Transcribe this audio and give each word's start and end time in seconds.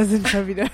da 0.00 0.06
sind 0.06 0.32
wir 0.32 0.46
wieder. 0.46 0.70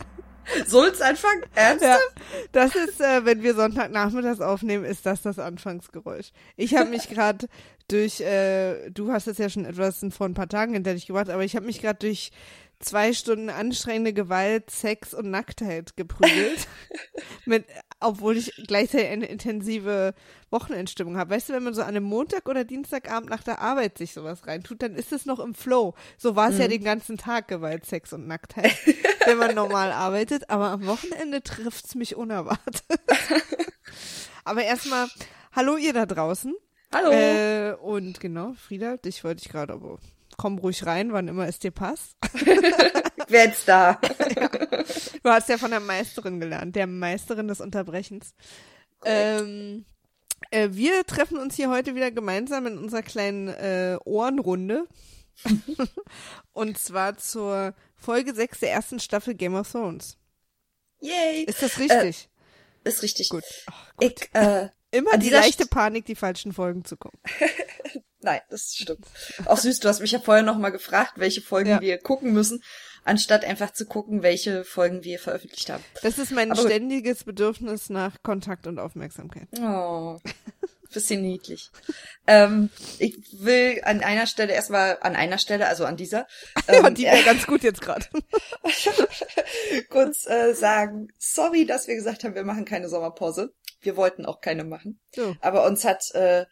Soll's 0.66 1.00
anfangen? 1.00 1.42
Ernsthaft? 1.54 2.00
Ja, 2.14 2.40
das 2.52 2.74
ist, 2.76 3.00
äh, 3.00 3.24
wenn 3.24 3.42
wir 3.42 3.54
Sonntagnachmittags 3.54 4.40
aufnehmen, 4.40 4.84
ist 4.84 5.06
das 5.06 5.22
das 5.22 5.40
Anfangsgeräusch. 5.40 6.30
Ich 6.56 6.76
habe 6.76 6.90
mich 6.90 7.08
gerade 7.08 7.48
durch, 7.88 8.20
äh, 8.20 8.90
du 8.90 9.10
hast 9.10 9.26
es 9.26 9.38
ja 9.38 9.48
schon 9.48 9.64
etwas 9.64 10.04
vor 10.10 10.26
ein 10.26 10.34
paar 10.34 10.48
Tagen 10.48 10.74
hinter 10.74 10.94
dich 10.94 11.06
gebracht, 11.06 11.30
aber 11.30 11.42
ich 11.42 11.56
habe 11.56 11.66
mich 11.66 11.80
gerade 11.80 11.98
durch 11.98 12.30
zwei 12.78 13.12
Stunden 13.12 13.50
anstrengende 13.50 14.12
Gewalt, 14.12 14.70
Sex 14.70 15.14
und 15.14 15.30
Nacktheit 15.30 15.96
geprügelt. 15.96 16.68
mit, 17.46 17.64
obwohl 18.00 18.36
ich 18.36 18.52
gleichzeitig 18.66 19.08
eine 19.08 19.26
intensive 19.26 20.14
Wochenendstimmung 20.50 21.16
habe. 21.16 21.30
Weißt 21.30 21.48
du, 21.48 21.52
wenn 21.52 21.62
man 21.62 21.74
so 21.74 21.82
an 21.82 21.88
einem 21.88 22.04
Montag 22.04 22.48
oder 22.48 22.64
Dienstagabend 22.64 23.30
nach 23.30 23.42
der 23.42 23.60
Arbeit 23.60 23.98
sich 23.98 24.12
sowas 24.12 24.46
reintut, 24.46 24.82
dann 24.82 24.94
ist 24.94 25.12
es 25.12 25.26
noch 25.26 25.38
im 25.38 25.54
Flow. 25.54 25.94
So 26.16 26.34
war 26.34 26.48
es 26.48 26.54
mhm. 26.56 26.60
ja 26.62 26.68
den 26.68 26.84
ganzen 26.84 27.18
Tag 27.18 27.48
Gewalt, 27.48 27.86
Sex 27.86 28.12
und 28.12 28.26
Nacktheit, 28.26 28.74
wenn 29.26 29.38
man 29.38 29.54
normal 29.54 29.92
arbeitet. 29.92 30.50
Aber 30.50 30.70
am 30.70 30.86
Wochenende 30.86 31.42
trifft's 31.42 31.94
mich 31.94 32.16
unerwartet. 32.16 32.82
aber 34.44 34.64
erstmal, 34.64 35.08
hallo 35.52 35.76
ihr 35.76 35.92
da 35.92 36.06
draußen. 36.06 36.54
Hallo. 36.92 37.10
Äh, 37.12 37.74
und 37.74 38.18
genau, 38.18 38.54
Frieda, 38.54 38.96
dich 38.96 39.22
wollte 39.22 39.42
ich 39.44 39.50
gerade 39.50 39.72
aber 39.72 39.98
komm 40.40 40.58
ruhig 40.58 40.86
rein, 40.86 41.12
wann 41.12 41.28
immer 41.28 41.46
es 41.46 41.58
dir 41.58 41.70
passt. 41.70 42.16
Wer 43.28 43.44
jetzt 43.44 43.68
da? 43.68 44.00
ja. 44.34 44.48
Du 45.22 45.28
hast 45.28 45.50
ja 45.50 45.58
von 45.58 45.70
der 45.70 45.80
Meisterin 45.80 46.40
gelernt, 46.40 46.74
der 46.76 46.86
Meisterin 46.86 47.46
des 47.46 47.60
Unterbrechens. 47.60 48.32
Ähm, 49.04 49.84
äh, 50.50 50.70
wir 50.72 51.04
treffen 51.04 51.36
uns 51.36 51.56
hier 51.56 51.68
heute 51.68 51.94
wieder 51.94 52.10
gemeinsam 52.10 52.66
in 52.66 52.78
unserer 52.78 53.02
kleinen 53.02 53.48
äh, 53.48 53.98
Ohrenrunde. 54.06 54.86
Und 56.52 56.78
zwar 56.78 57.18
zur 57.18 57.74
Folge 57.94 58.34
6 58.34 58.60
der 58.60 58.72
ersten 58.72 58.98
Staffel 58.98 59.34
Game 59.34 59.54
of 59.54 59.70
Thrones. 59.70 60.16
Yay! 61.00 61.44
Ist 61.44 61.62
das 61.62 61.78
richtig? 61.78 62.30
Äh, 62.82 62.88
ist 62.88 63.02
richtig. 63.02 63.28
Gut. 63.28 63.44
Ach, 63.66 63.94
gut. 63.96 64.22
Ich, 64.22 64.34
äh, 64.34 64.70
Immer 64.90 65.18
die 65.18 65.30
leichte 65.30 65.66
Panik, 65.66 66.06
die 66.06 66.14
falschen 66.14 66.52
Folgen 66.52 66.84
zu 66.84 66.96
kommen. 66.96 67.18
Nein, 68.22 68.40
das 68.50 68.74
stimmt. 68.74 69.06
Auch 69.46 69.56
süß, 69.56 69.80
du 69.80 69.88
hast 69.88 70.00
mich 70.00 70.12
ja 70.12 70.18
vorher 70.18 70.42
nochmal 70.42 70.72
gefragt, 70.72 71.14
welche 71.16 71.40
Folgen 71.40 71.70
ja. 71.70 71.80
wir 71.80 71.98
gucken 71.98 72.32
müssen, 72.32 72.62
anstatt 73.04 73.44
einfach 73.44 73.72
zu 73.72 73.86
gucken, 73.86 74.22
welche 74.22 74.64
Folgen 74.64 75.04
wir 75.04 75.18
veröffentlicht 75.18 75.70
haben. 75.70 75.82
Das 76.02 76.18
ist 76.18 76.30
mein 76.30 76.52
Aber 76.52 76.60
ständiges 76.60 77.24
Bedürfnis 77.24 77.88
nach 77.88 78.22
Kontakt 78.22 78.66
und 78.66 78.78
Aufmerksamkeit. 78.78 79.48
Oh, 79.58 80.18
bisschen 80.90 81.22
niedlich. 81.22 81.70
ähm, 82.26 82.70
ich 82.98 83.16
will 83.32 83.80
an 83.84 84.02
einer 84.02 84.26
Stelle 84.26 84.52
erstmal, 84.52 84.98
an 85.00 85.16
einer 85.16 85.38
Stelle, 85.38 85.66
also 85.66 85.84
an 85.84 85.96
dieser. 85.96 86.26
Ähm, 86.68 86.84
ja, 86.84 86.90
die 86.90 87.04
wäre 87.04 87.16
äh, 87.18 87.22
ganz 87.24 87.46
gut 87.46 87.62
jetzt 87.62 87.80
gerade. 87.80 88.04
kurz 89.88 90.26
äh, 90.26 90.52
sagen, 90.54 91.08
sorry, 91.18 91.66
dass 91.66 91.88
wir 91.88 91.94
gesagt 91.94 92.22
haben, 92.22 92.34
wir 92.34 92.44
machen 92.44 92.64
keine 92.64 92.88
Sommerpause. 92.88 93.54
Wir 93.80 93.96
wollten 93.96 94.26
auch 94.26 94.40
keine 94.40 94.62
machen. 94.64 95.00
So. 95.14 95.34
Aber 95.40 95.66
uns 95.66 95.84
hat 95.84 96.14
äh, 96.14 96.44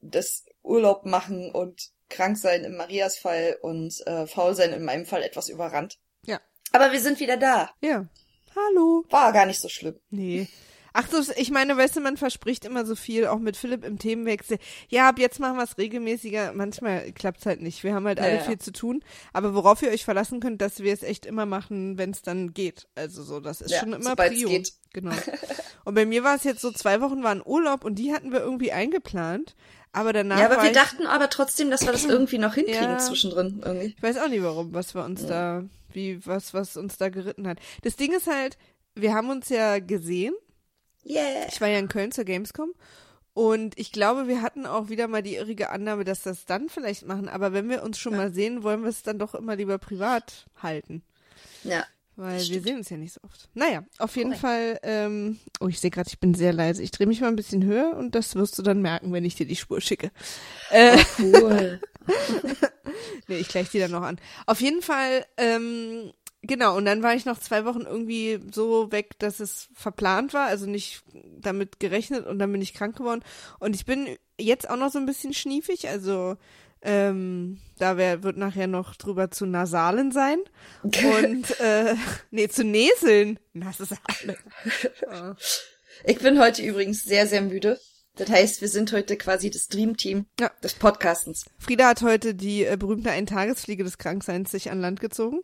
das 0.00 0.44
Urlaub 0.62 1.04
machen 1.04 1.50
und 1.50 1.90
krank 2.08 2.38
sein 2.38 2.64
im 2.64 2.76
Marias 2.76 3.18
Fall 3.18 3.58
und 3.60 3.94
äh, 4.06 4.26
faul 4.26 4.54
sein 4.54 4.72
in 4.72 4.84
meinem 4.84 5.06
Fall 5.06 5.22
etwas 5.22 5.48
überrannt. 5.48 5.98
Ja. 6.24 6.40
Aber 6.72 6.92
wir 6.92 7.00
sind 7.00 7.20
wieder 7.20 7.36
da. 7.36 7.70
Ja. 7.80 8.06
Hallo. 8.54 9.04
War 9.10 9.32
gar 9.32 9.46
nicht 9.46 9.60
so 9.60 9.68
schlimm. 9.68 9.98
Nee. 10.10 10.48
Ach 10.92 11.06
so, 11.10 11.32
ich 11.36 11.50
meine, 11.50 11.76
weißt 11.76 11.96
du, 11.96 12.00
man 12.00 12.16
verspricht 12.16 12.64
immer 12.64 12.84
so 12.84 12.94
viel, 12.94 13.26
auch 13.26 13.38
mit 13.38 13.56
Philipp 13.56 13.84
im 13.84 13.98
Themenwechsel. 13.98 14.58
Ja, 14.88 15.08
ab 15.08 15.18
jetzt 15.18 15.40
machen 15.40 15.56
wir 15.56 15.64
es 15.64 15.78
regelmäßiger. 15.78 16.52
Manchmal 16.54 17.12
klappt's 17.12 17.46
halt 17.46 17.62
nicht. 17.62 17.82
Wir 17.84 17.94
haben 17.94 18.06
halt 18.06 18.20
alle 18.20 18.36
ja, 18.36 18.40
viel 18.40 18.58
zu 18.58 18.72
tun. 18.72 19.02
Aber 19.32 19.54
worauf 19.54 19.82
ihr 19.82 19.90
euch 19.90 20.04
verlassen 20.04 20.40
könnt, 20.40 20.60
dass 20.60 20.80
wir 20.80 20.92
es 20.92 21.02
echt 21.02 21.26
immer 21.26 21.46
machen, 21.46 21.98
wenn 21.98 22.10
es 22.10 22.22
dann 22.22 22.52
geht. 22.52 22.88
Also 22.94 23.22
so, 23.22 23.40
das 23.40 23.60
ist 23.60 23.70
ja, 23.70 23.80
schon 23.80 23.92
immer 23.92 24.16
Prio. 24.16 24.48
geht. 24.48 24.72
Genau. 24.92 25.14
Und 25.84 25.94
bei 25.94 26.06
mir 26.06 26.22
war 26.24 26.36
es 26.36 26.44
jetzt 26.44 26.60
so, 26.60 26.70
zwei 26.70 27.00
Wochen 27.00 27.22
waren 27.22 27.42
Urlaub 27.44 27.84
und 27.84 27.96
die 27.96 28.12
hatten 28.12 28.30
wir 28.30 28.40
irgendwie 28.40 28.70
eingeplant. 28.70 29.56
Aber 29.92 30.12
danach. 30.12 30.38
Ja, 30.38 30.50
aber 30.50 30.62
wir 30.62 30.72
dachten 30.72 31.06
aber 31.06 31.28
trotzdem, 31.28 31.70
dass 31.70 31.82
wir 31.82 31.92
das 31.92 32.04
irgendwie 32.04 32.38
noch 32.38 32.54
hinkriegen 32.54 32.82
ja, 32.82 32.98
zwischendrin 32.98 33.62
irgendwie. 33.64 33.94
Ich 33.96 34.02
weiß 34.02 34.18
auch 34.18 34.28
nicht 34.28 34.42
warum, 34.42 34.72
was 34.72 34.94
wir 34.94 35.04
uns 35.04 35.22
ja. 35.22 35.28
da, 35.28 35.64
wie, 35.92 36.24
was, 36.24 36.54
was 36.54 36.76
uns 36.76 36.96
da 36.96 37.10
geritten 37.10 37.46
hat. 37.46 37.58
Das 37.82 37.96
Ding 37.96 38.12
ist 38.12 38.26
halt, 38.26 38.56
wir 38.94 39.12
haben 39.12 39.28
uns 39.30 39.48
ja 39.50 39.80
gesehen. 39.80 40.34
Yeah. 41.04 41.46
Ich 41.48 41.60
war 41.60 41.68
ja 41.68 41.78
in 41.78 41.88
Köln 41.88 42.12
zur 42.12 42.24
Gamescom. 42.24 42.72
Und 43.34 43.78
ich 43.78 43.92
glaube, 43.92 44.28
wir 44.28 44.42
hatten 44.42 44.66
auch 44.66 44.90
wieder 44.90 45.08
mal 45.08 45.22
die 45.22 45.36
irrige 45.36 45.70
Annahme, 45.70 46.04
dass 46.04 46.22
das 46.22 46.44
dann 46.44 46.68
vielleicht 46.68 47.06
machen. 47.06 47.28
Aber 47.28 47.52
wenn 47.52 47.68
wir 47.68 47.82
uns 47.82 47.98
schon 47.98 48.12
ja. 48.12 48.18
mal 48.18 48.34
sehen, 48.34 48.62
wollen 48.62 48.82
wir 48.82 48.90
es 48.90 49.02
dann 49.02 49.18
doch 49.18 49.34
immer 49.34 49.56
lieber 49.56 49.78
privat 49.78 50.46
halten. 50.62 51.02
Ja. 51.64 51.86
Weil 52.14 52.46
wir 52.46 52.60
sehen 52.60 52.76
uns 52.76 52.90
ja 52.90 52.98
nicht 52.98 53.14
so 53.14 53.20
oft. 53.24 53.48
Naja, 53.54 53.84
auf 53.98 54.16
jeden 54.16 54.38
Correct. 54.38 54.42
Fall, 54.42 54.80
ähm, 54.82 55.38
oh, 55.60 55.68
ich 55.68 55.80
sehe 55.80 55.90
gerade, 55.90 56.08
ich 56.08 56.20
bin 56.20 56.34
sehr 56.34 56.52
leise. 56.52 56.82
Ich 56.82 56.90
drehe 56.90 57.06
mich 57.06 57.22
mal 57.22 57.28
ein 57.28 57.36
bisschen 57.36 57.64
höher 57.64 57.96
und 57.96 58.14
das 58.14 58.34
wirst 58.34 58.58
du 58.58 58.62
dann 58.62 58.82
merken, 58.82 59.14
wenn 59.14 59.24
ich 59.24 59.34
dir 59.34 59.46
die 59.46 59.56
Spur 59.56 59.80
schicke. 59.80 60.10
Äh, 60.70 60.98
oh, 60.98 61.22
cool. 61.22 61.80
nee, 63.28 63.38
ich 63.38 63.48
gleich 63.48 63.70
die 63.70 63.78
dann 63.78 63.92
noch 63.92 64.02
an. 64.02 64.20
Auf 64.44 64.60
jeden 64.60 64.82
Fall, 64.82 65.24
ähm, 65.38 66.12
genau, 66.42 66.76
und 66.76 66.84
dann 66.84 67.02
war 67.02 67.14
ich 67.14 67.24
noch 67.24 67.38
zwei 67.38 67.64
Wochen 67.64 67.82
irgendwie 67.82 68.40
so 68.52 68.92
weg, 68.92 69.18
dass 69.18 69.40
es 69.40 69.68
verplant 69.74 70.34
war, 70.34 70.46
also 70.46 70.66
nicht 70.66 71.02
damit 71.40 71.80
gerechnet 71.80 72.26
und 72.26 72.38
dann 72.38 72.52
bin 72.52 72.62
ich 72.62 72.74
krank 72.74 72.96
geworden. 72.96 73.24
Und 73.58 73.74
ich 73.74 73.86
bin 73.86 74.16
jetzt 74.38 74.68
auch 74.68 74.76
noch 74.76 74.90
so 74.90 74.98
ein 74.98 75.06
bisschen 75.06 75.34
schniefig, 75.34 75.88
also 75.88 76.36
ähm, 76.82 77.58
da 77.78 77.96
wär, 77.96 78.22
wird 78.22 78.36
nachher 78.36 78.66
noch 78.66 78.96
drüber 78.96 79.30
zu 79.30 79.46
Nasalen 79.46 80.10
sein. 80.10 80.38
Und 80.82 81.60
äh, 81.60 81.94
nee, 82.30 82.48
zu 82.48 82.64
Näseln. 82.64 83.38
Nasale. 83.52 83.98
oh. 85.08 85.34
Ich 86.04 86.18
bin 86.18 86.40
heute 86.40 86.62
übrigens 86.62 87.04
sehr, 87.04 87.28
sehr 87.28 87.42
müde. 87.42 87.78
Das 88.16 88.28
heißt, 88.28 88.60
wir 88.60 88.68
sind 88.68 88.92
heute 88.92 89.16
quasi 89.16 89.50
das 89.50 89.68
Dreamteam 89.68 90.26
ja. 90.38 90.50
des 90.62 90.74
Podcastens. 90.74 91.46
Frieda 91.58 91.88
hat 91.88 92.02
heute 92.02 92.34
die 92.34 92.64
äh, 92.64 92.76
berühmte 92.76 93.10
Eintagesfliege 93.10 93.84
des 93.84 93.96
Krankseins 93.96 94.50
sich 94.50 94.70
an 94.70 94.80
Land 94.80 95.00
gezogen. 95.00 95.40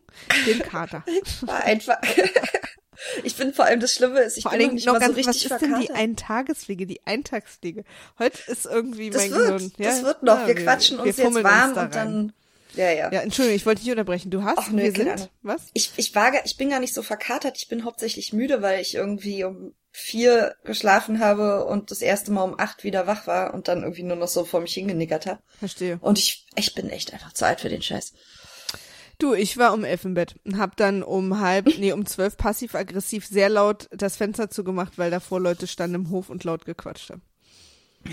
Den 0.46 0.58
Kater. 0.60 1.04
War 1.42 1.64
einfach. 1.64 1.98
Ich 3.22 3.34
finde 3.34 3.54
vor 3.54 3.64
allem 3.64 3.78
das 3.78 3.94
Schlimme 3.94 4.18
ist, 4.20 4.38
ich 4.38 4.42
vor 4.42 4.50
bin 4.50 4.60
noch 4.60 4.72
nicht 4.72 4.86
noch 4.86 4.94
mal 4.94 4.98
ganz, 4.98 5.12
so 5.12 5.16
richtig 5.16 5.50
Was 5.50 5.62
ist 5.62 5.70
denn 5.70 5.80
die 5.80 5.90
Eintagesfliege, 5.92 6.84
die 6.84 7.06
Eintagsfliege? 7.06 7.84
Heute 8.18 8.38
ist 8.50 8.66
irgendwie 8.66 9.10
das 9.10 9.22
mein 9.22 9.30
wird, 9.30 9.46
Gehirn. 9.46 9.72
Ja, 9.78 9.90
das 9.90 10.02
wird 10.02 10.22
noch. 10.24 10.40
Ja, 10.40 10.46
wir, 10.48 10.56
wir 10.56 10.64
quatschen 10.64 10.98
uns 10.98 11.16
wir 11.16 11.24
jetzt 11.24 11.44
warm 11.44 11.70
uns 11.70 11.78
und 11.78 11.94
dann. 11.94 12.32
Ja, 12.74 12.90
ja. 12.90 13.12
Ja, 13.12 13.20
Entschuldigung, 13.20 13.56
ich 13.56 13.66
wollte 13.66 13.82
dich 13.82 13.90
unterbrechen. 13.92 14.30
Du 14.32 14.42
hast, 14.42 14.58
Ach, 14.58 14.70
nö, 14.70 14.82
wir 14.82 14.92
sind, 14.92 15.08
Ahnung. 15.08 15.28
was? 15.42 15.68
Ich, 15.74 15.92
ich 15.96 16.14
war, 16.16 16.32
ich 16.44 16.56
bin 16.56 16.70
gar 16.70 16.80
nicht 16.80 16.92
so 16.92 17.02
verkatert. 17.02 17.56
Ich 17.56 17.68
bin 17.68 17.84
hauptsächlich 17.84 18.32
müde, 18.32 18.62
weil 18.62 18.80
ich 18.80 18.96
irgendwie 18.96 19.44
um 19.44 19.74
vier 19.90 20.54
geschlafen 20.64 21.20
habe 21.20 21.64
und 21.64 21.90
das 21.90 22.02
erste 22.02 22.30
Mal 22.30 22.42
um 22.42 22.58
acht 22.58 22.84
wieder 22.84 23.06
wach 23.06 23.26
war 23.26 23.54
und 23.54 23.68
dann 23.68 23.82
irgendwie 23.82 24.02
nur 24.02 24.16
noch 24.16 24.28
so 24.28 24.44
vor 24.44 24.60
mich 24.60 24.74
hingenickert 24.74 25.26
habe. 25.26 25.40
Verstehe. 25.58 25.98
Und 26.00 26.18
ich, 26.18 26.46
ich 26.56 26.74
bin 26.74 26.90
echt 26.90 27.12
einfach 27.12 27.32
zu 27.32 27.46
alt 27.46 27.60
für 27.60 27.68
den 27.68 27.82
Scheiß. 27.82 28.12
Du, 29.18 29.34
ich 29.34 29.56
war 29.56 29.74
um 29.74 29.84
elf 29.84 30.04
im 30.04 30.14
Bett 30.14 30.36
und 30.44 30.58
hab 30.58 30.76
dann 30.76 31.02
um 31.02 31.40
halb, 31.40 31.66
nee, 31.78 31.92
um 31.92 32.06
zwölf 32.06 32.36
passiv-aggressiv 32.36 33.26
sehr 33.26 33.48
laut 33.48 33.88
das 33.90 34.16
Fenster 34.16 34.50
zugemacht, 34.50 34.98
weil 34.98 35.10
davor 35.10 35.40
Leute 35.40 35.66
standen 35.66 35.96
im 35.96 36.10
Hof 36.10 36.30
und 36.30 36.44
laut 36.44 36.64
gequatscht 36.64 37.10
haben. 37.10 37.22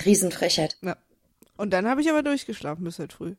Riesenfrechheit. 0.03 0.77
Ja. 0.81 0.97
Und 1.57 1.71
dann 1.71 1.88
habe 1.88 2.01
ich 2.01 2.09
aber 2.09 2.23
durchgeschlafen 2.23 2.83
bis 2.83 3.00
heute 3.00 3.15
früh. 3.15 3.35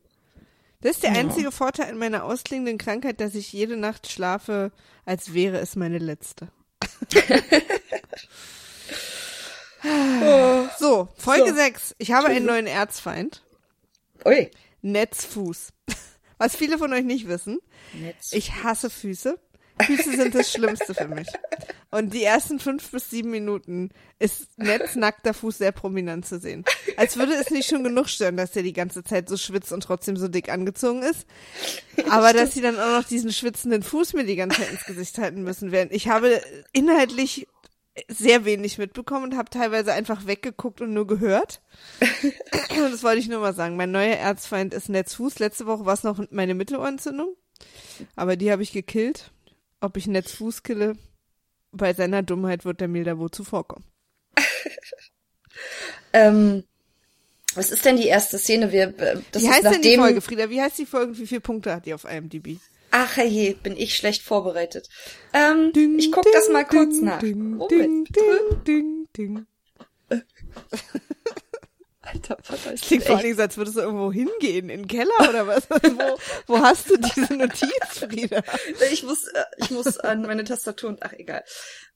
Das 0.81 0.91
ist 0.91 1.03
der 1.03 1.13
ja. 1.13 1.19
einzige 1.19 1.51
Vorteil 1.51 1.89
in 1.89 1.97
meiner 1.97 2.23
ausklingenden 2.23 2.77
Krankheit, 2.77 3.19
dass 3.19 3.35
ich 3.35 3.51
jede 3.51 3.77
Nacht 3.77 4.09
schlafe, 4.09 4.71
als 5.05 5.33
wäre 5.33 5.59
es 5.59 5.75
meine 5.75 5.97
letzte. 5.97 6.49
so, 10.79 11.07
Folge 11.17 11.49
so. 11.49 11.55
6. 11.55 11.95
Ich 11.97 12.11
habe 12.11 12.27
einen 12.27 12.45
neuen 12.45 12.67
Erzfeind. 12.67 13.43
Ui. 14.25 14.51
Netzfuß. 14.81 15.73
Was 16.37 16.55
viele 16.55 16.77
von 16.77 16.93
euch 16.93 17.03
nicht 17.03 17.27
wissen, 17.27 17.57
ich 18.31 18.63
hasse 18.63 18.91
Füße. 18.91 19.39
Füße 19.83 20.15
sind 20.15 20.35
das 20.35 20.51
Schlimmste 20.51 20.93
für 20.93 21.07
mich. 21.07 21.27
Und 21.89 22.13
die 22.13 22.23
ersten 22.23 22.59
fünf 22.59 22.91
bis 22.91 23.09
sieben 23.09 23.31
Minuten 23.31 23.91
ist 24.19 24.57
Netz 24.57 24.95
nackter 24.95 25.33
Fuß 25.33 25.57
sehr 25.57 25.71
prominent 25.71 26.25
zu 26.25 26.39
sehen. 26.39 26.65
Als 26.97 27.17
würde 27.17 27.33
es 27.33 27.49
nicht 27.49 27.69
schon 27.69 27.83
genug 27.83 28.09
stören, 28.09 28.37
dass 28.37 28.55
er 28.55 28.63
die 28.63 28.73
ganze 28.73 29.03
Zeit 29.03 29.29
so 29.29 29.37
schwitzt 29.37 29.71
und 29.71 29.81
trotzdem 29.83 30.17
so 30.17 30.27
dick 30.27 30.49
angezogen 30.49 31.01
ist. 31.03 31.25
Aber 32.09 32.33
dass 32.33 32.53
sie 32.53 32.61
dann 32.61 32.79
auch 32.79 32.99
noch 32.99 33.07
diesen 33.07 33.31
schwitzenden 33.31 33.83
Fuß 33.83 34.13
mir 34.13 34.25
die 34.25 34.35
ganze 34.35 34.61
Zeit 34.61 34.71
ins 34.71 34.85
Gesicht 34.85 35.17
halten 35.17 35.43
müssen 35.43 35.71
werden. 35.71 35.89
Ich 35.91 36.09
habe 36.09 36.41
inhaltlich 36.73 37.47
sehr 38.07 38.45
wenig 38.45 38.77
mitbekommen 38.77 39.25
und 39.25 39.37
habe 39.37 39.49
teilweise 39.49 39.93
einfach 39.93 40.27
weggeguckt 40.27 40.81
und 40.81 40.93
nur 40.93 41.07
gehört. 41.07 41.61
das 42.75 43.03
wollte 43.03 43.19
ich 43.19 43.27
nur 43.27 43.39
mal 43.39 43.55
sagen. 43.55 43.75
Mein 43.75 43.91
neuer 43.91 44.15
Erzfeind 44.15 44.73
ist 44.73 44.89
Netzfuß. 44.89 45.39
Letzte 45.39 45.65
Woche 45.65 45.85
war 45.85 45.93
es 45.93 46.03
noch 46.03 46.23
meine 46.29 46.53
Mittelohrentzündung, 46.53 47.35
aber 48.15 48.35
die 48.35 48.51
habe 48.51 48.63
ich 48.63 48.71
gekillt. 48.71 49.31
Ob 49.79 49.97
ich 49.97 50.07
Netzfuß 50.07 50.63
kille, 50.63 50.97
bei 51.71 51.93
seiner 51.93 52.23
Dummheit 52.23 52.65
wird 52.65 52.81
der 52.81 52.87
mir 52.87 53.03
da 53.03 53.17
wohl 53.17 53.31
zuvorkommen. 53.31 53.85
ähm, 56.13 56.63
was 57.55 57.71
ist 57.71 57.85
denn 57.85 57.97
die 57.97 58.07
erste 58.07 58.37
Szene? 58.37 58.71
Wir, 58.71 58.97
äh, 58.99 59.19
das 59.31 59.43
Wie 59.43 59.49
heißt 59.49 59.65
denn 59.65 59.81
die 59.81 59.97
Folge, 59.97 60.21
Frieda? 60.21 60.49
Wie 60.49 60.61
heißt 60.61 60.77
die 60.77 60.85
Folge? 60.85 61.17
Wie 61.17 61.27
viele 61.27 61.41
Punkte 61.41 61.73
hat 61.73 61.85
die 61.85 61.93
auf 61.93 62.05
IMDb? 62.05 62.59
Ach 62.91 63.17
je, 63.17 63.53
bin 63.53 63.75
ich 63.75 63.95
schlecht 63.95 64.21
vorbereitet. 64.21 64.89
Ähm, 65.33 65.73
ding, 65.73 65.99
ich 65.99 66.11
guck 66.11 66.23
ding, 66.23 66.33
das 66.33 66.49
mal 66.49 66.65
kurz 66.65 66.95
ding, 66.95 67.05
nach. 67.05 67.19
Ding, 67.19 67.59
ding, 67.67 68.05
ding, 68.05 68.63
ding, 68.65 69.07
ding. 69.17 69.45
Alter 72.07 72.37
Vater, 72.41 72.73
ist 72.73 72.85
Klingt 72.85 73.03
vor 73.03 73.17
allem 73.17 73.39
als 73.39 73.57
würdest 73.57 73.77
du 73.77 73.81
irgendwo 73.81 74.11
hingehen, 74.11 74.69
in 74.69 74.83
den 74.83 74.87
Keller 74.87 75.29
oder 75.29 75.47
was? 75.47 75.69
wo, 75.69 76.17
wo 76.47 76.59
hast 76.59 76.89
du 76.89 76.97
diese 76.97 77.35
Notiz, 77.35 77.69
Frieda? 77.89 78.41
Ich 78.91 79.03
muss, 79.03 79.27
äh, 79.27 79.43
ich 79.57 79.71
muss 79.71 79.97
an 79.97 80.21
meine 80.21 80.43
Tastatur 80.43 80.89
und 80.89 81.03
ach 81.03 81.13
egal. 81.13 81.43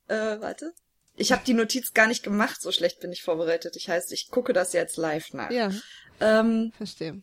Äh, 0.07 0.39
warte. 0.41 0.73
Ich 1.15 1.31
habe 1.31 1.43
die 1.45 1.53
Notiz 1.53 1.93
gar 1.93 2.07
nicht 2.07 2.23
gemacht, 2.23 2.61
so 2.61 2.71
schlecht 2.71 2.99
bin 2.99 3.11
ich 3.11 3.23
vorbereitet. 3.23 3.75
Ich 3.75 3.89
heißt, 3.89 4.11
ich 4.11 4.29
gucke 4.29 4.53
das 4.53 4.73
jetzt 4.73 4.97
live 4.97 5.33
nach. 5.33 5.51
Ja. 5.51 5.71
Ähm, 6.19 6.71
Verstehe. 6.75 7.21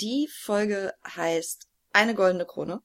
Die 0.00 0.28
Folge 0.28 0.94
heißt 1.06 1.68
Eine 1.92 2.14
goldene 2.14 2.46
Krone. 2.46 2.82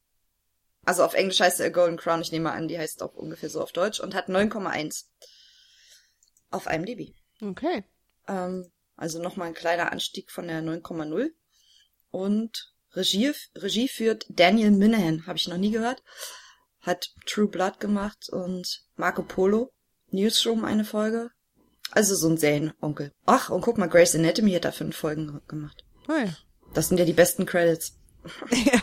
Also 0.86 1.04
auf 1.04 1.14
Englisch 1.14 1.40
heißt 1.40 1.58
sie 1.58 1.64
A 1.64 1.70
Golden 1.70 1.98
Crown, 1.98 2.22
ich 2.22 2.32
nehme 2.32 2.52
an, 2.52 2.68
die 2.68 2.78
heißt 2.78 3.02
auch 3.04 3.14
ungefähr 3.14 3.50
so 3.50 3.62
auf 3.62 3.72
Deutsch 3.72 4.00
und 4.00 4.14
hat 4.16 4.28
9,1 4.28 5.06
auf 6.52 6.68
IMDb. 6.68 7.14
Okay. 7.42 7.86
Ähm, 8.28 8.70
also 8.96 9.22
nochmal 9.22 9.48
ein 9.48 9.54
kleiner 9.54 9.92
Anstieg 9.92 10.32
von 10.32 10.48
der 10.48 10.62
9,0. 10.62 11.32
Und 12.12 12.74
Regie, 12.94 13.34
Regie 13.56 13.88
führt 13.88 14.26
Daniel 14.30 14.72
Minahan, 14.72 15.26
habe 15.26 15.38
ich 15.38 15.48
noch 15.48 15.58
nie 15.58 15.72
gehört. 15.72 16.04
Hat 16.82 17.14
True 17.26 17.48
Blood 17.48 17.80
gemacht 17.80 18.30
und 18.30 18.84
Marco 18.96 19.24
Polo. 19.24 19.72
Newsroom 20.12 20.64
eine 20.64 20.86
Folge. 20.86 21.32
Also 21.92 22.16
so 22.16 22.30
ein 22.30 22.38
Serienonkel. 22.38 23.12
Ach, 23.26 23.50
und 23.50 23.62
guck 23.62 23.78
mal, 23.78 23.88
Grace 23.88 24.16
Anatomy 24.16 24.52
hat 24.54 24.66
da 24.66 24.72
fünf 24.72 24.96
Folgen 24.96 25.42
gemacht. 25.48 25.84
Oh 26.08 26.14
ja. 26.14 26.36
Das 26.74 26.90
sind 26.90 26.98
ja 26.98 27.06
die 27.06 27.14
besten 27.14 27.46
Credits. 27.46 27.98
ja. 28.52 28.82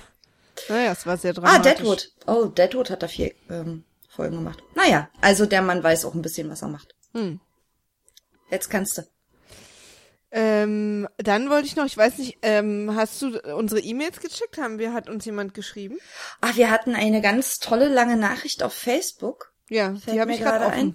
Naja, 0.69 0.93
es 0.93 1.07
war 1.07 1.17
sehr 1.17 1.31
ah, 1.31 1.35
dramatisch. 1.35 1.59
Ah, 1.59 1.63
Deadwood. 1.63 2.13
Oh, 2.27 2.45
Deadwood 2.47 2.91
hat 2.91 3.03
da 3.03 3.09
vier 3.09 3.33
ähm, 3.49 3.85
Folgen 4.09 4.37
gemacht. 4.37 4.63
Naja, 4.75 5.11
also 5.21 5.47
der 5.47 5.63
Mann 5.63 5.83
weiß 5.83 6.05
auch 6.05 6.15
ein 6.15 6.23
bisschen, 6.23 6.49
was 6.51 6.63
er 6.63 6.69
macht. 6.69 6.95
Hm. 7.13 7.41
Jetzt 8.51 8.69
kannst 8.69 8.99
du. 8.99 9.03
Ähm, 10.33 11.09
dann 11.17 11.51
wollte 11.51 11.67
ich 11.67 11.77
noch, 11.77 11.87
ich 11.87 11.97
weiß 11.97 12.19
nicht, 12.19 12.39
ähm, 12.43 12.93
hast 12.95 13.21
du 13.21 13.41
unsere 13.57 13.81
E-Mails 13.81 14.21
gecheckt? 14.21 14.59
Haben 14.59 14.79
wir, 14.79 14.93
hat 14.93 15.09
uns 15.09 15.25
jemand 15.25 15.55
geschrieben? 15.55 15.99
Ah, 16.41 16.53
wir 16.55 16.71
hatten 16.71 16.95
eine 16.95 17.21
ganz 17.21 17.59
tolle 17.59 17.89
lange 17.89 18.17
Nachricht 18.17 18.63
auf 18.63 18.73
Facebook. 18.73 19.53
Ja, 19.69 19.95
Fällt 19.95 20.17
die 20.17 20.21
habe 20.21 20.33
ich 20.33 20.41
gerade. 20.41 20.67
Ein. 20.67 20.95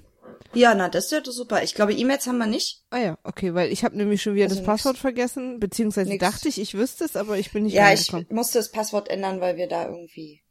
Ja, 0.54 0.74
na, 0.74 0.88
das 0.88 1.06
ist 1.06 1.12
ja 1.12 1.22
super. 1.24 1.64
Ich 1.64 1.76
glaube, 1.76 1.94
E-Mails 1.94 2.28
haben 2.28 2.38
wir 2.38 2.46
nicht. 2.46 2.84
Ah 2.90 3.00
ja, 3.00 3.18
okay, 3.24 3.54
weil 3.54 3.72
ich 3.72 3.84
habe 3.84 3.98
nämlich 3.98 4.22
schon 4.22 4.36
wieder 4.36 4.46
also 4.46 4.56
das 4.56 4.66
Passwort 4.66 4.94
nix. 4.94 5.02
vergessen, 5.02 5.60
beziehungsweise 5.60 6.10
nix. 6.12 6.22
dachte 6.22 6.48
ich, 6.48 6.60
ich 6.60 6.76
wüsste 6.76 7.04
es, 7.04 7.18
aber 7.18 7.38
ich 7.38 7.52
bin 7.52 7.66
nicht 7.66 7.74
Ja, 7.74 7.92
ich 7.92 8.12
musste 8.30 8.60
das 8.60 8.72
Passwort 8.72 9.10
ändern, 9.10 9.42
weil 9.42 9.58
wir 9.58 9.68
da 9.68 9.86
irgendwie 9.86 10.45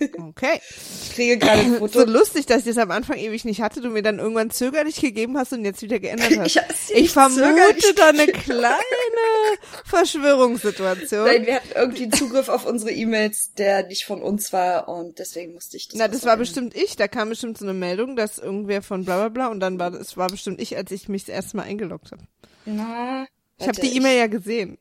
Okay. 0.00 0.60
Ich 1.02 1.14
kriege 1.14 1.38
gerade 1.38 1.60
ein 1.60 1.74
Foto. 1.78 2.00
So 2.00 2.06
lustig, 2.06 2.46
dass 2.46 2.66
ich 2.66 2.74
das 2.74 2.78
am 2.78 2.90
Anfang 2.90 3.16
ewig 3.16 3.44
nicht 3.44 3.60
hatte, 3.62 3.80
du 3.80 3.90
mir 3.90 4.02
dann 4.02 4.18
irgendwann 4.18 4.50
zögerlich 4.50 5.00
gegeben 5.00 5.38
hast 5.38 5.52
und 5.52 5.64
jetzt 5.64 5.82
wieder 5.82 6.00
geändert 6.00 6.36
hast. 6.36 6.90
ich, 6.90 6.96
ich 6.96 7.10
vermute 7.10 7.94
da 7.96 8.08
eine 8.08 8.26
kleine 8.26 8.74
Verschwörungssituation. 9.84 11.24
Nein, 11.26 11.46
wir 11.46 11.54
hatten 11.56 11.72
irgendwie 11.74 12.08
Zugriff 12.10 12.48
auf 12.48 12.66
unsere 12.66 12.90
E-Mails, 12.90 13.52
der 13.54 13.86
nicht 13.86 14.04
von 14.04 14.20
uns 14.20 14.52
war 14.52 14.88
und 14.88 15.18
deswegen 15.18 15.54
musste 15.54 15.76
ich 15.76 15.88
das. 15.88 15.98
Na, 15.98 16.08
das 16.08 16.24
war 16.24 16.36
bestimmt 16.36 16.74
ich. 16.74 16.96
Da 16.96 17.06
kam 17.06 17.28
bestimmt 17.28 17.58
so 17.58 17.64
eine 17.64 17.74
Meldung, 17.74 18.16
dass 18.16 18.38
irgendwer 18.38 18.82
von 18.82 19.04
bla 19.04 19.16
bla 19.16 19.28
bla 19.28 19.48
und 19.48 19.60
dann 19.60 19.78
war 19.78 19.92
es 19.94 20.16
war 20.16 20.28
bestimmt 20.28 20.60
ich, 20.60 20.76
als 20.76 20.90
ich 20.90 21.08
mich 21.08 21.24
das 21.24 21.34
erste 21.34 21.56
Mal 21.56 21.64
eingeloggt 21.64 22.10
habe. 22.10 22.22
Na. 22.64 23.26
Ich 23.58 23.68
habe 23.68 23.80
die 23.80 23.96
E-Mail 23.96 24.18
ja 24.18 24.26
gesehen 24.26 24.78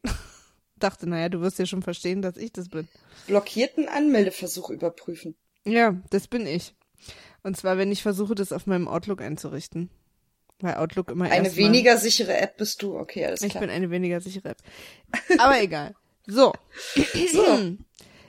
dachte, 0.83 1.07
naja, 1.07 1.29
du 1.29 1.41
wirst 1.41 1.59
ja 1.59 1.65
schon 1.65 1.81
verstehen, 1.81 2.21
dass 2.21 2.37
ich 2.37 2.51
das 2.51 2.69
bin. 2.69 2.87
Blockierten 3.27 3.87
Anmeldeversuch 3.87 4.69
überprüfen. 4.69 5.35
Ja, 5.65 5.95
das 6.09 6.27
bin 6.27 6.45
ich. 6.45 6.73
Und 7.41 7.57
zwar, 7.57 7.77
wenn 7.77 7.91
ich 7.91 8.03
versuche, 8.03 8.35
das 8.35 8.51
auf 8.51 8.67
meinem 8.67 8.87
Outlook 8.87 9.21
einzurichten. 9.21 9.89
Weil 10.59 10.75
Outlook 10.75 11.11
immer 11.11 11.25
Eine 11.25 11.55
weniger 11.55 11.97
sichere 11.97 12.37
App 12.37 12.57
bist 12.57 12.81
du, 12.81 12.97
okay, 12.97 13.25
alles 13.25 13.39
klar. 13.39 13.49
Ich 13.49 13.59
bin 13.59 13.69
eine 13.69 13.89
weniger 13.89 14.21
sichere 14.21 14.49
App. 14.49 14.57
Aber 15.37 15.61
egal. 15.61 15.95
So. 16.27 16.53
so. 17.31 17.75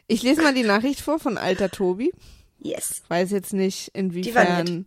Ich 0.07 0.23
lese 0.23 0.43
mal 0.43 0.53
die 0.53 0.65
Nachricht 0.65 1.00
vor 1.00 1.19
von 1.19 1.39
alter 1.39 1.71
Tobi. 1.71 2.12
Yes. 2.59 3.03
Weiß 3.09 3.31
jetzt 3.31 3.55
nicht, 3.55 3.89
inwiefern 3.95 4.85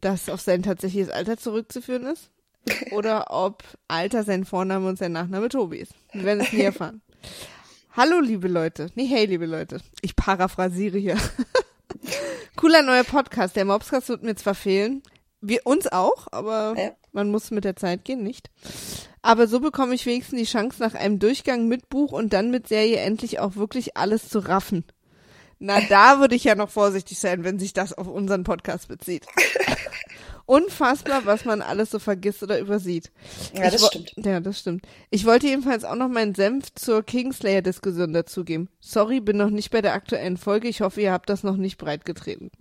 das 0.00 0.28
auf 0.28 0.40
sein 0.40 0.62
tatsächliches 0.62 1.10
Alter 1.10 1.36
zurückzuführen 1.36 2.06
ist 2.06 2.30
oder 2.92 3.26
ob 3.30 3.62
Alter 3.88 4.24
sein 4.24 4.44
Vorname 4.44 4.88
und 4.88 4.98
sein 4.98 5.12
Nachname 5.12 5.48
Tobi 5.48 5.78
ist. 5.78 5.92
Wir 6.12 6.24
werden 6.24 6.40
es 6.40 6.52
nie 6.52 6.62
erfahren. 6.62 7.02
Hallo, 7.92 8.20
liebe 8.20 8.48
Leute. 8.48 8.90
Nee, 8.94 9.06
hey, 9.06 9.26
liebe 9.26 9.46
Leute. 9.46 9.80
Ich 10.02 10.16
paraphrasiere 10.16 10.98
hier. 10.98 11.16
Cooler 12.56 12.82
neuer 12.82 13.04
Podcast. 13.04 13.56
Der 13.56 13.64
Mobscast 13.64 14.08
wird 14.08 14.22
mir 14.22 14.34
zwar 14.34 14.54
fehlen, 14.54 15.02
wir 15.40 15.60
uns 15.64 15.86
auch, 15.86 16.26
aber 16.30 16.74
ja. 16.76 16.90
man 17.12 17.30
muss 17.30 17.50
mit 17.50 17.64
der 17.64 17.76
Zeit 17.76 18.04
gehen, 18.04 18.22
nicht? 18.22 18.50
Aber 19.22 19.46
so 19.46 19.60
bekomme 19.60 19.94
ich 19.94 20.06
wenigstens 20.06 20.38
die 20.38 20.44
Chance, 20.44 20.82
nach 20.82 20.94
einem 20.94 21.18
Durchgang 21.18 21.68
mit 21.68 21.88
Buch 21.88 22.12
und 22.12 22.32
dann 22.32 22.50
mit 22.50 22.68
Serie 22.68 22.98
endlich 22.98 23.38
auch 23.38 23.56
wirklich 23.56 23.96
alles 23.96 24.28
zu 24.28 24.40
raffen. 24.40 24.84
Na, 25.58 25.80
da 25.88 26.20
würde 26.20 26.34
ich 26.34 26.44
ja 26.44 26.54
noch 26.54 26.70
vorsichtig 26.70 27.18
sein, 27.18 27.44
wenn 27.44 27.58
sich 27.58 27.72
das 27.72 27.96
auf 27.96 28.08
unseren 28.08 28.44
Podcast 28.44 28.88
bezieht. 28.88 29.26
Unfassbar, 30.46 31.26
was 31.26 31.44
man 31.44 31.60
alles 31.60 31.90
so 31.90 31.98
vergisst 31.98 32.42
oder 32.42 32.60
übersieht. 32.60 33.10
Ja, 33.52 33.68
das 33.68 33.84
stimmt. 33.86 34.12
Ja, 34.16 34.38
das 34.38 34.60
stimmt. 34.60 34.86
Ich 35.10 35.26
wollte 35.26 35.48
jedenfalls 35.48 35.84
auch 35.84 35.96
noch 35.96 36.08
meinen 36.08 36.36
Senf 36.36 36.72
zur 36.74 37.02
Kingslayer-Diskussion 37.02 38.12
dazugeben. 38.12 38.68
Sorry, 38.78 39.20
bin 39.20 39.36
noch 39.36 39.50
nicht 39.50 39.70
bei 39.70 39.82
der 39.82 39.94
aktuellen 39.94 40.36
Folge. 40.36 40.68
Ich 40.68 40.82
hoffe, 40.82 41.00
ihr 41.00 41.12
habt 41.12 41.28
das 41.28 41.42
noch 41.42 41.56
nicht 41.56 41.78
breitgetreten. 41.78 42.52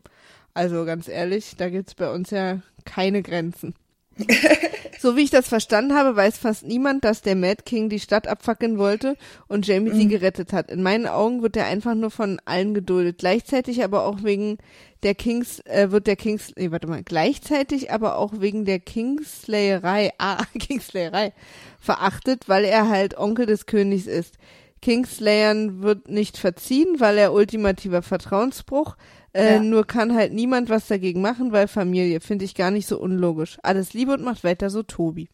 Also 0.55 0.83
ganz 0.85 1.07
ehrlich, 1.07 1.55
da 1.57 1.69
gibt's 1.69 1.93
bei 1.93 2.11
uns 2.11 2.31
ja 2.31 2.61
keine 2.85 3.21
Grenzen. 3.21 3.75
so 4.99 5.15
wie 5.15 5.23
ich 5.23 5.29
das 5.29 5.47
verstanden 5.47 5.93
habe, 5.93 6.15
weiß 6.15 6.37
fast 6.37 6.65
niemand, 6.65 7.03
dass 7.03 7.21
der 7.21 7.35
Mad 7.35 7.63
King 7.65 7.89
die 7.89 7.99
Stadt 7.99 8.27
abfackeln 8.27 8.77
wollte 8.77 9.17
und 9.47 9.67
Jamie 9.67 9.91
mhm. 9.91 9.95
sie 9.95 10.07
gerettet 10.07 10.53
hat. 10.53 10.71
In 10.71 10.83
meinen 10.83 11.07
Augen 11.07 11.41
wird 11.41 11.57
er 11.57 11.65
einfach 11.65 11.95
nur 11.95 12.11
von 12.11 12.39
allen 12.45 12.73
geduldet. 12.73 13.17
Gleichzeitig 13.19 13.83
aber 13.83 14.05
auch 14.05 14.23
wegen 14.23 14.57
der 15.03 15.15
Kings, 15.15 15.59
äh, 15.65 15.91
wird 15.91 16.07
der 16.07 16.15
Kings, 16.15 16.53
nee, 16.55 16.71
warte 16.71 16.87
mal, 16.87 17.03
gleichzeitig 17.03 17.91
aber 17.91 18.17
auch 18.17 18.33
wegen 18.39 18.65
der 18.65 18.79
Kingslayerei, 18.79 20.11
ah, 20.17 20.43
Kingslayerei, 20.57 21.33
verachtet, 21.79 22.47
weil 22.47 22.65
er 22.65 22.89
halt 22.89 23.17
Onkel 23.17 23.45
des 23.45 23.65
Königs 23.65 24.07
ist. 24.07 24.35
Kingslayern 24.81 25.81
wird 25.81 26.09
nicht 26.09 26.37
verziehen, 26.37 26.99
weil 26.99 27.17
er 27.17 27.33
ultimativer 27.33 28.01
Vertrauensbruch, 28.01 28.95
äh, 29.35 29.55
ja. 29.55 29.59
Nur 29.59 29.85
kann 29.85 30.15
halt 30.15 30.31
niemand 30.31 30.69
was 30.69 30.87
dagegen 30.87 31.19
machen, 31.19 31.51
weil 31.51 31.67
Familie 31.67 32.21
finde 32.21 32.45
ich 32.45 32.55
gar 32.55 32.71
nicht 32.71 32.87
so 32.87 32.97
unlogisch. 32.97 33.57
Alles 33.63 33.91
Liebe 33.93 34.13
und 34.13 34.23
macht 34.23 34.45
weiter 34.45 34.69
so, 34.69 34.81
Tobi. 34.81 35.29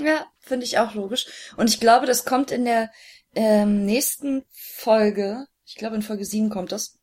Ja, 0.00 0.26
finde 0.40 0.66
ich 0.66 0.78
auch 0.78 0.94
logisch. 0.94 1.26
Und 1.56 1.70
ich 1.70 1.78
glaube, 1.78 2.06
das 2.06 2.24
kommt 2.24 2.50
in 2.50 2.64
der 2.64 2.90
ähm, 3.36 3.86
nächsten 3.86 4.44
Folge, 4.50 5.46
ich 5.64 5.76
glaube 5.76 5.94
in 5.94 6.02
Folge 6.02 6.24
7 6.24 6.50
kommt 6.50 6.72
das, 6.72 6.98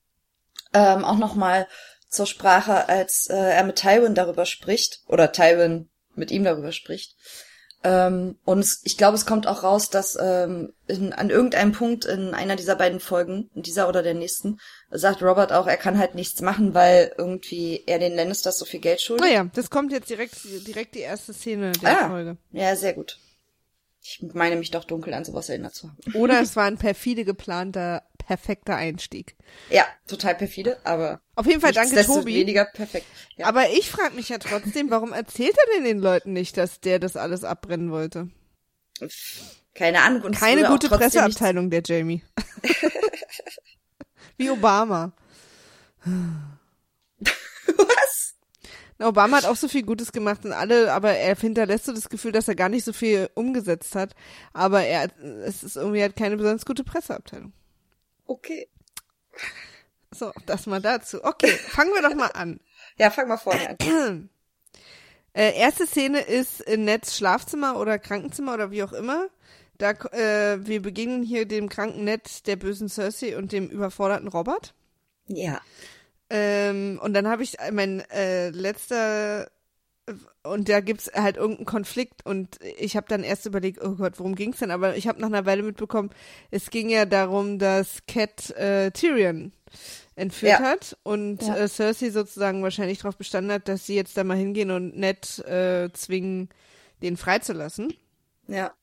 ähm, 0.73 1.05
auch 1.05 1.17
nochmal 1.17 1.67
zur 2.09 2.25
Sprache, 2.25 2.89
als 2.89 3.29
äh, 3.29 3.35
er 3.35 3.63
mit 3.63 3.77
Tywin 3.77 4.13
darüber 4.13 4.45
spricht, 4.45 5.03
oder 5.07 5.31
Tywin 5.31 5.87
mit 6.15 6.31
ihm 6.31 6.43
darüber 6.43 6.73
spricht, 6.73 7.15
ähm, 7.85 8.39
und 8.45 8.59
es, 8.59 8.81
ich 8.83 8.97
glaube, 8.97 9.13
es 9.13 9.27
kommt 9.27 9.45
auch 9.45 9.61
raus, 9.61 9.91
dass 9.91 10.17
ähm, 10.19 10.73
in, 10.87 11.13
an 11.13 11.29
irgendeinem 11.29 11.71
Punkt 11.71 12.03
in 12.05 12.33
einer 12.33 12.55
dieser 12.55 12.75
beiden 12.75 12.99
Folgen, 12.99 13.51
in 13.53 13.61
dieser 13.61 13.87
oder 13.87 14.01
der 14.01 14.15
nächsten, 14.15 14.59
sagt 14.89 15.21
Robert 15.21 15.53
auch, 15.53 15.67
er 15.67 15.77
kann 15.77 15.99
halt 15.99 16.15
nichts 16.15 16.41
machen, 16.41 16.73
weil 16.73 17.13
irgendwie 17.15 17.83
er 17.85 17.99
den 17.99 18.15
Lannisters 18.15 18.57
so 18.57 18.65
viel 18.65 18.79
Geld 18.79 19.01
schuldet. 19.01 19.27
Oh 19.27 19.31
ja, 19.31 19.45
das 19.53 19.69
kommt 19.69 19.91
jetzt 19.91 20.09
direkt, 20.09 20.35
direkt 20.65 20.95
die 20.95 21.01
erste 21.01 21.31
Szene 21.31 21.73
der 21.73 22.05
ah, 22.05 22.09
Folge. 22.09 22.37
Ja, 22.51 22.75
sehr 22.75 22.93
gut. 22.93 23.19
Ich 24.01 24.19
meine 24.33 24.55
mich 24.55 24.71
doch 24.71 24.85
dunkel 24.85 25.13
an 25.13 25.23
sowas 25.23 25.49
erinnert 25.49 25.75
zu 25.75 25.89
haben. 25.89 26.15
Oder 26.15 26.41
es 26.41 26.55
war 26.55 26.65
ein 26.65 26.79
perfide 26.79 27.23
geplanter 27.23 28.01
perfekter 28.25 28.75
Einstieg. 28.75 29.35
Ja, 29.69 29.85
total 30.07 30.35
perfide, 30.35 30.77
aber 30.83 31.21
auf 31.35 31.45
jeden 31.45 31.61
Fall 31.61 31.73
danke 31.73 32.03
Tobi. 32.03 32.35
Weniger 32.35 32.65
perfekt. 32.65 33.05
Ja. 33.35 33.45
Aber 33.47 33.69
ich 33.69 33.89
frage 33.89 34.15
mich 34.15 34.29
ja 34.29 34.37
trotzdem, 34.39 34.89
warum 34.89 35.13
erzählt 35.13 35.55
er 35.55 35.75
denn 35.75 35.83
den 35.83 35.99
Leuten 35.99 36.33
nicht, 36.33 36.57
dass 36.57 36.79
der 36.79 36.99
das 36.99 37.15
alles 37.15 37.43
abbrennen 37.43 37.91
wollte? 37.91 38.29
Keine 39.73 40.01
Ahnung. 40.01 40.23
Und 40.23 40.35
Keine 40.37 40.67
gute 40.67 40.89
Presseabteilung, 40.89 41.69
der 41.69 41.83
Jamie. 41.85 42.23
Wie 44.37 44.49
Obama. 44.49 45.13
Was? 47.77 48.35
Na, 48.97 49.07
Obama 49.07 49.37
hat 49.37 49.45
auch 49.45 49.55
so 49.55 49.67
viel 49.67 49.83
Gutes 49.83 50.11
gemacht 50.13 50.45
und 50.45 50.53
alle, 50.53 50.93
aber 50.93 51.11
er 51.11 51.35
hinterlässt 51.35 51.85
so 51.85 51.93
das 51.93 52.09
Gefühl, 52.09 52.31
dass 52.31 52.47
er 52.47 52.55
gar 52.55 52.69
nicht 52.69 52.85
so 52.85 52.93
viel 52.93 53.29
umgesetzt 53.35 53.95
hat. 53.95 54.15
Aber 54.53 54.83
er, 54.83 55.09
es 55.45 55.63
ist 55.63 55.75
irgendwie 55.75 56.01
halt 56.01 56.15
keine 56.15 56.37
besonders 56.37 56.65
gute 56.65 56.85
Presseabteilung. 56.85 57.51
Okay. 58.25 58.67
So, 60.11 60.31
das 60.45 60.65
mal 60.65 60.81
dazu. 60.81 61.23
Okay, 61.23 61.49
fangen 61.49 61.93
wir 61.93 62.01
doch 62.01 62.15
mal 62.15 62.31
an. 62.31 62.59
Ja, 62.97 63.11
fang 63.11 63.27
mal 63.27 63.35
vorne 63.35 63.69
an. 63.69 64.29
Äh, 65.33 65.59
erste 65.59 65.85
Szene 65.85 66.21
ist 66.21 66.61
in 66.61 66.85
Nets 66.85 67.17
Schlafzimmer 67.17 67.77
oder 67.77 67.99
Krankenzimmer 67.99 68.53
oder 68.53 68.71
wie 68.71 68.83
auch 68.83 68.93
immer. 68.93 69.27
Da, 69.77 69.91
äh, 69.91 70.65
wir 70.65 70.81
begegnen 70.81 71.23
hier 71.23 71.45
dem 71.45 71.67
kranken 71.67 72.05
Ned, 72.05 72.47
der 72.47 72.55
bösen 72.55 72.87
Cersei 72.87 73.37
und 73.37 73.51
dem 73.51 73.67
überforderten 73.67 74.29
Robert. 74.29 74.73
Ja. 75.27 75.59
Ähm, 76.29 77.01
und 77.03 77.13
dann 77.13 77.27
habe 77.27 77.43
ich 77.43 77.57
mein 77.73 77.99
äh, 78.11 78.49
letzter 78.51 79.51
und 80.43 80.69
da 80.69 80.81
gibt's 80.81 81.11
halt 81.13 81.37
irgendeinen 81.37 81.65
Konflikt 81.65 82.25
und 82.25 82.59
ich 82.77 82.95
habe 82.95 83.07
dann 83.09 83.23
erst 83.23 83.45
überlegt, 83.45 83.83
oh 83.83 83.95
Gott, 83.95 84.19
worum 84.19 84.35
ging's 84.35 84.59
denn? 84.59 84.71
Aber 84.71 84.95
ich 84.95 85.07
habe 85.07 85.19
nach 85.19 85.27
einer 85.27 85.45
Weile 85.45 85.63
mitbekommen, 85.63 86.11
es 86.51 86.69
ging 86.69 86.89
ja 86.89 87.05
darum, 87.05 87.57
dass 87.57 88.05
Cat 88.07 88.51
äh, 88.51 88.91
Tyrion 88.91 89.51
entführt 90.15 90.59
ja. 90.59 90.65
hat 90.65 90.97
und 91.03 91.41
ja. 91.41 91.57
äh, 91.57 91.67
Cersei 91.67 92.09
sozusagen 92.09 92.61
wahrscheinlich 92.63 92.99
darauf 92.99 93.17
bestanden 93.17 93.51
hat, 93.51 93.67
dass 93.67 93.85
sie 93.85 93.95
jetzt 93.95 94.15
da 94.15 94.23
mal 94.23 94.37
hingehen 94.37 94.71
und 94.71 94.95
Ned 94.95 95.39
äh, 95.39 95.89
zwingen, 95.93 96.49
den 97.01 97.17
freizulassen. 97.17 97.93
Ja. 98.47 98.73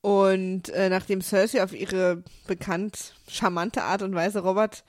Und 0.00 0.68
äh, 0.70 0.88
nachdem 0.88 1.22
Cersei 1.22 1.62
auf 1.62 1.72
ihre 1.72 2.24
bekannt 2.48 3.14
charmante 3.28 3.82
Art 3.82 4.02
und 4.02 4.14
Weise 4.14 4.40
Robert 4.40 4.84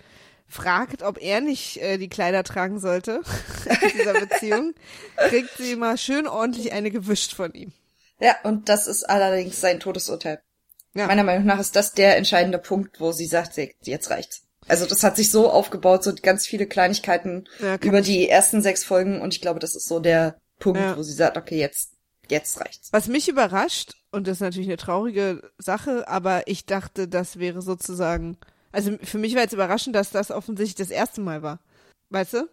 fragt, 0.53 1.03
ob 1.03 1.21
er 1.21 1.41
nicht 1.41 1.77
äh, 1.77 1.97
die 1.97 2.09
Kleider 2.09 2.43
tragen 2.43 2.79
sollte 2.79 3.21
in 3.81 3.97
dieser 3.97 4.13
Beziehung, 4.13 4.73
kriegt 5.17 5.57
sie 5.57 5.75
mal 5.75 5.97
schön 5.97 6.27
ordentlich 6.27 6.71
eine 6.71 6.91
gewischt 6.91 7.33
von 7.33 7.53
ihm. 7.53 7.73
Ja, 8.19 8.35
und 8.43 8.69
das 8.69 8.87
ist 8.87 9.09
allerdings 9.09 9.59
sein 9.59 9.79
Todesurteil. 9.79 10.41
Ja. 10.93 11.07
Meiner 11.07 11.23
Meinung 11.23 11.45
nach 11.45 11.59
ist 11.59 11.75
das 11.75 11.93
der 11.93 12.17
entscheidende 12.17 12.59
Punkt, 12.59 12.99
wo 12.99 13.11
sie 13.11 13.25
sagt, 13.25 13.57
jetzt 13.81 14.09
reicht's. 14.09 14.43
Also 14.67 14.85
das 14.85 15.03
hat 15.03 15.17
sich 15.17 15.29
so 15.29 15.49
aufgebaut, 15.49 16.03
so 16.03 16.13
ganz 16.21 16.47
viele 16.47 16.65
Kleinigkeiten 16.65 17.49
ja, 17.59 17.75
über 17.81 18.01
die 18.01 18.29
ersten 18.29 18.61
sechs 18.61 18.83
Folgen 18.83 19.21
und 19.21 19.33
ich 19.33 19.41
glaube, 19.41 19.59
das 19.59 19.75
ist 19.75 19.87
so 19.87 19.99
der 19.99 20.37
Punkt, 20.59 20.79
ja. 20.79 20.95
wo 20.95 21.03
sie 21.03 21.13
sagt, 21.13 21.35
okay, 21.35 21.57
jetzt, 21.57 21.91
jetzt 22.29 22.61
reicht's. 22.61 22.89
Was 22.91 23.07
mich 23.07 23.27
überrascht, 23.27 23.93
und 24.11 24.27
das 24.27 24.37
ist 24.37 24.41
natürlich 24.41 24.69
eine 24.69 24.77
traurige 24.77 25.51
Sache, 25.57 26.07
aber 26.07 26.47
ich 26.47 26.65
dachte, 26.65 27.07
das 27.07 27.39
wäre 27.39 27.61
sozusagen 27.61 28.37
also 28.73 28.97
für 29.01 29.19
mich 29.19 29.35
war 29.35 29.43
jetzt 29.43 29.53
überraschend, 29.53 29.95
dass 29.95 30.09
das 30.09 30.31
offensichtlich 30.31 30.75
das 30.75 30.89
erste 30.89 31.21
Mal 31.21 31.41
war. 31.41 31.59
Weißt 32.09 32.33
du? 32.33 32.49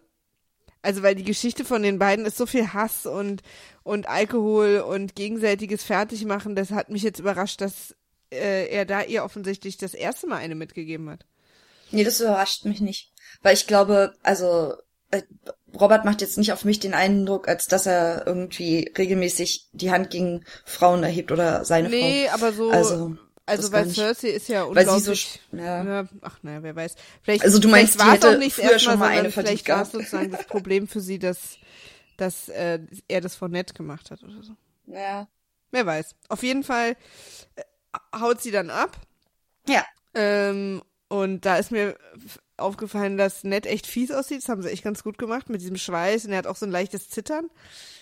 Also 0.83 1.03
weil 1.03 1.15
die 1.15 1.23
Geschichte 1.23 1.65
von 1.65 1.83
den 1.83 1.99
beiden 1.99 2.25
ist 2.25 2.37
so 2.37 2.45
viel 2.45 2.73
Hass 2.73 3.05
und 3.05 3.41
und 3.83 4.07
Alkohol 4.07 4.83
und 4.87 5.15
gegenseitiges 5.15 5.83
Fertigmachen. 5.83 6.55
Das 6.55 6.71
hat 6.71 6.89
mich 6.89 7.03
jetzt 7.03 7.19
überrascht, 7.19 7.59
dass 7.59 7.95
äh, 8.31 8.67
er 8.67 8.85
da 8.85 9.01
ihr 9.01 9.23
offensichtlich 9.23 9.77
das 9.77 9.93
erste 9.93 10.27
Mal 10.27 10.37
eine 10.37 10.55
mitgegeben 10.55 11.09
hat. 11.09 11.25
Nee, 11.91 12.03
das 12.03 12.21
überrascht 12.21 12.65
mich 12.65 12.81
nicht, 12.81 13.11
weil 13.41 13.55
ich 13.55 13.67
glaube, 13.67 14.13
also 14.23 14.75
äh, 15.09 15.23
Robert 15.79 16.05
macht 16.05 16.21
jetzt 16.21 16.37
nicht 16.37 16.53
auf 16.53 16.65
mich 16.65 16.79
den 16.79 16.93
Eindruck, 16.93 17.47
als 17.47 17.67
dass 17.67 17.85
er 17.85 18.25
irgendwie 18.25 18.91
regelmäßig 18.97 19.69
die 19.73 19.91
Hand 19.91 20.09
gegen 20.11 20.45
Frauen 20.65 21.03
erhebt 21.03 21.31
oder 21.31 21.65
seine 21.65 21.89
nee, 21.89 21.99
Frau. 21.99 22.07
Nee, 22.07 22.29
aber 22.29 22.53
so 22.53 22.69
also 22.69 23.17
also 23.45 23.71
weil 23.71 23.89
Cersei 23.89 24.29
ist 24.29 24.47
ja 24.49 24.63
unglaublich. 24.63 25.39
So, 25.51 25.57
ja. 25.57 25.83
ja. 25.83 26.07
ach 26.21 26.39
naja, 26.41 26.63
wer 26.63 26.75
weiß. 26.75 26.95
Vielleicht, 27.21 27.43
also 27.43 27.59
du 27.59 27.67
meinst, 27.67 27.99
war 27.99 28.15
es 28.15 28.23
auch 28.23 28.37
nicht 28.37 28.55
früher 28.55 28.79
schon 28.79 28.99
mal 28.99 29.09
eine 29.09 29.31
Vielleicht 29.31 29.67
war 29.69 29.81
es 29.81 29.91
sozusagen 29.91 30.31
das 30.31 30.45
Problem 30.47 30.87
für 30.87 31.01
sie, 31.01 31.19
dass, 31.19 31.57
dass 32.17 32.49
äh, 32.49 32.79
er 33.07 33.21
das 33.21 33.35
von 33.35 33.51
nett 33.51 33.75
gemacht 33.75 34.11
hat 34.11 34.23
oder 34.23 34.41
so. 34.43 34.53
Ja. 34.85 35.27
Wer 35.71 35.85
weiß. 35.85 36.15
Auf 36.29 36.43
jeden 36.43 36.63
Fall 36.63 36.95
äh, 37.55 37.63
haut 38.19 38.41
sie 38.41 38.51
dann 38.51 38.69
ab. 38.69 38.97
Ja. 39.67 39.85
Ähm, 40.13 40.81
und 41.07 41.45
da 41.45 41.57
ist 41.57 41.71
mir 41.71 41.97
aufgefallen, 42.57 43.17
dass 43.17 43.43
Ned 43.43 43.65
echt 43.65 43.87
fies 43.87 44.11
aussieht. 44.11 44.43
Das 44.43 44.49
haben 44.49 44.61
sie 44.61 44.69
echt 44.69 44.83
ganz 44.83 45.03
gut 45.03 45.17
gemacht 45.17 45.49
mit 45.49 45.61
diesem 45.61 45.77
Schweiß 45.77 46.25
und 46.25 46.31
er 46.31 46.39
hat 46.39 46.47
auch 46.47 46.55
so 46.55 46.65
ein 46.65 46.71
leichtes 46.71 47.09
Zittern. 47.09 47.49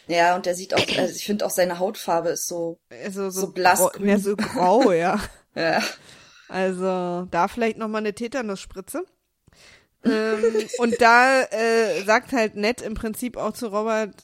Ja, 0.09 0.35
und 0.35 0.47
der 0.47 0.55
sieht 0.55 0.73
auch, 0.73 0.97
also 0.97 1.15
ich 1.15 1.23
finde 1.23 1.45
auch 1.45 1.51
seine 1.51 1.77
Hautfarbe 1.77 2.29
ist 2.29 2.47
so, 2.47 2.79
also 2.89 3.29
so, 3.29 3.41
so 3.41 3.51
blass. 3.51 3.79
Grau, 3.79 4.03
ja, 4.03 4.17
so 4.17 4.35
grau, 4.35 4.91
ja. 4.91 5.19
ja. 5.55 5.83
Also 6.47 7.27
da 7.29 7.47
vielleicht 7.47 7.77
nochmal 7.77 8.01
eine 8.01 8.13
Tetanusspritze. 8.13 9.03
ähm, 10.05 10.67
und 10.79 10.99
da 10.99 11.43
äh, 11.43 12.03
sagt 12.05 12.31
halt 12.31 12.55
Ned 12.55 12.81
im 12.81 12.95
Prinzip 12.95 13.37
auch 13.37 13.53
zu 13.53 13.67
Robert, 13.67 14.15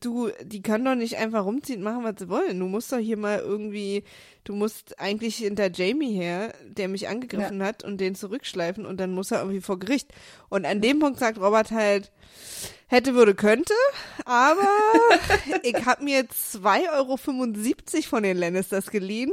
du, 0.00 0.30
die 0.42 0.62
können 0.62 0.84
doch 0.84 0.94
nicht 0.94 1.16
einfach 1.16 1.44
rumziehen 1.44 1.78
und 1.78 1.84
machen, 1.84 2.04
was 2.04 2.14
sie 2.18 2.28
wollen. 2.28 2.60
Du 2.60 2.66
musst 2.66 2.92
doch 2.92 2.98
hier 2.98 3.16
mal 3.16 3.40
irgendwie, 3.40 4.04
du 4.44 4.54
musst 4.54 5.00
eigentlich 5.00 5.36
hinter 5.36 5.70
Jamie 5.72 6.12
her, 6.12 6.54
der 6.68 6.88
mich 6.88 7.08
angegriffen 7.08 7.60
ja. 7.60 7.66
hat 7.66 7.82
und 7.82 8.00
den 8.00 8.14
zurückschleifen 8.14 8.86
und 8.86 8.98
dann 8.98 9.12
muss 9.12 9.30
er 9.30 9.40
irgendwie 9.40 9.60
vor 9.60 9.78
Gericht. 9.78 10.12
Und 10.48 10.66
an 10.66 10.80
dem 10.80 11.00
Punkt 11.00 11.18
sagt 11.18 11.38
Robert 11.38 11.70
halt, 11.70 12.12
hätte, 12.94 13.14
würde, 13.14 13.34
könnte, 13.34 13.74
aber 14.24 14.68
ich 15.62 15.84
habe 15.84 16.04
mir 16.04 16.22
2,75 16.22 16.92
Euro 16.92 17.16
von 17.16 18.22
den 18.22 18.36
Lannisters 18.36 18.90
geliehen 18.90 19.32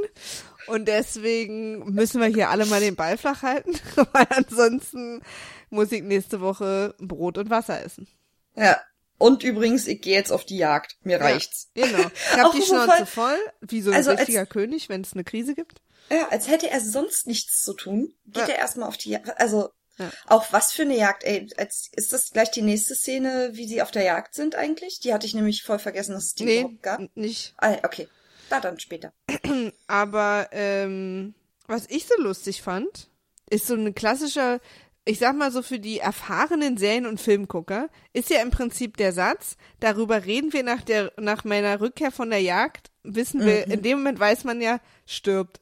und 0.68 0.88
deswegen 0.88 1.94
müssen 1.94 2.22
wir 2.22 2.28
hier 2.28 2.50
alle 2.50 2.66
mal 2.66 2.80
den 2.80 2.96
Ball 2.96 3.18
flach 3.18 3.44
halten, 3.44 3.74
weil 4.14 4.28
ansonsten 4.30 5.22
muss 5.70 5.92
ich 5.92 6.04
nächste 6.04 6.42
Woche 6.42 6.96
Brot 7.00 7.38
und 7.38 7.50
Wasser 7.50 7.84
essen. 7.84 8.08
Ja. 8.56 8.80
Und 9.18 9.44
übrigens, 9.44 9.86
ich 9.86 10.02
gehe 10.02 10.16
jetzt 10.16 10.32
auf 10.32 10.46
die 10.46 10.58
Jagd. 10.58 10.98
Mir 11.04 11.20
ja, 11.20 11.24
reicht's. 11.24 11.70
Genau. 11.76 12.00
Ich 12.00 12.38
hab 12.38 12.52
die 12.54 12.64
Schnauze 12.64 13.06
voll, 13.06 13.38
wie 13.62 13.82
so 13.82 13.92
ein 13.92 13.98
also 13.98 14.12
richtiger 14.12 14.42
als, 14.42 14.50
König, 14.50 14.90
wenn 14.90 15.02
es 15.02 15.14
eine 15.14 15.24
Krise 15.24 15.54
gibt. 15.54 15.80
Ja, 16.10 16.30
als 16.30 16.48
hätte 16.48 16.70
er 16.70 16.82
sonst 16.82 17.28
nichts 17.28 17.62
zu 17.62 17.74
tun, 17.74 18.14
geht 18.26 18.48
ja. 18.48 18.56
er 18.56 18.58
erstmal 18.58 18.90
auf 18.90 18.98
die 18.98 19.12
Jagd. 19.12 19.40
Also, 19.40 19.70
ja. 20.02 20.12
Auch 20.28 20.52
was 20.52 20.72
für 20.72 20.84
eine 20.84 20.98
Jagd, 20.98 21.24
ey. 21.24 21.48
Als, 21.58 21.90
ist 21.96 22.14
das 22.14 22.32
gleich 22.32 22.52
die 22.52 22.62
nächste 22.62 22.96
Szene, 22.96 23.52
wie 23.54 23.68
sie 23.68 23.82
auf 23.82 23.92
der 23.92 24.04
Jagd 24.04 24.34
sind 24.34 24.56
eigentlich? 24.56 25.00
Die 25.00 25.14
hatte 25.14 25.26
ich 25.26 25.34
nämlich 25.34 25.64
voll 25.64 25.80
vergessen, 25.80 26.14
dass 26.14 26.26
es 26.26 26.36
die 26.36 26.46
nee, 26.46 26.60
überhaupt 26.60 26.84
gab. 26.84 27.02
nicht. 27.16 27.54
Ah, 27.58 27.78
okay. 27.84 28.08
Da 28.50 28.60
dann 28.60 28.80
später. 28.80 29.14
Aber 29.88 30.50
ähm, 30.52 31.34
was 31.68 31.86
ich 31.90 32.06
so 32.06 32.22
lustig 32.22 32.62
fand, 32.62 33.10
ist 33.50 33.68
so 33.68 33.76
ein 33.76 33.96
klassischer, 33.96 34.60
ich 35.06 35.20
sag 35.20 35.36
mal 35.36 35.52
so 35.52 35.62
für 35.62 35.80
die 35.80 36.00
erfahrenen 36.00 36.78
Serien- 36.78 37.06
und 37.06 37.22
Filmgucker, 37.22 37.90
ist 38.14 38.30
ja 38.30 38.42
im 38.42 38.52
Prinzip 38.52 38.98
der 38.98 39.14
Satz, 39.14 39.56
darüber 39.80 40.26
reden 40.26 40.54
wir 40.54 40.64
nach 40.64 40.82
der, 40.82 41.14
nach 41.18 41.44
meiner 41.44 41.80
Rückkehr 41.80 42.12
von 42.12 42.30
der 42.30 42.42
Jagd, 42.42 42.92
wissen 43.04 43.46
wir, 43.46 43.66
mhm. 43.66 43.72
in 43.72 43.82
dem 43.84 43.98
Moment 44.00 44.20
weiß 44.20 44.44
man 44.44 44.62
ja, 44.62 44.80
stirbt. 45.06 45.62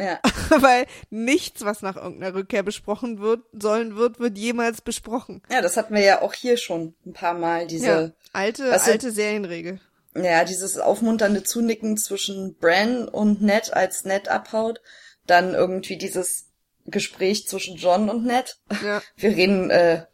Ja. 0.00 0.20
Weil 0.60 0.86
nichts, 1.10 1.64
was 1.64 1.82
nach 1.82 1.96
irgendeiner 1.96 2.34
Rückkehr 2.34 2.62
besprochen 2.62 3.20
wird, 3.20 3.40
sollen 3.52 3.96
wird, 3.96 4.18
wird 4.18 4.38
jemals 4.38 4.80
besprochen. 4.80 5.42
Ja, 5.50 5.60
das 5.60 5.76
hatten 5.76 5.94
wir 5.94 6.02
ja 6.02 6.22
auch 6.22 6.32
hier 6.32 6.56
schon 6.56 6.94
ein 7.04 7.12
paar 7.12 7.34
Mal, 7.34 7.66
diese 7.66 7.86
ja, 7.86 8.10
alte, 8.32 8.70
weißt 8.70 8.86
du, 8.86 8.92
alte 8.92 9.12
Serienregel. 9.12 9.80
Ja, 10.16 10.44
dieses 10.44 10.78
aufmunternde 10.78 11.44
Zunicken 11.44 11.96
zwischen 11.96 12.56
Bran 12.56 13.06
und 13.06 13.42
Ned, 13.42 13.72
als 13.72 14.04
Ned 14.04 14.28
abhaut. 14.28 14.80
Dann 15.26 15.54
irgendwie 15.54 15.96
dieses 15.96 16.46
Gespräch 16.86 17.46
zwischen 17.46 17.76
John 17.76 18.10
und 18.10 18.24
Ned. 18.24 18.58
Ja. 18.84 19.02
Wir 19.16 19.30
reden, 19.30 19.70
äh, 19.70 20.04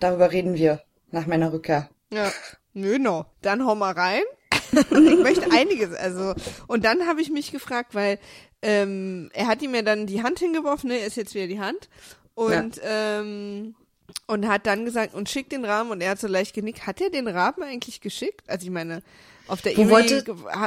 darüber 0.00 0.32
reden 0.32 0.54
wir 0.54 0.82
nach 1.10 1.26
meiner 1.26 1.52
Rückkehr. 1.52 1.90
Ja. 2.10 2.32
Nö, 2.72 2.98
no. 2.98 3.26
Dann 3.42 3.66
hau 3.66 3.74
mal 3.74 3.92
rein. 3.92 4.22
ich 4.72 5.18
möchte 5.18 5.50
einiges, 5.50 5.94
also. 5.94 6.34
Und 6.66 6.84
dann 6.84 7.06
habe 7.06 7.20
ich 7.22 7.30
mich 7.30 7.52
gefragt, 7.52 7.94
weil 7.94 8.18
ähm, 8.62 9.30
er 9.32 9.46
hat 9.46 9.62
ihm 9.62 9.74
ja 9.74 9.82
dann 9.82 10.06
die 10.06 10.22
Hand 10.22 10.38
hingeworfen, 10.38 10.88
ne, 10.88 10.98
ist 10.98 11.16
jetzt 11.16 11.34
wieder 11.34 11.46
die 11.46 11.60
Hand. 11.60 11.88
Und, 12.34 12.76
ja. 12.76 13.20
ähm, 13.20 13.74
und 14.26 14.46
hat 14.46 14.66
dann 14.66 14.84
gesagt, 14.84 15.14
und 15.14 15.28
schickt 15.28 15.52
den 15.52 15.64
Rahmen, 15.64 15.90
und 15.90 16.00
er 16.00 16.10
hat 16.10 16.20
so 16.20 16.28
leicht 16.28 16.54
genickt. 16.54 16.86
Hat 16.86 17.00
er 17.00 17.10
den 17.10 17.28
Rahmen 17.28 17.62
eigentlich 17.62 18.00
geschickt? 18.00 18.48
Also 18.48 18.66
ich 18.66 18.72
meine, 18.72 19.02
auf 19.48 19.62
der 19.62 19.76
E-Mail 19.76 20.24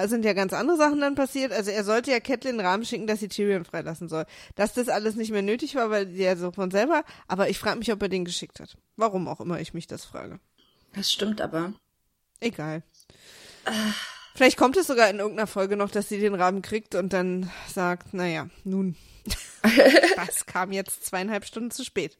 sind 0.07 0.25
ja 0.25 0.33
ganz 0.33 0.53
andere 0.53 0.77
Sachen 0.77 0.99
dann 0.99 1.15
passiert. 1.15 1.51
Also 1.51 1.71
er 1.71 1.83
sollte 1.83 2.11
ja 2.11 2.19
Catelyn 2.19 2.59
einen 2.59 2.67
Rahmen 2.67 2.85
schicken, 2.85 3.07
dass 3.07 3.19
sie 3.19 3.27
Tyrion 3.27 3.63
freilassen 3.63 4.09
soll. 4.09 4.25
Dass 4.55 4.73
das 4.73 4.89
alles 4.89 5.15
nicht 5.15 5.31
mehr 5.31 5.43
nötig 5.43 5.75
war, 5.75 5.89
weil 5.89 6.07
der 6.07 6.35
so 6.35 6.51
von 6.51 6.71
selber, 6.71 7.03
aber 7.27 7.49
ich 7.49 7.59
frage 7.59 7.79
mich, 7.79 7.91
ob 7.91 8.01
er 8.01 8.09
den 8.09 8.25
geschickt 8.25 8.59
hat. 8.59 8.75
Warum 8.97 9.27
auch 9.27 9.39
immer 9.39 9.59
ich 9.59 9.73
mich 9.73 9.87
das 9.87 10.03
frage. 10.03 10.39
Das 10.93 11.11
stimmt 11.11 11.41
aber. 11.41 11.73
Egal. 12.39 12.83
Vielleicht 14.35 14.57
kommt 14.57 14.77
es 14.77 14.87
sogar 14.87 15.09
in 15.09 15.19
irgendeiner 15.19 15.47
Folge 15.47 15.75
noch, 15.75 15.91
dass 15.91 16.09
sie 16.09 16.19
den 16.19 16.35
Raben 16.35 16.61
kriegt 16.61 16.95
und 16.95 17.13
dann 17.13 17.51
sagt, 17.67 18.13
naja, 18.13 18.47
nun, 18.63 18.95
das 20.15 20.45
kam 20.45 20.71
jetzt 20.71 21.05
zweieinhalb 21.05 21.45
Stunden 21.45 21.71
zu 21.71 21.83
spät. 21.83 22.17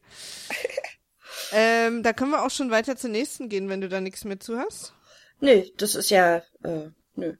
Ähm, 1.54 2.04
da 2.04 2.14
können 2.14 2.32
wir 2.32 2.46
auch 2.46 2.52
schon 2.52 2.72
weiter 2.72 2.96
zur 2.96 3.10
nächsten 3.10 3.50
gehen, 3.50 3.70
wenn 3.70 3.82
du 3.82 3.90
da 3.90 4.02
nichts 4.02 4.26
mehr 4.26 4.40
zu 4.40 4.58
hast. 4.58 4.94
Nö, 5.40 5.64
das 5.78 5.96
ist 5.96 6.10
ja, 6.10 6.38
äh, 6.64 6.90
nö. 7.16 7.36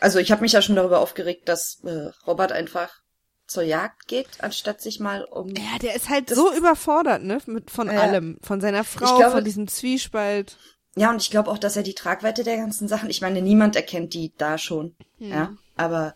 Also 0.00 0.18
ich 0.18 0.30
habe 0.30 0.42
mich 0.42 0.52
ja 0.52 0.62
schon 0.62 0.76
darüber 0.76 1.00
aufgeregt, 1.00 1.48
dass 1.48 1.82
äh, 1.84 2.10
Robert 2.26 2.52
einfach 2.52 3.02
zur 3.46 3.62
Jagd 3.62 4.06
geht, 4.06 4.28
anstatt 4.40 4.80
sich 4.80 5.00
mal 5.00 5.24
um. 5.24 5.48
Ja, 5.50 5.78
der 5.80 5.94
ist 5.94 6.08
halt 6.08 6.30
so 6.30 6.52
überfordert, 6.54 7.22
ne, 7.22 7.38
mit 7.46 7.70
von 7.70 7.88
ja. 7.88 8.00
allem, 8.00 8.38
von 8.42 8.60
seiner 8.60 8.84
Frau, 8.84 9.18
glaube, 9.18 9.32
von 9.32 9.44
diesem 9.44 9.68
Zwiespalt. 9.68 10.56
Ja, 10.96 11.10
und 11.10 11.20
ich 11.20 11.30
glaube 11.30 11.50
auch, 11.50 11.58
dass 11.58 11.76
er 11.76 11.82
die 11.82 11.94
Tragweite 11.94 12.44
der 12.44 12.56
ganzen 12.56 12.86
Sachen, 12.86 13.10
ich 13.10 13.20
meine, 13.20 13.42
niemand 13.42 13.74
erkennt 13.76 14.14
die 14.14 14.32
da 14.36 14.58
schon, 14.58 14.94
hm. 15.18 15.30
ja, 15.30 15.56
aber 15.76 16.14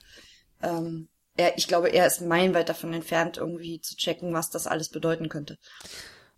ähm, 0.63 1.09
er, 1.37 1.59
ich 1.59 1.67
glaube, 1.69 1.89
er 1.89 2.07
ist 2.07 2.21
meilenweit 2.21 2.69
davon 2.69 2.93
entfernt, 2.93 3.39
irgendwie 3.39 3.81
zu 3.81 3.97
checken, 3.97 4.33
was 4.33 4.51
das 4.51 4.67
alles 4.67 4.89
bedeuten 4.89 5.29
könnte. 5.29 5.59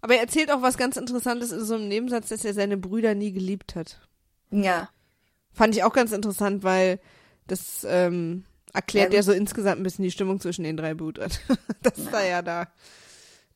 Aber 0.01 0.15
er 0.15 0.21
erzählt 0.21 0.51
auch 0.51 0.63
was 0.63 0.79
ganz 0.79 0.97
Interessantes 0.97 1.53
in 1.53 1.65
so 1.65 1.75
einem 1.75 1.89
Nebensatz, 1.89 2.29
dass 2.29 2.45
er 2.45 2.55
seine 2.55 2.79
Brüder 2.79 3.15
nie 3.15 3.33
geliebt 3.33 3.75
hat. 3.75 4.01
Ja. 4.51 4.89
Fand 5.53 5.75
ich 5.75 5.85
auch 5.85 5.93
ganz 5.93 6.13
interessant, 6.13 6.63
weil 6.63 7.01
das, 7.47 7.87
ähm, 7.89 8.45
Erklärt 8.73 9.13
ja, 9.13 9.19
ja 9.19 9.23
so 9.23 9.33
insgesamt 9.33 9.81
ein 9.81 9.83
bisschen 9.83 10.05
die 10.05 10.11
Stimmung 10.11 10.41
zwischen 10.41 10.63
den 10.63 10.77
drei 10.77 10.95
Brüdern. 10.95 11.31
das 11.83 11.99
ist 11.99 12.13
da 12.13 12.25
ja 12.25 12.41
da 12.41 12.69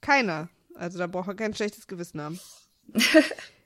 keiner. 0.00 0.48
Also 0.74 0.98
da 0.98 1.06
braucht 1.06 1.28
er 1.28 1.34
kein 1.34 1.54
schlechtes 1.54 1.86
Gewissen 1.86 2.20
haben. 2.20 2.40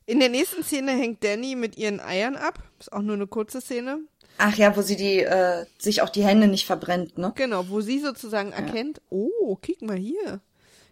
In 0.09 0.21
der 0.21 0.31
nächsten 0.31 0.65
Szene 0.65 0.93
hängt 0.93 1.23
Danny 1.23 1.55
mit 1.55 1.77
ihren 1.77 2.01
Eiern 2.01 2.35
ab. 2.35 2.63
Ist 2.81 2.91
auch 2.95 3.03
nur 3.03 3.15
eine 3.15 3.27
kurze 3.27 3.61
Szene. 3.61 3.99
Ach 4.39 4.57
ja, 4.57 4.75
wo 4.75 4.81
sie 4.81 4.97
die 4.97 5.21
äh, 5.21 5.67
sich 5.77 6.01
auch 6.01 6.09
die 6.09 6.25
Hände 6.25 6.49
nicht 6.49 6.65
verbrennt, 6.65 7.19
ne? 7.19 7.35
Genau, 7.37 7.69
wo 7.69 7.83
sie 7.83 7.99
sozusagen 7.99 8.53
ja. 8.53 8.57
erkennt, 8.57 9.03
oh, 9.11 9.57
kick 9.57 9.83
mal 9.83 9.99
hier. 9.99 10.41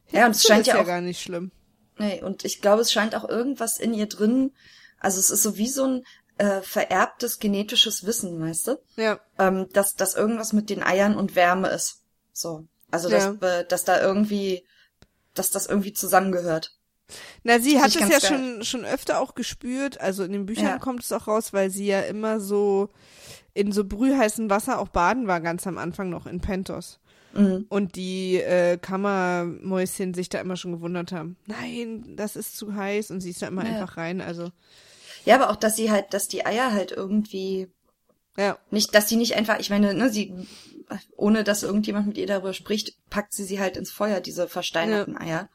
Hitze 0.04 0.16
ja, 0.18 0.26
und 0.26 0.36
es 0.36 0.42
scheint 0.42 0.66
ja 0.66 0.78
auch 0.78 0.86
gar 0.86 1.00
nicht 1.00 1.22
schlimm. 1.22 1.50
Nee, 1.96 2.22
und 2.22 2.44
ich 2.44 2.60
glaube, 2.60 2.82
es 2.82 2.92
scheint 2.92 3.14
auch 3.14 3.26
irgendwas 3.26 3.78
in 3.78 3.94
ihr 3.94 4.06
drin, 4.06 4.52
also 5.00 5.18
es 5.18 5.30
ist 5.30 5.42
so 5.42 5.56
wie 5.56 5.68
so 5.68 5.84
ein 5.86 6.04
äh, 6.36 6.60
vererbtes 6.60 7.38
genetisches 7.38 8.04
Wissen, 8.04 8.38
weißt 8.38 8.66
du? 8.66 8.76
Ja. 8.96 9.18
Ähm, 9.38 9.66
dass, 9.72 9.94
dass 9.94 10.14
irgendwas 10.14 10.52
mit 10.52 10.68
den 10.68 10.82
Eiern 10.82 11.16
und 11.16 11.34
Wärme 11.36 11.68
ist. 11.68 12.02
So. 12.34 12.66
Also, 12.90 13.08
dass, 13.08 13.24
ja. 13.24 13.60
äh, 13.60 13.66
dass 13.66 13.84
da 13.84 13.98
irgendwie, 13.98 14.66
dass 15.32 15.50
das 15.50 15.66
irgendwie 15.68 15.94
zusammengehört. 15.94 16.76
Na, 17.44 17.60
sie 17.60 17.80
hat 17.80 17.94
es 17.94 18.08
ja 18.08 18.20
schon, 18.20 18.64
schon 18.64 18.84
öfter 18.84 19.20
auch 19.20 19.34
gespürt. 19.34 20.00
Also 20.00 20.24
in 20.24 20.32
den 20.32 20.46
Büchern 20.46 20.64
ja. 20.64 20.78
kommt 20.78 21.02
es 21.02 21.12
auch 21.12 21.26
raus, 21.28 21.52
weil 21.52 21.70
sie 21.70 21.86
ja 21.86 22.00
immer 22.00 22.40
so 22.40 22.90
in 23.54 23.72
so 23.72 23.84
brühheißem 23.84 24.50
Wasser 24.50 24.78
auch 24.78 24.88
baden 24.88 25.26
war, 25.26 25.40
ganz 25.40 25.66
am 25.66 25.78
Anfang 25.78 26.10
noch 26.10 26.26
in 26.26 26.40
Pentos. 26.40 26.98
Mhm. 27.32 27.66
Und 27.68 27.96
die 27.96 28.36
äh, 28.36 28.78
Kammermäuschen 28.78 30.14
sich 30.14 30.28
da 30.28 30.40
immer 30.40 30.56
schon 30.56 30.72
gewundert 30.72 31.12
haben. 31.12 31.36
Nein, 31.46 32.14
das 32.16 32.36
ist 32.36 32.56
zu 32.56 32.74
heiß 32.74 33.10
und 33.10 33.20
sie 33.20 33.30
ist 33.30 33.42
da 33.42 33.48
immer 33.48 33.64
ja. 33.64 33.72
einfach 33.72 33.96
rein. 33.96 34.20
Also. 34.20 34.50
Ja, 35.24 35.36
aber 35.36 35.50
auch, 35.50 35.56
dass 35.56 35.76
sie 35.76 35.90
halt, 35.90 36.12
dass 36.12 36.28
die 36.28 36.44
Eier 36.46 36.72
halt 36.72 36.92
irgendwie. 36.92 37.68
Ja. 38.36 38.58
Nicht, 38.70 38.94
dass 38.94 39.08
sie 39.08 39.16
nicht 39.16 39.34
einfach, 39.34 39.58
ich 39.58 39.70
meine, 39.70 39.94
ne, 39.94 40.10
sie, 40.10 40.34
ohne 41.16 41.42
dass 41.42 41.62
irgendjemand 41.62 42.06
mit 42.06 42.18
ihr 42.18 42.26
darüber 42.26 42.52
spricht, 42.52 42.92
packt 43.08 43.32
sie 43.32 43.44
sie 43.44 43.60
halt 43.60 43.78
ins 43.78 43.90
Feuer, 43.90 44.20
diese 44.20 44.48
versteinerten 44.48 45.14
ja. 45.14 45.20
Eier. 45.20 45.48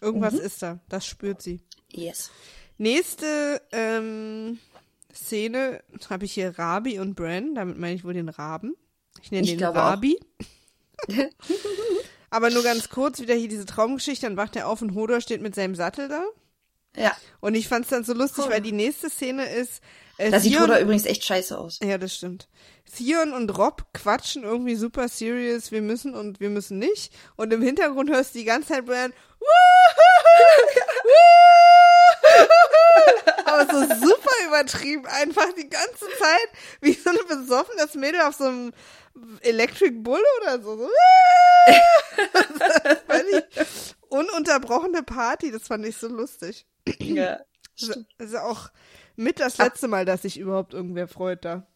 Irgendwas 0.00 0.34
mhm. 0.34 0.40
ist 0.40 0.62
da, 0.62 0.80
das 0.88 1.06
spürt 1.06 1.42
sie. 1.42 1.60
Yes. 1.90 2.30
Nächste 2.78 3.60
ähm, 3.70 4.58
Szene 5.14 5.82
habe 6.08 6.24
ich 6.24 6.32
hier 6.32 6.58
Rabi 6.58 6.98
und 6.98 7.14
Bran, 7.14 7.54
damit 7.54 7.78
meine 7.78 7.94
ich 7.94 8.04
wohl 8.04 8.14
den 8.14 8.28
Raben. 8.28 8.74
Ich 9.22 9.30
nenne 9.30 9.46
ich 9.46 9.56
den 9.56 9.68
Rabi. 9.68 10.18
Aber 12.30 12.50
nur 12.50 12.62
ganz 12.62 12.88
kurz, 12.88 13.20
wieder 13.20 13.34
hier 13.34 13.48
diese 13.48 13.66
Traumgeschichte, 13.66 14.26
dann 14.26 14.38
wacht 14.38 14.56
er 14.56 14.68
auf 14.68 14.80
und 14.80 14.94
Hodor 14.94 15.20
steht 15.20 15.42
mit 15.42 15.54
seinem 15.54 15.74
Sattel 15.74 16.08
da. 16.08 16.24
Ja. 16.96 17.14
Und 17.40 17.54
ich 17.54 17.68
fand 17.68 17.84
es 17.84 17.90
dann 17.90 18.04
so 18.04 18.14
lustig, 18.14 18.44
cool. 18.44 18.52
weil 18.52 18.62
die 18.62 18.72
nächste 18.72 19.10
Szene 19.10 19.44
ist. 19.44 19.82
Äh, 20.18 20.30
da 20.30 20.40
sieht 20.40 20.58
Hodor 20.58 20.78
übrigens 20.78 21.06
echt 21.06 21.24
scheiße 21.24 21.56
aus. 21.58 21.78
Ja, 21.82 21.98
das 21.98 22.14
stimmt. 22.14 22.48
Theon 22.96 23.32
und 23.32 23.56
Rob 23.56 23.86
quatschen 23.94 24.44
irgendwie 24.44 24.76
super 24.76 25.08
serious, 25.08 25.72
wir 25.72 25.82
müssen 25.82 26.14
und 26.14 26.40
wir 26.40 26.50
müssen 26.50 26.78
nicht. 26.78 27.12
Und 27.36 27.52
im 27.52 27.62
Hintergrund 27.62 28.10
hörst 28.10 28.34
du 28.34 28.40
die 28.40 28.44
ganze 28.44 28.74
Zeit 28.74 28.86
Bran, 28.86 29.12
aber 33.44 33.66
so 33.66 33.80
super 34.06 34.30
übertrieben, 34.46 35.06
einfach 35.06 35.52
die 35.54 35.68
ganze 35.68 36.06
Zeit, 36.18 36.48
wie 36.80 36.92
so 36.92 37.10
ein 37.10 37.18
besoffenes 37.28 37.94
Mädel 37.94 38.20
auf 38.22 38.34
so 38.34 38.44
einem 38.44 38.72
Electric 39.40 39.92
Bull 39.92 40.22
oder 40.42 40.62
so. 40.62 40.88
das 42.58 42.98
fand 43.06 43.24
ich 43.30 43.44
ununterbrochene 44.08 45.02
Party, 45.02 45.50
das 45.50 45.68
fand 45.68 45.86
ich 45.86 45.96
so 45.96 46.08
lustig. 46.08 46.66
Ja. 46.98 47.40
Also 48.18 48.38
auch 48.38 48.68
mit 49.16 49.40
das 49.40 49.58
letzte 49.58 49.88
Mal, 49.88 50.04
dass 50.04 50.22
sich 50.22 50.38
überhaupt 50.38 50.74
irgendwer 50.74 51.08
freut 51.08 51.44
da. 51.44 51.66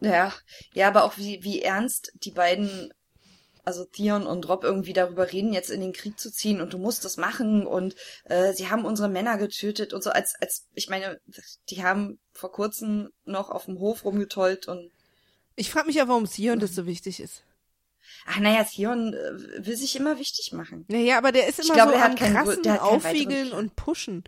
Ja, 0.00 0.32
ja, 0.72 0.88
aber 0.88 1.04
auch 1.04 1.18
wie, 1.18 1.42
wie 1.44 1.60
ernst 1.60 2.12
die 2.14 2.30
beiden 2.30 2.92
also 3.64 3.84
Theon 3.84 4.26
und 4.26 4.48
Rob 4.48 4.64
irgendwie 4.64 4.92
darüber 4.92 5.30
reden, 5.30 5.52
jetzt 5.52 5.70
in 5.70 5.80
den 5.80 5.92
Krieg 5.92 6.18
zu 6.18 6.32
ziehen 6.32 6.60
und 6.60 6.72
du 6.72 6.78
musst 6.78 7.04
das 7.04 7.16
machen 7.16 7.66
und 7.66 7.94
äh, 8.24 8.52
sie 8.52 8.68
haben 8.68 8.84
unsere 8.84 9.08
Männer 9.08 9.36
getötet 9.36 9.92
und 9.92 10.02
so 10.02 10.10
als 10.10 10.34
als 10.40 10.66
ich 10.74 10.88
meine, 10.88 11.20
die 11.68 11.84
haben 11.84 12.18
vor 12.32 12.52
kurzem 12.52 13.10
noch 13.24 13.50
auf 13.50 13.66
dem 13.66 13.78
Hof 13.78 14.04
rumgetollt 14.04 14.66
und 14.66 14.90
ich 15.56 15.70
frage 15.70 15.88
mich 15.88 15.96
ja, 15.96 16.08
warum 16.08 16.28
Theon 16.28 16.58
das 16.58 16.74
so 16.74 16.86
wichtig 16.86 17.20
ist. 17.20 17.44
Ach 18.26 18.38
naja, 18.38 18.64
Theon 18.64 19.14
äh, 19.14 19.66
will 19.66 19.76
sich 19.76 19.94
immer 19.96 20.18
wichtig 20.18 20.52
machen. 20.52 20.84
Naja, 20.88 21.18
aber 21.18 21.32
der 21.32 21.46
ist 21.46 21.60
immer 21.60 21.74
glaube, 21.74 21.92
so 21.92 21.98
am 21.98 22.14
krassen 22.14 22.78
Aufwiegeln 22.78 23.52
und 23.52 23.76
Pushen. 23.76 24.24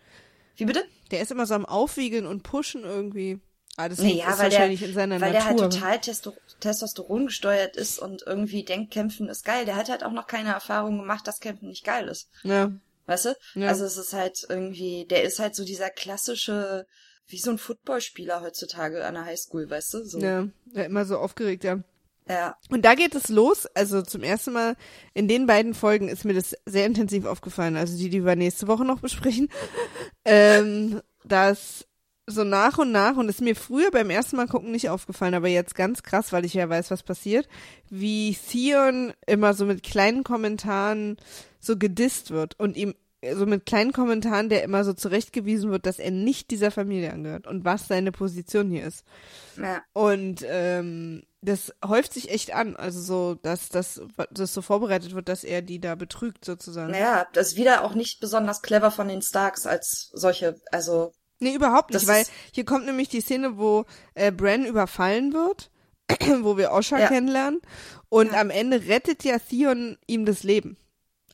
Wie 0.57 0.66
bitte? 0.66 0.85
Der 1.12 1.20
ist 1.20 1.31
immer 1.31 1.46
so 1.46 1.55
am 1.55 1.66
Aufwiegeln 1.66 2.27
und 2.27 2.42
Pushen 2.42 2.83
irgendwie. 2.83 3.40
Ah, 3.77 3.88
das 3.88 3.98
naja, 4.01 4.31
ist 4.31 4.38
weil 4.38 4.51
wahrscheinlich 4.51 4.81
der, 4.81 4.88
in 4.88 4.94
seiner 4.94 5.20
weil 5.20 5.33
Natur. 5.33 5.51
Weil 5.51 5.57
der 5.57 5.62
halt 5.62 5.72
total 5.72 6.01
Testo 6.01 6.33
Testosteron 6.61 7.27
gesteuert 7.27 7.77
ist 7.77 7.98
und 7.98 8.22
irgendwie 8.27 8.64
denkt, 8.64 8.92
Kämpfen 8.92 9.29
ist 9.29 9.44
geil. 9.44 9.64
Der 9.64 9.77
hat 9.77 9.88
halt 9.88 10.05
auch 10.05 10.12
noch 10.12 10.27
keine 10.27 10.51
Erfahrung 10.51 10.98
gemacht, 10.98 11.27
dass 11.27 11.40
Kämpfen 11.40 11.68
nicht 11.68 11.85
geil 11.85 12.09
ist. 12.09 12.29
Ja. 12.42 12.72
Weißt 13.07 13.27
du? 13.27 13.37
Ja. 13.55 13.68
Also 13.68 13.85
es 13.85 13.96
ist 13.96 14.12
halt 14.12 14.46
irgendwie, 14.48 15.07
der 15.07 15.22
ist 15.25 15.38
halt 15.38 15.55
so 15.55 15.64
dieser 15.64 15.90
klassische, 15.90 16.87
wie 17.27 17.38
so 17.38 17.51
ein 17.51 17.59
Footballspieler 17.59 18.42
heutzutage 18.42 19.05
an 19.05 19.14
der 19.14 19.25
Highschool, 19.25 19.68
weißt 19.68 19.94
du? 19.94 20.05
So. 20.05 20.18
Ja, 20.18 20.48
ja, 20.72 20.85
immer 20.85 21.05
so 21.05 21.18
aufgeregt, 21.18 21.64
ja. 21.64 21.83
Ja. 22.29 22.57
Und 22.71 22.85
da 22.85 22.95
geht 22.95 23.15
es 23.15 23.29
los. 23.29 23.67
Also 23.75 24.03
zum 24.03 24.23
ersten 24.23 24.53
Mal 24.53 24.77
in 25.15 25.29
den 25.29 25.47
beiden 25.47 25.75
Folgen 25.75 26.09
ist 26.09 26.25
mir 26.25 26.35
das 26.35 26.57
sehr 26.67 26.87
intensiv 26.87 27.25
aufgefallen. 27.25 27.77
Also 27.77 27.97
die, 27.97 28.11
die 28.11 28.25
wir 28.25 28.37
nächste 28.37 28.69
Woche 28.69 28.85
noch 28.85 29.01
besprechen. 29.01 29.49
ähm, 30.25 31.01
dass 31.25 31.87
so 32.27 32.45
nach 32.45 32.79
und 32.79 32.93
nach, 32.93 33.17
und 33.17 33.29
ist 33.29 33.41
mir 33.41 33.57
früher 33.57 33.91
beim 33.91 34.09
ersten 34.09 34.37
Mal 34.37 34.47
gucken 34.47 34.71
nicht 34.71 34.89
aufgefallen, 34.89 35.35
aber 35.35 35.49
jetzt 35.49 35.75
ganz 35.75 36.03
krass, 36.05 36.33
weil 36.33 36.45
ich 36.45 36.55
ja 36.55 36.69
weiß, 36.69 36.91
was 36.93 37.03
passiert, 37.03 37.49
wie 37.91 38.37
Theon 38.49 39.13
immer 39.27 39.55
so 39.55 39.67
mit 39.67 39.83
kleinen 39.83 40.23
Kommentaren 40.23 41.17
so 41.59 41.77
gedisst 41.77 42.31
wird 42.31 42.59
und 42.59 42.77
ihm 42.77 42.95
so 43.35 43.47
mit 43.47 43.67
kleinen 43.67 43.93
Kommentaren, 43.93 44.49
der 44.49 44.65
immer 44.65 44.85
so 44.85 44.93
zurechtgewiesen 44.93 45.71
wird, 45.71 45.87
dass 45.87 45.99
er 45.99 46.11
nicht 46.11 46.51
dieser 46.51 46.71
Familie 46.71 47.13
angehört 47.13 47.47
und 47.47 47.65
was 47.65 47.89
seine 47.89 48.13
Position 48.13 48.71
hier 48.71 48.85
ist. 48.85 49.05
Ja. 49.57 49.83
Und 49.93 50.45
ähm, 50.49 51.23
das 51.41 51.73
häuft 51.85 52.13
sich 52.13 52.31
echt 52.31 52.53
an, 52.55 52.77
also 52.77 53.01
so, 53.01 53.35
dass 53.35 53.69
das, 53.69 54.01
das 54.31 54.55
so 54.55 54.63
vorbereitet 54.63 55.15
wird, 55.15 55.29
dass 55.29 55.45
er 55.45 55.63
die 55.63 55.81
da 55.81 55.95
betrügt 55.95 56.45
sozusagen. 56.45 56.93
Naja, 56.93 57.27
das 57.33 57.49
ist 57.49 57.57
wieder 57.57 57.85
auch 57.85 57.95
nicht 57.95 58.21
besonders 58.21 58.63
clever 58.63 58.91
von 58.91 59.09
den 59.09 59.23
Starks 59.23 59.67
als 59.67 60.11
solche, 60.13 60.61
also 60.71 61.13
Nee, 61.43 61.57
überhaupt 61.57 61.93
nicht, 61.93 62.07
weil 62.07 62.25
hier 62.53 62.65
kommt 62.65 62.87
nämlich 62.87 63.09
die 63.09 63.21
Szene, 63.21 63.59
wo 63.59 63.85
äh, 64.15 64.31
Bran 64.31 64.65
überfallen 64.65 65.33
wird, 65.33 65.73
wo 66.43 66.57
wir 66.57 66.71
Osha 66.71 67.01
ja. 67.01 67.09
kennenlernen. 67.09 67.61
Und 68.09 68.33
ja. 68.33 68.41
am 68.41 68.51
Ende 68.51 68.87
rettet 68.87 69.25
ja 69.25 69.39
Theon 69.41 69.99
ihm 70.07 70.25
das 70.25 70.45
Leben. 70.45 70.77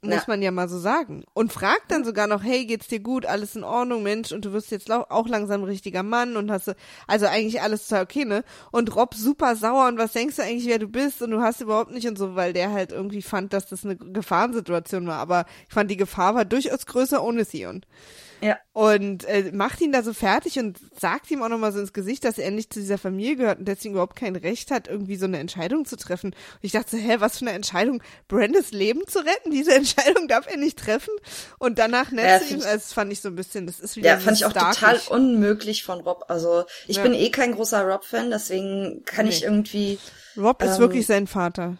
Muss 0.02 0.14
ja. 0.14 0.24
man 0.26 0.42
ja 0.42 0.50
mal 0.50 0.68
so 0.68 0.78
sagen. 0.78 1.24
Und 1.34 1.52
fragt 1.52 1.90
dann 1.90 2.04
sogar 2.04 2.26
noch, 2.26 2.42
hey, 2.42 2.66
geht's 2.66 2.88
dir 2.88 3.00
gut? 3.00 3.26
Alles 3.26 3.56
in 3.56 3.64
Ordnung, 3.64 4.02
Mensch? 4.02 4.32
Und 4.32 4.44
du 4.44 4.52
wirst 4.52 4.70
jetzt 4.70 4.90
auch 4.90 5.28
langsam 5.28 5.62
ein 5.62 5.68
richtiger 5.68 6.02
Mann 6.02 6.36
und 6.36 6.50
hast, 6.50 6.74
also 7.06 7.26
eigentlich 7.26 7.60
alles 7.60 7.88
total 7.88 8.04
okay, 8.04 8.24
ne? 8.24 8.44
Und 8.70 8.94
Rob 8.94 9.14
super 9.14 9.56
sauer 9.56 9.88
und 9.88 9.98
was 9.98 10.12
denkst 10.12 10.36
du 10.36 10.42
eigentlich, 10.42 10.66
wer 10.66 10.78
du 10.78 10.88
bist? 10.88 11.22
Und 11.22 11.32
du 11.32 11.40
hast 11.40 11.60
überhaupt 11.60 11.90
nicht 11.90 12.06
und 12.06 12.16
so, 12.16 12.36
weil 12.36 12.52
der 12.52 12.72
halt 12.72 12.92
irgendwie 12.92 13.22
fand, 13.22 13.52
dass 13.52 13.68
das 13.68 13.84
eine 13.84 13.96
Gefahrensituation 13.96 15.06
war. 15.06 15.18
Aber 15.18 15.46
ich 15.68 15.74
fand, 15.74 15.90
die 15.90 15.96
Gefahr 15.96 16.34
war 16.34 16.44
durchaus 16.44 16.86
größer 16.86 17.22
ohne 17.22 17.44
Theon. 17.44 17.82
Ja. 18.40 18.58
Und 18.72 19.24
äh, 19.24 19.50
macht 19.52 19.80
ihn 19.80 19.92
da 19.92 20.02
so 20.02 20.12
fertig 20.12 20.58
und 20.58 20.78
sagt 20.98 21.30
ihm 21.30 21.42
auch 21.42 21.48
nochmal 21.48 21.72
so 21.72 21.80
ins 21.80 21.92
Gesicht, 21.92 22.24
dass 22.24 22.38
er 22.38 22.50
nicht 22.50 22.72
zu 22.72 22.80
dieser 22.80 22.98
Familie 22.98 23.36
gehört 23.36 23.58
und 23.58 23.66
deswegen 23.66 23.94
überhaupt 23.94 24.16
kein 24.16 24.36
Recht 24.36 24.70
hat, 24.70 24.88
irgendwie 24.88 25.16
so 25.16 25.26
eine 25.26 25.38
Entscheidung 25.38 25.84
zu 25.84 25.96
treffen. 25.96 26.28
Und 26.30 26.58
ich 26.62 26.72
dachte, 26.72 26.96
hä, 26.96 27.16
was 27.18 27.38
für 27.38 27.46
eine 27.46 27.54
Entscheidung, 27.54 28.02
Brandes 28.28 28.70
Leben 28.72 29.06
zu 29.06 29.18
retten? 29.18 29.50
Diese 29.50 29.74
Entscheidung 29.76 30.28
darf 30.28 30.46
er 30.48 30.56
nicht 30.56 30.78
treffen. 30.78 31.12
Und 31.58 31.78
danach 31.78 32.10
netzt 32.12 32.50
ja, 32.50 32.56
ihm, 32.56 32.62
also 32.62 32.74
das 32.74 32.92
fand 32.92 33.12
ich 33.12 33.20
so 33.20 33.28
ein 33.28 33.36
bisschen, 33.36 33.66
das 33.66 33.80
ist 33.80 33.96
wieder 33.96 34.10
Ja, 34.10 34.18
fand 34.18 34.36
ich 34.36 34.44
auch 34.44 34.52
total 34.52 35.00
unmöglich 35.08 35.82
von 35.82 36.00
Rob. 36.00 36.24
Also 36.28 36.64
ich 36.86 36.96
ja. 36.96 37.02
bin 37.02 37.14
eh 37.14 37.30
kein 37.30 37.54
großer 37.54 37.82
Rob-Fan, 37.82 38.30
deswegen 38.30 39.02
kann 39.04 39.26
nee. 39.26 39.32
ich 39.32 39.42
irgendwie. 39.42 39.98
Rob 40.36 40.62
ähm, 40.62 40.68
ist 40.68 40.78
wirklich 40.78 41.06
sein 41.06 41.26
Vater. 41.26 41.78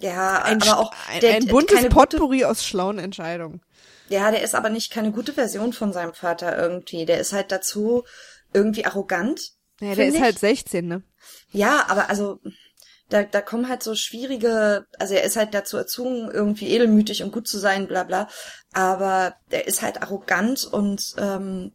Ja, 0.00 0.42
ein, 0.42 0.60
aber 0.62 0.78
auch 0.78 0.94
ein, 1.10 1.20
der, 1.20 1.36
ein 1.36 1.46
buntes 1.46 1.88
Potpourri 1.88 2.44
aus 2.44 2.64
schlauen 2.64 2.98
Entscheidungen. 2.98 3.62
Ja, 4.08 4.30
der 4.30 4.42
ist 4.42 4.54
aber 4.54 4.70
nicht 4.70 4.92
keine 4.92 5.12
gute 5.12 5.32
Version 5.32 5.72
von 5.72 5.92
seinem 5.92 6.14
Vater 6.14 6.56
irgendwie. 6.56 7.06
Der 7.06 7.18
ist 7.18 7.32
halt 7.32 7.50
dazu 7.50 8.04
irgendwie 8.52 8.86
arrogant. 8.86 9.52
Ja, 9.80 9.94
der 9.94 10.08
ist 10.08 10.14
ich. 10.14 10.20
halt 10.20 10.38
16, 10.38 10.86
ne? 10.86 11.02
Ja, 11.50 11.86
aber 11.88 12.08
also 12.08 12.40
da, 13.08 13.22
da 13.22 13.40
kommen 13.40 13.68
halt 13.68 13.82
so 13.82 13.94
schwierige, 13.94 14.86
also 14.98 15.14
er 15.14 15.24
ist 15.24 15.36
halt 15.36 15.54
dazu 15.54 15.76
erzogen, 15.76 16.30
irgendwie 16.30 16.68
edelmütig 16.68 17.22
und 17.22 17.32
gut 17.32 17.46
zu 17.46 17.58
sein, 17.58 17.86
bla 17.88 18.04
bla. 18.04 18.28
Aber 18.72 19.34
er 19.50 19.66
ist 19.66 19.82
halt 19.82 20.02
arrogant 20.02 20.64
und 20.64 21.14
ähm, 21.18 21.72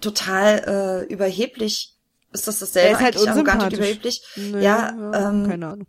total 0.00 1.06
äh, 1.08 1.12
überheblich. 1.12 1.94
Ist 2.32 2.48
das 2.48 2.58
dasselbe? 2.58 2.88
Er 2.88 2.94
ist 2.94 3.04
halt 3.04 3.28
arrogant 3.28 3.62
und 3.62 3.72
überheblich. 3.74 4.22
Nee, 4.36 4.62
ja, 4.62 4.94
ja 4.94 5.28
ähm, 5.28 5.48
keine 5.48 5.68
Ahnung 5.68 5.86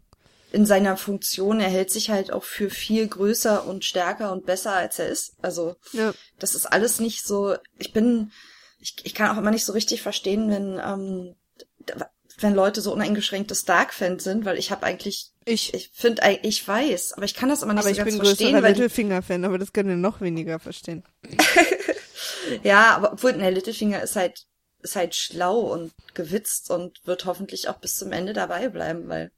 in 0.52 0.66
seiner 0.66 0.98
Funktion, 0.98 1.60
er 1.60 1.70
hält 1.70 1.92
sich 1.92 2.10
halt 2.10 2.32
auch 2.32 2.44
für 2.44 2.70
viel 2.70 3.08
größer 3.08 3.66
und 3.66 3.84
stärker 3.84 4.32
und 4.32 4.46
besser, 4.46 4.74
als 4.74 4.98
er 5.00 5.08
ist. 5.08 5.34
Also 5.42 5.76
ja. 5.92 6.14
das 6.40 6.56
ist 6.56 6.66
alles 6.66 7.00
nicht 7.00 7.26
so. 7.26 7.56
Ich 7.78 7.92
bin, 7.92 8.32
ich, 8.80 8.96
ich 9.04 9.14
kann 9.14 9.30
auch 9.30 9.40
immer 9.40 9.52
nicht 9.52 9.66
so 9.66 9.74
richtig 9.74 10.02
verstehen, 10.02 10.50
wenn, 10.50 10.80
ähm, 10.84 11.36
wenn 12.40 12.54
Leute 12.54 12.82
so 12.82 12.94
uneingeschränkte 12.94 13.56
Stark-Fans 13.56 14.24
sind, 14.24 14.46
weil 14.46 14.58
ich 14.58 14.72
habe 14.72 14.86
eigentlich 14.86 15.32
ich 15.44 15.74
ich 15.74 15.92
finde 15.94 16.22
ich 16.44 16.68
weiß, 16.68 17.14
aber 17.14 17.26
ich 17.26 17.34
kann 17.34 17.50
das 17.50 17.62
immer 17.62 17.74
nicht 17.74 17.86
aber 17.86 17.94
so 17.94 18.04
ganz 18.04 18.16
verstehen. 18.16 18.22
Aber 18.22 18.30
ich 18.30 18.38
bin 18.38 18.48
größerer 18.52 18.70
Littlefinger-Fan, 18.70 19.46
aber 19.46 19.58
das 19.58 19.74
können 19.74 19.90
wir 19.90 19.96
noch 19.96 20.22
weniger 20.22 20.60
verstehen. 20.60 21.04
ja, 22.64 22.96
aber 22.96 23.14
obwohl, 23.14 23.34
ne, 23.34 23.50
Littlefinger 23.50 24.02
ist 24.02 24.16
halt 24.16 24.46
ist 24.82 24.96
halt 24.96 25.16
schlau 25.16 25.60
und 25.60 25.92
gewitzt 26.14 26.70
und 26.70 27.06
wird 27.06 27.26
hoffentlich 27.26 27.68
auch 27.70 27.78
bis 27.78 27.98
zum 27.98 28.12
Ende 28.12 28.34
dabei 28.34 28.70
bleiben, 28.70 29.08
weil 29.08 29.32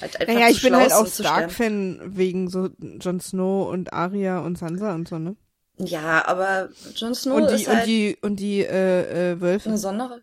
halt 0.00 0.18
Naja, 0.26 0.48
ich 0.48 0.62
bin 0.62 0.74
halt 0.74 0.92
auch 0.92 1.06
Stark-Fan 1.06 2.16
wegen 2.16 2.48
so 2.48 2.70
Jon 3.00 3.20
Snow 3.20 3.68
und 3.70 3.92
Arya 3.92 4.40
und 4.40 4.58
Sansa 4.58 4.94
und 4.94 5.08
so, 5.08 5.18
ne? 5.18 5.36
Ja, 5.78 6.26
aber 6.26 6.70
Jon 6.94 7.14
Snow 7.14 7.36
und 7.36 7.50
die, 7.50 7.54
ist 7.54 7.68
halt 7.68 7.80
und 7.80 7.86
die 7.86 8.18
und 8.20 8.36
die 8.36 8.60
äh, 8.60 9.32
äh, 9.32 9.40
Wölfe. 9.40 9.68
Eine 9.68 9.78
Sonne. 9.78 10.22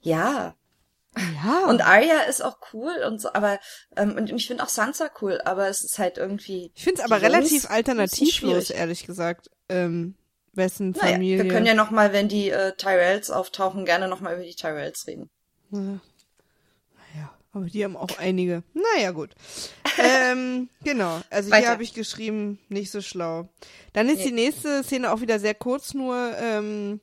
Ja. 0.00 0.54
Ja. 1.42 1.66
Und 1.68 1.80
Arya 1.80 2.20
ist 2.28 2.40
auch 2.40 2.58
cool 2.72 2.92
und 3.06 3.20
so, 3.20 3.32
aber 3.32 3.58
ähm, 3.96 4.16
und 4.16 4.30
ich 4.30 4.46
finde 4.46 4.62
auch 4.62 4.68
Sansa 4.68 5.10
cool, 5.20 5.40
aber 5.44 5.68
es 5.68 5.82
ist 5.82 5.98
halt 5.98 6.18
irgendwie. 6.18 6.70
Ich 6.74 6.84
finde 6.84 7.02
es 7.02 7.04
aber 7.04 7.20
relativ 7.20 7.68
alternativlos, 7.68 8.70
ehrlich 8.70 9.06
gesagt. 9.06 9.50
Ähm, 9.68 10.14
wessen 10.52 10.90
naja, 10.92 11.12
Familie. 11.12 11.44
Wir 11.44 11.50
können 11.50 11.66
ja 11.66 11.74
noch 11.74 11.90
mal, 11.90 12.12
wenn 12.12 12.28
die 12.28 12.50
äh, 12.50 12.74
Tyrells 12.76 13.30
auftauchen, 13.30 13.84
gerne 13.84 14.08
noch 14.08 14.20
mal 14.20 14.34
über 14.34 14.44
die 14.44 14.54
Tyrells 14.54 15.06
reden. 15.06 15.30
Ja. 15.70 16.00
Aber 17.52 17.66
die 17.66 17.84
haben 17.84 17.96
auch 17.96 18.18
einige. 18.18 18.62
Naja, 18.74 19.10
gut. 19.10 19.30
ähm, 19.98 20.68
genau. 20.84 21.20
Also 21.30 21.50
Weiter. 21.50 21.60
hier 21.60 21.70
habe 21.70 21.82
ich 21.82 21.94
geschrieben, 21.94 22.58
nicht 22.68 22.90
so 22.90 23.00
schlau. 23.00 23.48
Dann 23.92 24.08
ist 24.08 24.18
nee. 24.18 24.26
die 24.26 24.32
nächste 24.32 24.84
Szene 24.84 25.12
auch 25.12 25.20
wieder 25.20 25.40
sehr 25.40 25.54
kurz, 25.54 25.94
nur 25.94 26.32
ähm, 26.40 27.00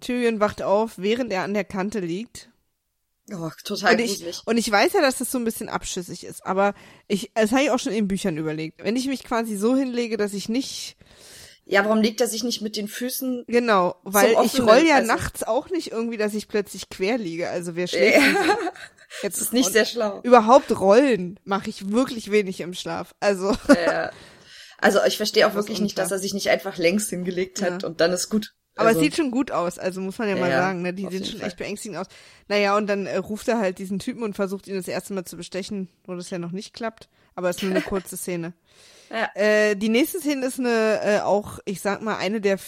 Tyrion 0.00 0.38
wacht 0.38 0.62
auf, 0.62 0.92
während 0.96 1.32
er 1.32 1.42
an 1.42 1.54
der 1.54 1.64
Kante 1.64 2.00
liegt. 2.00 2.50
Oh, 3.32 3.50
total 3.64 3.94
und 3.94 4.00
ich, 4.00 4.42
und 4.44 4.58
ich 4.58 4.70
weiß 4.70 4.92
ja, 4.92 5.00
dass 5.00 5.18
das 5.18 5.32
so 5.32 5.38
ein 5.38 5.44
bisschen 5.44 5.70
abschüssig 5.70 6.24
ist, 6.24 6.44
aber 6.44 6.74
ich, 7.08 7.30
das 7.34 7.52
habe 7.52 7.62
ich 7.62 7.70
auch 7.70 7.78
schon 7.78 7.94
in 7.94 8.06
Büchern 8.06 8.36
überlegt. 8.36 8.84
Wenn 8.84 8.96
ich 8.96 9.06
mich 9.06 9.24
quasi 9.24 9.56
so 9.56 9.74
hinlege, 9.74 10.18
dass 10.18 10.34
ich 10.34 10.50
nicht 10.50 10.96
ja, 11.66 11.82
warum 11.84 12.02
legt 12.02 12.20
er 12.20 12.26
sich 12.26 12.44
nicht 12.44 12.60
mit 12.60 12.76
den 12.76 12.88
Füßen? 12.88 13.44
Genau, 13.46 13.96
weil 14.02 14.36
ich 14.44 14.60
roll 14.60 14.84
ja 14.86 14.96
also 14.96 15.06
nachts 15.06 15.42
auch 15.44 15.70
nicht 15.70 15.92
irgendwie, 15.92 16.18
dass 16.18 16.34
ich 16.34 16.46
plötzlich 16.46 16.90
quer 16.90 17.16
liege. 17.16 17.48
Also 17.48 17.74
wer 17.74 17.86
schläft? 17.86 18.18
Ja. 18.18 18.58
Jetzt 19.22 19.40
ist 19.40 19.52
nicht 19.52 19.72
sehr 19.72 19.84
schlau. 19.84 20.20
Überhaupt 20.22 20.78
rollen 20.78 21.38
mache 21.44 21.70
ich 21.70 21.90
wirklich 21.90 22.30
wenig 22.30 22.60
im 22.60 22.74
Schlaf. 22.74 23.14
Also. 23.20 23.56
Ja. 23.68 24.10
Also 24.78 24.98
ich 25.06 25.16
verstehe 25.16 25.46
auch 25.46 25.54
wirklich 25.54 25.80
nicht, 25.80 25.96
dass 25.96 26.10
er 26.10 26.18
sich 26.18 26.34
nicht 26.34 26.50
einfach 26.50 26.76
längs 26.76 27.08
hingelegt 27.08 27.62
hat 27.62 27.82
ja. 27.82 27.88
und 27.88 28.00
dann 28.00 28.12
ist 28.12 28.28
gut. 28.28 28.54
Aber 28.76 28.88
also, 28.88 29.00
es 29.00 29.04
sieht 29.04 29.16
schon 29.16 29.30
gut 29.30 29.50
aus, 29.50 29.78
also 29.78 30.00
muss 30.00 30.18
man 30.18 30.28
ja, 30.28 30.34
ja 30.34 30.40
mal 30.40 30.50
sagen, 30.50 30.82
ne? 30.82 30.92
Die 30.92 31.06
sehen 31.08 31.24
schon 31.24 31.38
Fall. 31.38 31.48
echt 31.48 31.56
beängstigend 31.56 31.96
aus. 31.96 32.06
Naja, 32.48 32.76
und 32.76 32.88
dann 32.88 33.06
äh, 33.06 33.16
ruft 33.16 33.46
er 33.48 33.58
halt 33.58 33.78
diesen 33.78 33.98
Typen 33.98 34.22
und 34.22 34.34
versucht 34.34 34.66
ihn 34.66 34.74
das 34.74 34.88
erste 34.88 35.14
Mal 35.14 35.24
zu 35.24 35.36
bestechen, 35.36 35.88
wo 36.06 36.14
das 36.14 36.30
ja 36.30 36.38
noch 36.38 36.50
nicht 36.50 36.74
klappt. 36.74 37.08
Aber 37.36 37.48
es 37.48 37.56
ist 37.56 37.62
nur 37.62 37.70
eine 37.70 37.80
kurze 37.82 38.16
Szene. 38.16 38.52
Ja. 39.10 39.30
Äh, 39.34 39.76
die 39.76 39.88
nächste 39.88 40.18
Szene 40.18 40.46
ist 40.46 40.58
eine, 40.58 41.00
äh, 41.02 41.20
auch, 41.20 41.60
ich 41.64 41.80
sag 41.80 42.02
mal, 42.02 42.16
eine 42.16 42.40
der 42.40 42.58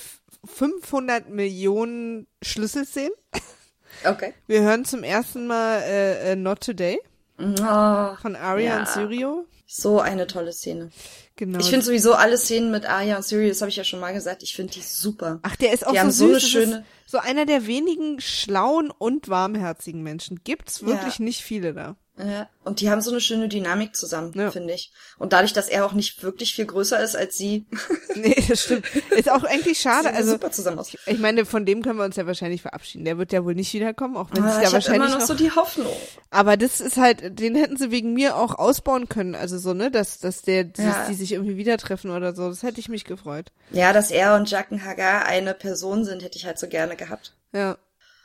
500 0.45 1.29
Millionen 1.29 2.29
Schlüsselszenen. 2.41 3.13
Okay. 4.05 4.35
Wir 4.47 4.63
hören 4.63 4.85
zum 4.85 5.03
ersten 5.03 5.47
Mal 5.47 5.83
äh, 5.83 6.33
äh, 6.33 6.37
Not 6.37 6.61
Today 6.61 6.99
oh, 7.39 8.17
von 8.21 8.37
Arya 8.37 8.75
ja. 8.75 8.79
und 8.81 8.89
Syrio. 8.89 9.47
So 9.67 10.01
eine 10.01 10.27
tolle 10.27 10.53
Szene. 10.53 10.91
Genau. 11.35 11.59
Ich 11.59 11.69
finde 11.69 11.85
sowieso 11.85 12.15
alle 12.15 12.39
Szenen 12.39 12.71
mit 12.71 12.87
Arya 12.87 13.17
und 13.17 13.25
Syrio, 13.25 13.49
das 13.49 13.61
habe 13.61 13.69
ich 13.69 13.77
ja 13.77 13.85
schon 13.85 14.01
mal 14.01 14.13
gesagt, 14.13 14.43
ich 14.43 14.55
finde 14.55 14.73
die 14.73 14.83
super. 14.83 15.41
Ach, 15.43 15.57
der 15.57 15.73
ist 15.73 15.87
auch 15.87 15.93
die 15.93 16.11
so, 16.11 16.11
süß, 16.11 16.17
so 16.19 16.25
eine 16.25 16.41
schöne. 16.41 16.85
So 17.07 17.19
einer 17.19 17.47
der 17.47 17.67
wenigen 17.67 18.21
schlauen 18.21 18.91
und 18.91 19.29
warmherzigen 19.29 20.03
Menschen. 20.03 20.41
Gibt's 20.45 20.85
wirklich 20.85 21.19
ja. 21.19 21.25
nicht 21.25 21.43
viele 21.43 21.75
da. 21.75 21.97
Ja, 22.19 22.49
und 22.65 22.81
die 22.81 22.89
haben 22.91 23.03
so 23.03 23.11
eine 23.11 23.21
schöne 23.21 23.47
Dynamik 23.47 23.95
zusammen, 23.95 24.33
ja. 24.35 24.51
finde 24.51 24.73
ich. 24.73 24.91
Und 25.19 25.35
dadurch, 25.35 25.53
dass 25.53 25.69
er 25.69 25.85
auch 25.85 25.93
nicht 25.93 26.23
wirklich 26.23 26.55
viel 26.55 26.65
größer 26.65 27.03
ist 27.03 27.15
als 27.15 27.37
sie. 27.37 27.67
nee, 28.15 28.43
das 28.49 28.63
stimmt. 28.63 28.87
Ist 29.11 29.31
auch 29.31 29.45
eigentlich 29.45 29.79
schade. 29.81 30.11
also 30.15 30.33
super 30.33 30.51
zusammen 30.51 30.79
aus. 30.79 30.97
Ich 31.05 31.19
meine, 31.19 31.45
von 31.45 31.67
dem 31.67 31.83
können 31.83 31.99
wir 31.99 32.07
uns 32.07 32.17
ja 32.17 32.27
wahrscheinlich 32.27 32.63
verabschieden. 32.63 33.05
Der 33.05 33.19
wird 33.19 33.33
ja 33.33 33.45
wohl 33.45 33.55
nicht 33.55 33.73
wiederkommen, 33.75 34.17
auch 34.17 34.31
wenn 34.33 34.45
ah, 34.45 34.51
sich 34.51 34.63
da 34.63 34.69
ich 34.69 34.73
wahrscheinlich 34.73 35.11
immer 35.11 35.11
noch, 35.11 35.21
noch 35.21 35.27
so 35.27 35.35
die 35.35 35.51
Hoffnung. 35.51 35.93
Aber 36.31 36.57
das 36.57 36.81
ist 36.81 36.97
halt, 36.97 37.39
den 37.39 37.55
hätten 37.55 37.77
sie 37.77 37.91
wegen 37.91 38.15
mir 38.15 38.37
auch 38.37 38.55
ausbauen 38.55 39.11
können. 39.11 39.35
Also 39.35 39.59
so, 39.59 39.75
ne, 39.75 39.91
dass, 39.91 40.19
dass 40.19 40.41
der, 40.41 40.71
ja. 40.79 41.07
die 41.11 41.15
sich 41.15 41.33
irgendwie 41.33 41.59
wieder 41.59 41.77
treffen 41.77 42.11
oder 42.11 42.35
so. 42.35 42.49
Das 42.49 42.63
hätte 42.63 42.81
ich 42.81 42.89
mich 42.89 43.05
gefreut. 43.05 43.53
Ja, 43.73 43.93
dass 43.93 44.11
er 44.11 44.37
und 44.37 44.51
Jacken 44.51 44.83
Hagar 44.83 45.27
eine 45.27 45.53
Person 45.53 46.07
sind, 46.07 46.23
hätte 46.23 46.39
ich 46.39 46.47
halt 46.47 46.59
so 46.59 46.67
gerne 46.67 46.97
gehabt. 46.97 47.35
Ja. 47.53 47.77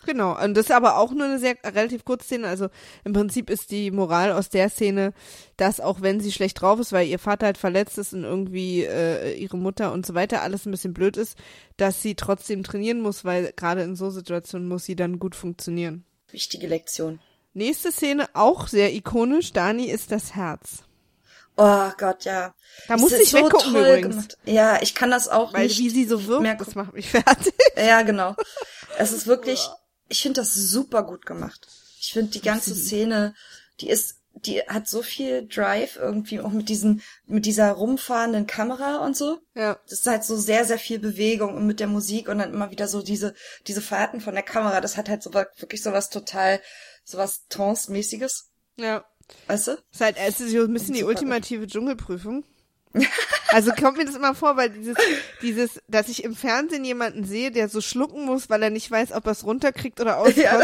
Genau, 0.06 0.38
und 0.42 0.56
das 0.56 0.66
ist 0.66 0.72
aber 0.72 0.98
auch 0.98 1.12
nur 1.12 1.26
eine 1.26 1.40
sehr 1.40 1.56
relativ 1.64 2.06
kurze 2.06 2.26
Szene. 2.26 2.48
Also 2.48 2.70
im 3.04 3.14
Prinzip 3.14 3.50
ist 3.50 3.72
die 3.72 3.92
Moral 3.92 4.32
aus 4.32 4.50
der 4.50 4.70
Szene, 4.70 5.14
dass 5.58 5.80
auch 5.80 6.02
wenn 6.02 6.20
sie 6.20 6.32
schlecht 6.32 6.62
drauf 6.62 6.80
ist, 6.80 6.92
weil 6.92 7.08
ihr 7.08 7.20
Vater 7.20 7.46
halt 7.46 7.58
verletzt 7.58 7.98
ist 7.98 8.14
und 8.14 8.24
irgendwie 8.24 8.84
äh, 8.84 9.34
ihre 9.34 9.58
Mutter 9.58 9.92
und 9.92 10.06
so 10.06 10.14
weiter 10.14 10.42
alles 10.42 10.66
ein 10.66 10.72
bisschen 10.72 10.94
blöd 10.94 11.18
ist, 11.18 11.38
dass 11.78 12.02
sie 12.02 12.16
trotzdem 12.16 12.64
trainieren 12.64 13.02
muss, 13.02 13.26
weil 13.26 13.54
gerade 13.56 13.84
in 13.84 13.96
so 13.96 14.10
Situationen 14.10 14.68
muss 14.68 14.86
sie 14.86 14.96
dann 14.96 15.20
gut 15.20 15.36
funktionieren. 15.36 16.06
Wichtige 16.32 16.68
Lektion. 16.68 17.20
Nächste 17.54 17.92
Szene 17.92 18.30
auch 18.34 18.68
sehr 18.68 18.94
ikonisch. 18.94 19.52
Dani 19.52 19.86
ist 19.86 20.12
das 20.12 20.36
Herz. 20.36 20.84
Oh 21.58 21.90
Gott, 21.98 22.24
ja. 22.24 22.54
Da 22.88 22.98
muss 22.98 23.12
ich 23.12 23.30
so 23.30 23.38
weggucken 23.38 23.76
übrigens. 23.76 24.16
Gemacht. 24.16 24.38
Ja, 24.46 24.82
ich 24.82 24.96
kann 24.96 25.12
das 25.12 25.28
auch 25.28 25.54
Weil 25.54 25.64
nicht. 25.64 25.78
Weil 25.78 25.86
wie 25.86 25.90
sie 25.90 26.06
so 26.06 26.26
wirkt, 26.28 26.62
das 26.62 26.76
macht 26.76 26.94
mich 26.94 27.10
fertig. 27.12 27.54
Ja, 27.76 28.02
genau. 28.04 28.36
Es 28.98 29.12
ist 29.12 29.28
wirklich 29.28 29.68
ich 30.12 30.22
finde 30.22 30.42
das 30.42 30.54
super 30.54 31.04
gut 31.04 31.26
gemacht. 31.26 31.68
Ich 32.00 32.14
finde 32.14 32.32
die 32.32 32.42
ganze 32.42 32.76
Szene, 32.76 33.34
die 33.80 33.90
ist, 33.90 34.18
die 34.34 34.62
hat 34.62 34.88
so 34.88 35.02
viel 35.02 35.48
Drive 35.48 35.96
irgendwie 35.96 36.42
auch 36.42 36.52
mit 36.52 36.68
diesen, 36.68 37.02
mit 37.28 37.46
dieser 37.46 37.72
rumfahrenden 37.72 38.46
Kamera 38.46 38.98
und 39.06 39.16
so. 39.16 39.40
Ja. 39.56 39.80
Das 39.90 40.00
ist 40.00 40.08
halt 40.08 40.26
so 40.26 40.36
sehr, 40.36 40.66
sehr 40.66 40.80
viel 40.80 41.00
Bewegung 41.00 41.56
und 41.56 41.66
mit 41.66 41.80
der 41.80 41.88
Musik 41.88 42.28
und 42.28 42.40
dann 42.40 42.54
immer 42.54 42.72
wieder 42.72 42.90
so 42.90 43.02
diese, 43.02 43.34
diese 43.68 43.82
Fahrten 43.82 44.20
von 44.20 44.34
der 44.34 44.44
Kamera. 44.44 44.82
Das 44.82 44.98
hat 44.98 45.08
halt 45.08 45.24
so 45.24 45.34
wirklich 45.34 45.82
so 45.82 45.94
was 45.94 46.10
total, 46.10 46.62
so 47.06 47.18
was 47.18 47.48
Trance-mäßiges. 47.48 48.50
Ja. 48.78 49.06
Weißt 49.48 49.68
du? 49.68 49.72
Es 49.72 49.78
ist 49.94 50.02
halt, 50.02 50.18
es 50.20 50.42
ist 50.42 50.52
so 50.52 50.64
ein 50.64 50.74
bisschen 50.74 50.94
die 50.94 51.06
ultimative 51.06 51.68
Dschungelprüfung. 51.68 52.44
Also 53.50 53.72
kommt 53.72 53.98
mir 53.98 54.06
das 54.06 54.16
immer 54.16 54.34
vor, 54.34 54.58
weil 54.58 54.70
dieses, 54.70 54.96
dieses, 55.42 55.82
dass 55.88 56.10
ich 56.10 56.24
im 56.24 56.36
Fernsehen 56.36 56.86
jemanden 56.86 57.26
sehe, 57.26 57.52
der 57.52 57.70
so 57.70 57.82
schlucken 57.82 58.26
muss, 58.26 58.50
weil 58.50 58.64
er 58.64 58.70
nicht 58.70 58.90
weiß, 58.90 59.12
ob 59.12 59.26
er 59.26 59.34
es 59.34 59.46
runterkriegt 59.46 60.00
oder 60.00 60.18
auskotzt, 60.18 60.38
ja, 60.38 60.62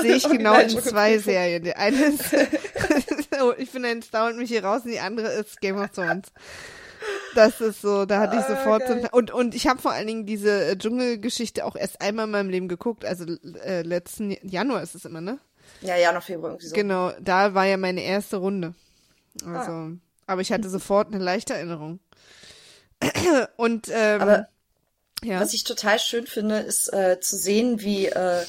sehe 0.00 0.16
ich 0.16 0.28
genau 0.28 0.58
in 0.58 0.70
zwei 0.70 1.18
Serien. 1.18 1.64
Die 1.64 1.76
eine 1.76 1.96
ist, 1.96 2.32
ich 3.58 3.70
bin 3.70 3.84
ein 3.84 4.02
Star 4.02 4.28
und 4.28 4.38
mich 4.38 4.48
hier 4.48 4.64
raus 4.64 4.82
und 4.84 4.90
die 4.90 5.00
andere 5.00 5.28
ist 5.28 5.60
Game 5.60 5.78
of 5.78 5.90
Thrones. 5.90 6.28
Das 7.34 7.60
ist 7.60 7.80
so, 7.80 8.04
da 8.04 8.20
hatte 8.20 8.36
ich 8.36 8.42
ah, 8.42 8.56
sofort 8.56 8.82
okay. 8.82 9.08
und 9.12 9.30
und 9.30 9.54
ich 9.54 9.66
habe 9.66 9.80
vor 9.80 9.92
allen 9.92 10.06
Dingen 10.06 10.26
diese 10.26 10.66
äh, 10.66 10.76
Dschungelgeschichte 10.76 11.64
auch 11.64 11.74
erst 11.74 12.02
einmal 12.02 12.26
in 12.26 12.30
meinem 12.30 12.50
Leben 12.50 12.68
geguckt, 12.68 13.06
also 13.06 13.24
äh, 13.64 13.82
letzten 13.82 14.36
Januar 14.42 14.82
ist 14.82 14.94
es 14.94 15.06
immer, 15.06 15.22
ne? 15.22 15.38
Ja, 15.80 15.96
Januar, 15.96 16.20
Februar 16.20 16.50
irgendwie 16.52 16.66
so. 16.66 16.74
Genau, 16.74 17.12
da 17.20 17.54
war 17.54 17.64
ja 17.64 17.78
meine 17.78 18.02
erste 18.02 18.36
Runde. 18.36 18.74
Also 19.46 19.70
ah. 19.70 19.90
Aber 20.30 20.42
ich 20.42 20.52
hatte 20.52 20.70
sofort 20.70 21.08
eine 21.12 21.22
leichte 21.22 21.54
Erinnerung. 21.54 21.98
Und 23.56 23.88
ähm, 23.92 24.20
aber 24.20 24.48
ja. 25.24 25.40
was 25.40 25.52
ich 25.54 25.64
total 25.64 25.98
schön 25.98 26.26
finde, 26.26 26.58
ist 26.58 26.92
äh, 26.92 27.18
zu 27.20 27.36
sehen, 27.36 27.80
wie 27.80 28.06
äh, 28.06 28.44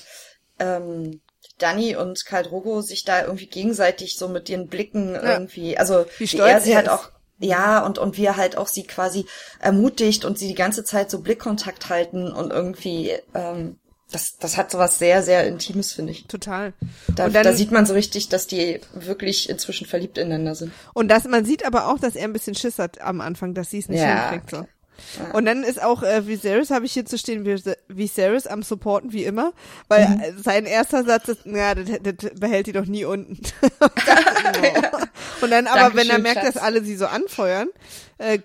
ähm, 0.59 1.21
Danny 1.57 1.95
und 1.95 2.25
Karl 2.25 2.43
Drogo 2.43 2.81
sich 2.81 3.03
da 3.03 3.21
irgendwie 3.21 3.47
gegenseitig 3.47 4.17
so 4.17 4.27
mit 4.27 4.49
ihren 4.49 4.67
Blicken 4.67 5.13
ja. 5.13 5.33
irgendwie, 5.33 5.77
also 5.77 6.05
wie, 6.17 6.31
wie 6.31 6.37
er 6.37 6.61
sie 6.61 6.75
halt 6.75 6.89
auch 6.89 7.09
ja, 7.39 7.83
und, 7.83 7.97
und 7.97 8.17
wie 8.17 8.25
er 8.25 8.37
halt 8.37 8.55
auch 8.55 8.67
sie 8.67 8.83
quasi 8.83 9.25
ermutigt 9.59 10.25
und 10.25 10.37
sie 10.37 10.47
die 10.47 10.53
ganze 10.53 10.83
Zeit 10.83 11.09
so 11.09 11.21
Blickkontakt 11.21 11.89
halten 11.89 12.31
und 12.31 12.51
irgendwie 12.51 13.17
ähm, 13.33 13.79
das, 14.11 14.37
das 14.37 14.57
hat 14.57 14.71
sowas 14.71 14.99
sehr, 14.99 15.23
sehr 15.23 15.47
Intimes, 15.47 15.93
finde 15.93 16.11
ich. 16.11 16.27
Total. 16.27 16.73
Da, 17.15 17.25
und 17.25 17.35
dann, 17.35 17.43
da 17.43 17.53
sieht 17.53 17.71
man 17.71 17.85
so 17.85 17.93
richtig, 17.93 18.29
dass 18.29 18.47
die 18.47 18.79
wirklich 18.93 19.49
inzwischen 19.49 19.87
verliebt 19.87 20.17
ineinander 20.17 20.55
sind. 20.55 20.71
Und 20.93 21.07
das, 21.09 21.25
man 21.25 21.45
sieht 21.45 21.65
aber 21.65 21.87
auch, 21.87 21.99
dass 21.99 22.15
er 22.15 22.25
ein 22.25 22.33
bisschen 22.33 22.55
Schiss 22.55 22.79
hat 22.79 23.01
am 23.01 23.21
Anfang, 23.21 23.53
dass 23.53 23.69
sie 23.69 23.79
es 23.79 23.89
nicht 23.89 24.01
ja, 24.01 24.29
hinkriegt. 24.29 24.51
So. 24.51 24.57
Ja. 24.57 25.31
Und 25.33 25.45
dann 25.45 25.63
ist 25.63 25.81
auch 25.81 26.03
äh, 26.03 26.27
Viserys, 26.27 26.69
habe 26.69 26.85
ich 26.85 26.93
hier 26.93 27.05
zu 27.05 27.17
stehen, 27.17 27.45
Viserys 27.87 28.47
am 28.47 28.63
Supporten 28.63 29.13
wie 29.13 29.23
immer, 29.23 29.53
weil 29.87 30.07
mhm. 30.07 30.21
sein 30.41 30.65
erster 30.65 31.03
Satz 31.03 31.27
ist, 31.29 31.45
ja, 31.45 31.73
das, 31.75 31.87
das 32.01 32.31
behält 32.39 32.67
die 32.67 32.71
doch 32.71 32.85
nie 32.85 33.05
unten. 33.05 33.33
und 35.41 35.51
dann 35.51 35.67
aber, 35.67 35.79
Dankeschön, 35.79 35.97
wenn 35.97 36.09
er 36.09 36.19
merkt, 36.19 36.41
Schatz. 36.41 36.53
dass 36.53 36.63
alle 36.63 36.83
sie 36.83 36.95
so 36.95 37.07
anfeuern, 37.07 37.69
äh, 38.17 38.39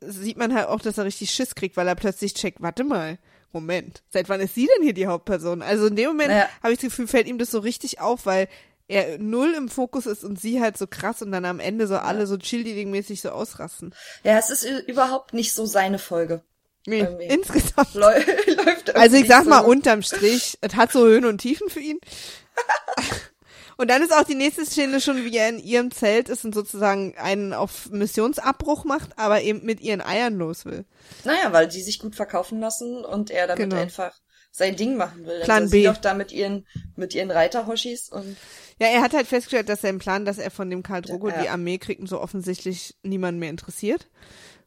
sieht 0.00 0.36
man 0.36 0.54
halt 0.54 0.68
auch, 0.68 0.80
dass 0.80 0.98
er 0.98 1.04
richtig 1.04 1.30
Schiss 1.30 1.54
kriegt, 1.54 1.76
weil 1.76 1.88
er 1.88 1.94
plötzlich 1.94 2.34
checkt, 2.34 2.60
warte 2.60 2.84
mal, 2.84 3.18
Moment, 3.52 4.02
seit 4.10 4.28
wann 4.28 4.40
ist 4.40 4.54
sie 4.54 4.68
denn 4.74 4.82
hier 4.82 4.94
die 4.94 5.06
Hauptperson? 5.06 5.62
Also 5.62 5.86
in 5.86 5.96
dem 5.96 6.08
Moment 6.08 6.30
naja. 6.30 6.48
habe 6.62 6.72
ich 6.72 6.78
das 6.78 6.90
Gefühl, 6.90 7.06
fällt 7.06 7.26
ihm 7.26 7.38
das 7.38 7.50
so 7.50 7.58
richtig 7.58 8.00
auf, 8.00 8.26
weil 8.26 8.48
er 8.88 9.18
null 9.18 9.54
im 9.54 9.68
Fokus 9.68 10.06
ist 10.06 10.24
und 10.24 10.40
sie 10.40 10.60
halt 10.60 10.76
so 10.76 10.86
krass 10.86 11.22
und 11.22 11.32
dann 11.32 11.44
am 11.44 11.60
Ende 11.60 11.86
so 11.86 11.96
alle 11.96 12.26
so 12.26 12.36
Cheerleading-mäßig 12.36 13.20
so 13.20 13.30
ausrasten. 13.30 13.94
Ja, 14.24 14.38
es 14.38 14.50
ist 14.50 14.64
überhaupt 14.86 15.32
nicht 15.34 15.54
so 15.54 15.66
seine 15.66 15.98
Folge. 15.98 16.42
Nee, 16.86 17.00
irgendwie. 17.00 17.26
insgesamt. 17.26 17.94
Läu 17.94 18.12
läuft 18.64 18.94
also 18.96 19.16
ich 19.16 19.28
sag 19.28 19.46
mal, 19.46 19.62
so. 19.62 19.70
unterm 19.70 20.02
Strich, 20.02 20.58
es 20.60 20.74
hat 20.74 20.90
so 20.90 21.04
Höhen 21.04 21.24
und 21.24 21.38
Tiefen 21.38 21.68
für 21.68 21.80
ihn. 21.80 21.98
Und 23.76 23.90
dann 23.90 24.02
ist 24.02 24.12
auch 24.12 24.24
die 24.24 24.34
nächste 24.34 24.66
Szene 24.66 25.00
schon, 25.00 25.24
wie 25.24 25.36
er 25.36 25.48
in 25.48 25.58
ihrem 25.58 25.90
Zelt 25.90 26.28
ist 26.28 26.44
und 26.44 26.54
sozusagen 26.54 27.14
einen 27.16 27.52
auf 27.52 27.90
Missionsabbruch 27.90 28.84
macht, 28.84 29.18
aber 29.18 29.42
eben 29.42 29.64
mit 29.64 29.80
ihren 29.80 30.00
Eiern 30.00 30.34
los 30.34 30.64
will. 30.64 30.84
Naja, 31.24 31.52
weil 31.52 31.68
die 31.68 31.82
sich 31.82 31.98
gut 31.98 32.14
verkaufen 32.14 32.60
lassen 32.60 33.04
und 33.04 33.30
er 33.30 33.46
damit 33.46 33.70
genau. 33.70 33.80
einfach 33.80 34.12
sein 34.50 34.76
Ding 34.76 34.96
machen 34.96 35.24
will. 35.24 35.40
Plan 35.40 35.62
also 35.62 35.72
B. 35.72 35.84
doch 35.84 35.96
da 35.96 36.14
mit 36.14 36.30
ihren, 36.30 36.66
mit 36.94 37.14
ihren 37.14 37.30
Reiterhoshis 37.30 38.10
und. 38.10 38.36
Ja, 38.78 38.88
er 38.88 39.02
hat 39.02 39.14
halt 39.14 39.26
festgestellt, 39.26 39.68
dass 39.68 39.80
sein 39.80 39.98
Plan, 39.98 40.24
dass 40.24 40.38
er 40.38 40.50
von 40.50 40.68
dem 40.68 40.82
Karl 40.82 41.02
Drogo 41.02 41.28
ja. 41.28 41.42
die 41.42 41.48
Armee 41.48 41.78
kriegt 41.78 42.00
und 42.00 42.08
so 42.08 42.20
offensichtlich 42.20 42.96
niemand 43.02 43.38
mehr 43.38 43.50
interessiert. 43.50 44.08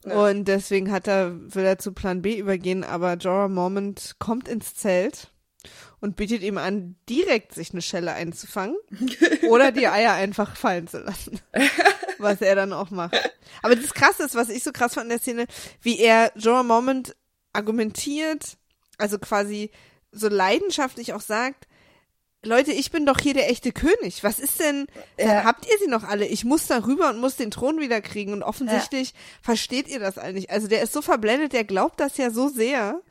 Ja. 0.06 0.28
Und 0.28 0.46
deswegen 0.46 0.92
hat 0.92 1.08
er, 1.08 1.34
will 1.34 1.66
er 1.66 1.78
zu 1.80 1.92
Plan 1.92 2.22
B 2.22 2.38
übergehen, 2.38 2.84
aber 2.84 3.16
Jorah 3.16 3.48
Mormont 3.48 4.16
kommt 4.20 4.48
ins 4.48 4.76
Zelt 4.76 5.32
und 6.06 6.16
bietet 6.16 6.44
ihm 6.44 6.60
an, 6.60 6.96
direkt 7.10 7.56
sich 7.56 7.72
eine 7.72 7.82
Schelle 7.82 8.14
einzufangen 8.14 8.76
oder 9.50 9.72
die 9.72 9.88
Eier 9.88 10.14
einfach 10.14 10.56
fallen 10.56 10.88
zu 10.88 11.00
lassen. 11.00 11.40
Was 12.20 12.42
er 12.42 12.54
dann 12.54 12.74
auch 12.74 12.92
macht. 12.92 13.18
Aber 13.64 13.76
das 13.76 13.96
Krasse 13.96 14.24
ist, 14.24 14.36
was 14.36 14.50
ich 14.50 14.64
so 14.64 14.72
krass 14.72 14.94
fand 14.94 15.06
in 15.06 15.10
der 15.10 15.20
Szene, 15.20 15.48
wie 15.82 16.00
er 16.00 16.32
Jorah 16.36 16.64
Mormont 16.64 17.16
argumentiert, 17.54 18.56
also 18.98 19.18
quasi 19.18 19.72
so 20.12 20.30
leidenschaftlich 20.30 21.14
auch 21.14 21.22
sagt, 21.22 21.68
Leute, 22.44 22.72
ich 22.72 22.92
bin 22.92 23.06
doch 23.06 23.20
hier 23.20 23.34
der 23.34 23.50
echte 23.50 23.72
König. 23.72 24.24
Was 24.24 24.40
ist 24.40 24.60
denn, 24.60 24.86
ja. 25.20 25.44
habt 25.44 25.66
ihr 25.66 25.78
sie 25.80 25.90
noch 25.90 26.04
alle? 26.04 26.26
Ich 26.26 26.46
muss 26.46 26.68
da 26.68 26.86
rüber 26.86 27.10
und 27.10 27.20
muss 27.20 27.36
den 27.36 27.52
Thron 27.52 27.80
wieder 27.80 28.00
kriegen 28.00 28.32
und 28.32 28.44
offensichtlich 28.44 29.10
ja. 29.10 29.18
versteht 29.42 29.88
ihr 29.88 30.00
das 30.00 30.18
eigentlich. 30.20 30.52
Also 30.52 30.68
der 30.68 30.84
ist 30.84 30.94
so 30.94 31.02
verblendet, 31.02 31.54
der 31.54 31.64
glaubt 31.64 32.00
das 32.00 32.18
ja 32.18 32.30
so 32.30 32.48
sehr, 32.48 33.02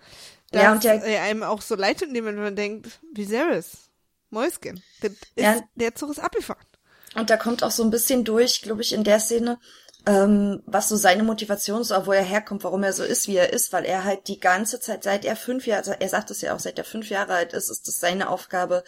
ja, 0.62 0.72
und 0.72 0.84
der, 0.84 1.02
er 1.02 1.22
einem 1.22 1.42
auch 1.42 1.62
so 1.62 1.74
leid 1.74 2.00
tut, 2.00 2.12
wenn 2.12 2.34
man 2.34 2.56
denkt, 2.56 2.88
Viserys, 3.12 3.90
Mäuschen, 4.30 4.82
der, 5.02 5.10
ist, 5.10 5.20
ja. 5.36 5.60
der 5.74 5.94
Zug 5.94 6.10
ist 6.10 6.18
abgefahren. 6.18 6.66
Und 7.14 7.30
da 7.30 7.36
kommt 7.36 7.62
auch 7.62 7.70
so 7.70 7.82
ein 7.82 7.90
bisschen 7.90 8.24
durch, 8.24 8.62
glaube 8.62 8.82
ich, 8.82 8.92
in 8.92 9.04
der 9.04 9.20
Szene, 9.20 9.58
ähm, 10.06 10.62
was 10.66 10.88
so 10.88 10.96
seine 10.96 11.22
Motivation 11.22 11.80
ist, 11.80 11.90
wo 11.90 12.12
er 12.12 12.24
herkommt, 12.24 12.64
warum 12.64 12.82
er 12.82 12.92
so 12.92 13.04
ist, 13.04 13.28
wie 13.28 13.36
er 13.36 13.52
ist, 13.52 13.72
weil 13.72 13.84
er 13.84 14.04
halt 14.04 14.28
die 14.28 14.40
ganze 14.40 14.80
Zeit, 14.80 15.02
seit 15.02 15.24
er 15.24 15.36
fünf 15.36 15.66
Jahre, 15.66 15.78
also 15.78 15.92
er 15.92 16.08
sagt 16.08 16.30
es 16.30 16.40
ja 16.40 16.54
auch, 16.54 16.60
seit 16.60 16.78
er 16.78 16.84
fünf 16.84 17.08
Jahre 17.08 17.34
alt 17.34 17.52
ist, 17.52 17.70
ist 17.70 17.88
es 17.88 18.00
seine 18.00 18.28
Aufgabe, 18.28 18.84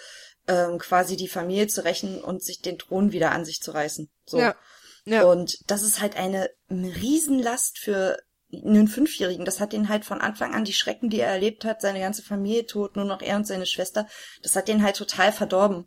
ähm, 0.49 0.79
quasi 0.79 1.17
die 1.17 1.29
Familie 1.29 1.69
zu 1.69 1.85
rächen 1.85 2.23
und 2.23 2.43
sich 2.43 2.61
den 2.61 2.79
Thron 2.79 3.13
wieder 3.13 3.33
an 3.33 3.45
sich 3.45 3.63
zu 3.63 3.71
reißen. 3.71 4.11
So. 4.27 4.39
Ja. 4.39 4.57
ja. 5.05 5.25
Und 5.25 5.59
das 5.71 5.83
ist 5.83 6.01
halt 6.01 6.17
eine 6.17 6.51
Riesenlast 6.71 7.79
für 7.79 8.19
einen 8.65 8.89
Fünfjährigen. 8.89 9.45
Das 9.45 9.61
hat 9.61 9.73
den 9.73 9.89
halt 9.89 10.05
von 10.05 10.21
Anfang 10.21 10.55
an 10.55 10.65
die 10.65 10.73
Schrecken, 10.73 11.11
die 11.11 11.21
er 11.21 11.29
erlebt 11.29 11.65
hat, 11.65 11.81
seine 11.81 12.01
ganze 12.01 12.23
Familie 12.23 12.67
tot, 12.67 12.97
nur 12.97 13.05
noch 13.05 13.23
er 13.23 13.37
und 13.37 13.47
seine 13.47 13.67
Schwester, 13.67 14.07
das 14.43 14.57
hat 14.57 14.69
den 14.69 14.83
halt 14.83 14.97
total 14.97 15.33
verdorben. 15.33 15.87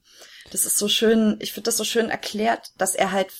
Das 0.51 0.65
ist 0.65 0.77
so 0.77 0.87
schön, 0.87 1.37
ich 1.39 1.53
finde 1.53 1.65
das 1.65 1.77
so 1.77 1.83
schön 1.83 2.09
erklärt, 2.09 2.71
dass 2.77 2.95
er 2.95 3.11
halt 3.11 3.31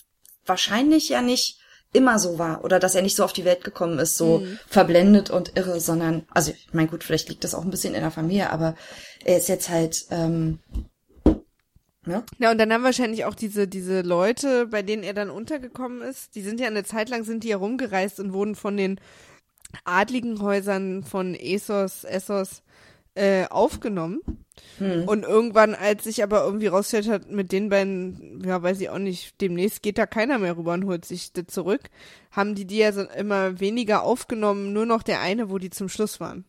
wahrscheinlich 0.46 1.10
ja 1.10 1.22
nicht 1.22 1.60
immer 1.92 2.20
so 2.20 2.38
war 2.38 2.64
oder 2.64 2.80
dass 2.80 2.96
er 2.96 3.02
nicht 3.02 3.16
so 3.16 3.24
auf 3.24 3.34
die 3.34 3.46
Welt 3.46 3.64
gekommen 3.64 3.98
ist, 3.98 4.16
so 4.16 4.40
mhm. 4.40 4.60
verblendet 4.68 5.30
und 5.30 5.58
irre, 5.58 5.80
sondern, 5.80 6.28
also 6.32 6.52
ich 6.52 6.74
meine, 6.74 6.88
gut, 6.88 7.04
vielleicht 7.04 7.30
liegt 7.30 7.44
das 7.44 7.56
auch 7.56 7.64
ein 7.64 7.72
bisschen 7.72 7.96
in 7.96 8.02
der 8.02 8.12
Familie, 8.12 8.52
aber 8.52 8.76
er 9.26 9.38
ist 9.38 9.50
jetzt 9.50 9.70
halt, 9.70 10.06
ähm, 10.12 10.60
ja. 12.10 12.24
ja, 12.38 12.52
und 12.52 12.58
dann 12.58 12.74
haben 12.74 12.84
wahrscheinlich 12.84 13.26
auch 13.26 13.36
diese, 13.36 13.68
diese 13.68 14.02
Leute, 14.02 14.68
bei 14.68 14.82
denen 14.82 15.04
er 15.04 15.14
dann 15.14 15.30
untergekommen 15.30 16.02
ist, 16.02 16.36
die 16.36 16.42
sind 16.42 16.60
ja 16.60 16.68
eine 16.68 16.84
Zeit 16.84 17.10
lang 17.10 17.24
sind 17.24 17.44
die 17.44 17.50
herumgereist 17.50 18.20
und 18.20 18.34
wurden 18.34 18.56
von 18.56 18.78
den 18.78 19.00
adligen 19.84 20.42
Häusern 20.42 21.04
von 21.04 21.36
Essos, 21.36 22.04
Essos 22.04 22.64
äh, 23.16 23.46
aufgenommen. 23.50 24.22
Hm. 24.78 25.08
Und 25.08 25.24
irgendwann, 25.24 25.76
als 25.76 26.04
sich 26.04 26.24
aber 26.24 26.44
irgendwie 26.44 26.68
rausgestellt 26.68 27.10
hat, 27.10 27.32
mit 27.32 27.52
den 27.52 27.70
beiden, 27.70 28.42
ja, 28.46 28.62
weiß 28.62 28.82
ich 28.82 28.90
auch 28.90 29.00
nicht, 29.00 29.40
demnächst 29.42 29.82
geht 29.82 29.98
da 29.98 30.06
keiner 30.06 30.38
mehr 30.38 30.58
rüber 30.58 30.74
und 30.74 30.86
holt 30.86 31.06
sich 31.06 31.32
das 31.34 31.48
zurück, 31.48 31.82
haben 32.32 32.56
die 32.56 32.66
die 32.66 32.78
ja 32.78 32.92
so 32.92 33.02
immer 33.02 33.60
weniger 33.60 34.04
aufgenommen, 34.04 34.74
nur 34.74 34.86
noch 34.86 35.04
der 35.04 35.22
eine, 35.22 35.50
wo 35.50 35.58
die 35.58 35.70
zum 35.70 35.90
Schluss 35.90 36.20
waren. 36.20 36.46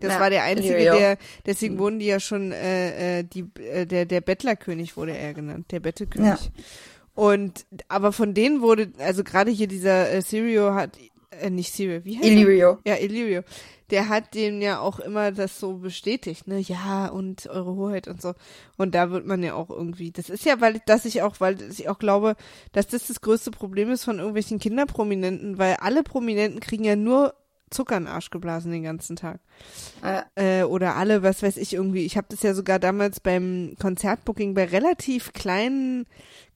Das 0.00 0.14
ja, 0.14 0.20
war 0.20 0.30
der 0.30 0.42
einzige, 0.42 0.76
der, 0.76 1.18
deswegen 1.46 1.78
wurden 1.78 1.98
die 1.98 2.06
ja 2.06 2.20
schon, 2.20 2.52
äh, 2.52 3.20
äh, 3.20 3.24
die, 3.24 3.46
äh, 3.60 3.86
der, 3.86 4.04
der 4.06 4.20
Bettlerkönig 4.20 4.96
wurde 4.96 5.16
er 5.16 5.34
genannt, 5.34 5.70
der 5.70 5.80
Bettelkönig. 5.80 6.28
Ja. 6.28 6.64
Und, 7.14 7.64
aber 7.88 8.12
von 8.12 8.34
denen 8.34 8.60
wurde, 8.60 8.92
also 8.98 9.22
gerade 9.22 9.50
hier 9.50 9.68
dieser 9.68 10.10
äh, 10.10 10.20
Sirio 10.20 10.74
hat, 10.74 10.98
äh, 11.30 11.48
nicht 11.48 11.72
Sirio, 11.72 12.04
wie 12.04 12.18
heißt 12.18 12.26
Illyrio. 12.26 12.78
Er? 12.84 12.96
Ja, 12.96 13.02
Illyrio 13.02 13.42
der 13.90 14.08
hat 14.08 14.34
dem 14.34 14.60
ja 14.62 14.80
auch 14.80 14.98
immer 14.98 15.30
das 15.30 15.60
so 15.60 15.74
bestätigt, 15.74 16.48
ne? 16.48 16.58
Ja, 16.58 17.08
und 17.08 17.46
eure 17.46 17.74
Hoheit 17.74 18.08
und 18.08 18.20
so. 18.20 18.34
Und 18.76 18.94
da 18.94 19.10
wird 19.10 19.26
man 19.26 19.42
ja 19.42 19.54
auch 19.54 19.70
irgendwie, 19.70 20.10
das 20.10 20.30
ist 20.30 20.44
ja, 20.44 20.60
weil, 20.60 20.80
dass 20.86 21.04
ich 21.04 21.22
auch, 21.22 21.36
weil 21.38 21.60
ich 21.70 21.88
auch 21.88 21.98
glaube, 21.98 22.36
dass 22.72 22.86
das 22.86 23.06
das 23.06 23.20
größte 23.20 23.50
Problem 23.50 23.90
ist 23.90 24.04
von 24.04 24.18
irgendwelchen 24.18 24.58
Kinderprominenten, 24.58 25.58
weil 25.58 25.76
alle 25.80 26.02
Prominenten 26.02 26.60
kriegen 26.60 26.84
ja 26.84 26.96
nur 26.96 27.34
Zucker 27.70 27.96
in 27.96 28.04
den 28.04 28.12
Arsch 28.12 28.30
geblasen 28.30 28.72
den 28.72 28.82
ganzen 28.82 29.16
Tag. 29.16 29.40
Äh. 30.02 30.60
Äh, 30.60 30.64
oder 30.64 30.96
alle, 30.96 31.22
was 31.22 31.42
weiß 31.42 31.56
ich 31.56 31.74
irgendwie. 31.74 32.04
Ich 32.04 32.16
habe 32.16 32.26
das 32.30 32.42
ja 32.42 32.54
sogar 32.54 32.78
damals 32.78 33.20
beim 33.20 33.76
Konzertbooking 33.80 34.54
bei 34.54 34.64
relativ 34.64 35.32
kleinen 35.32 36.06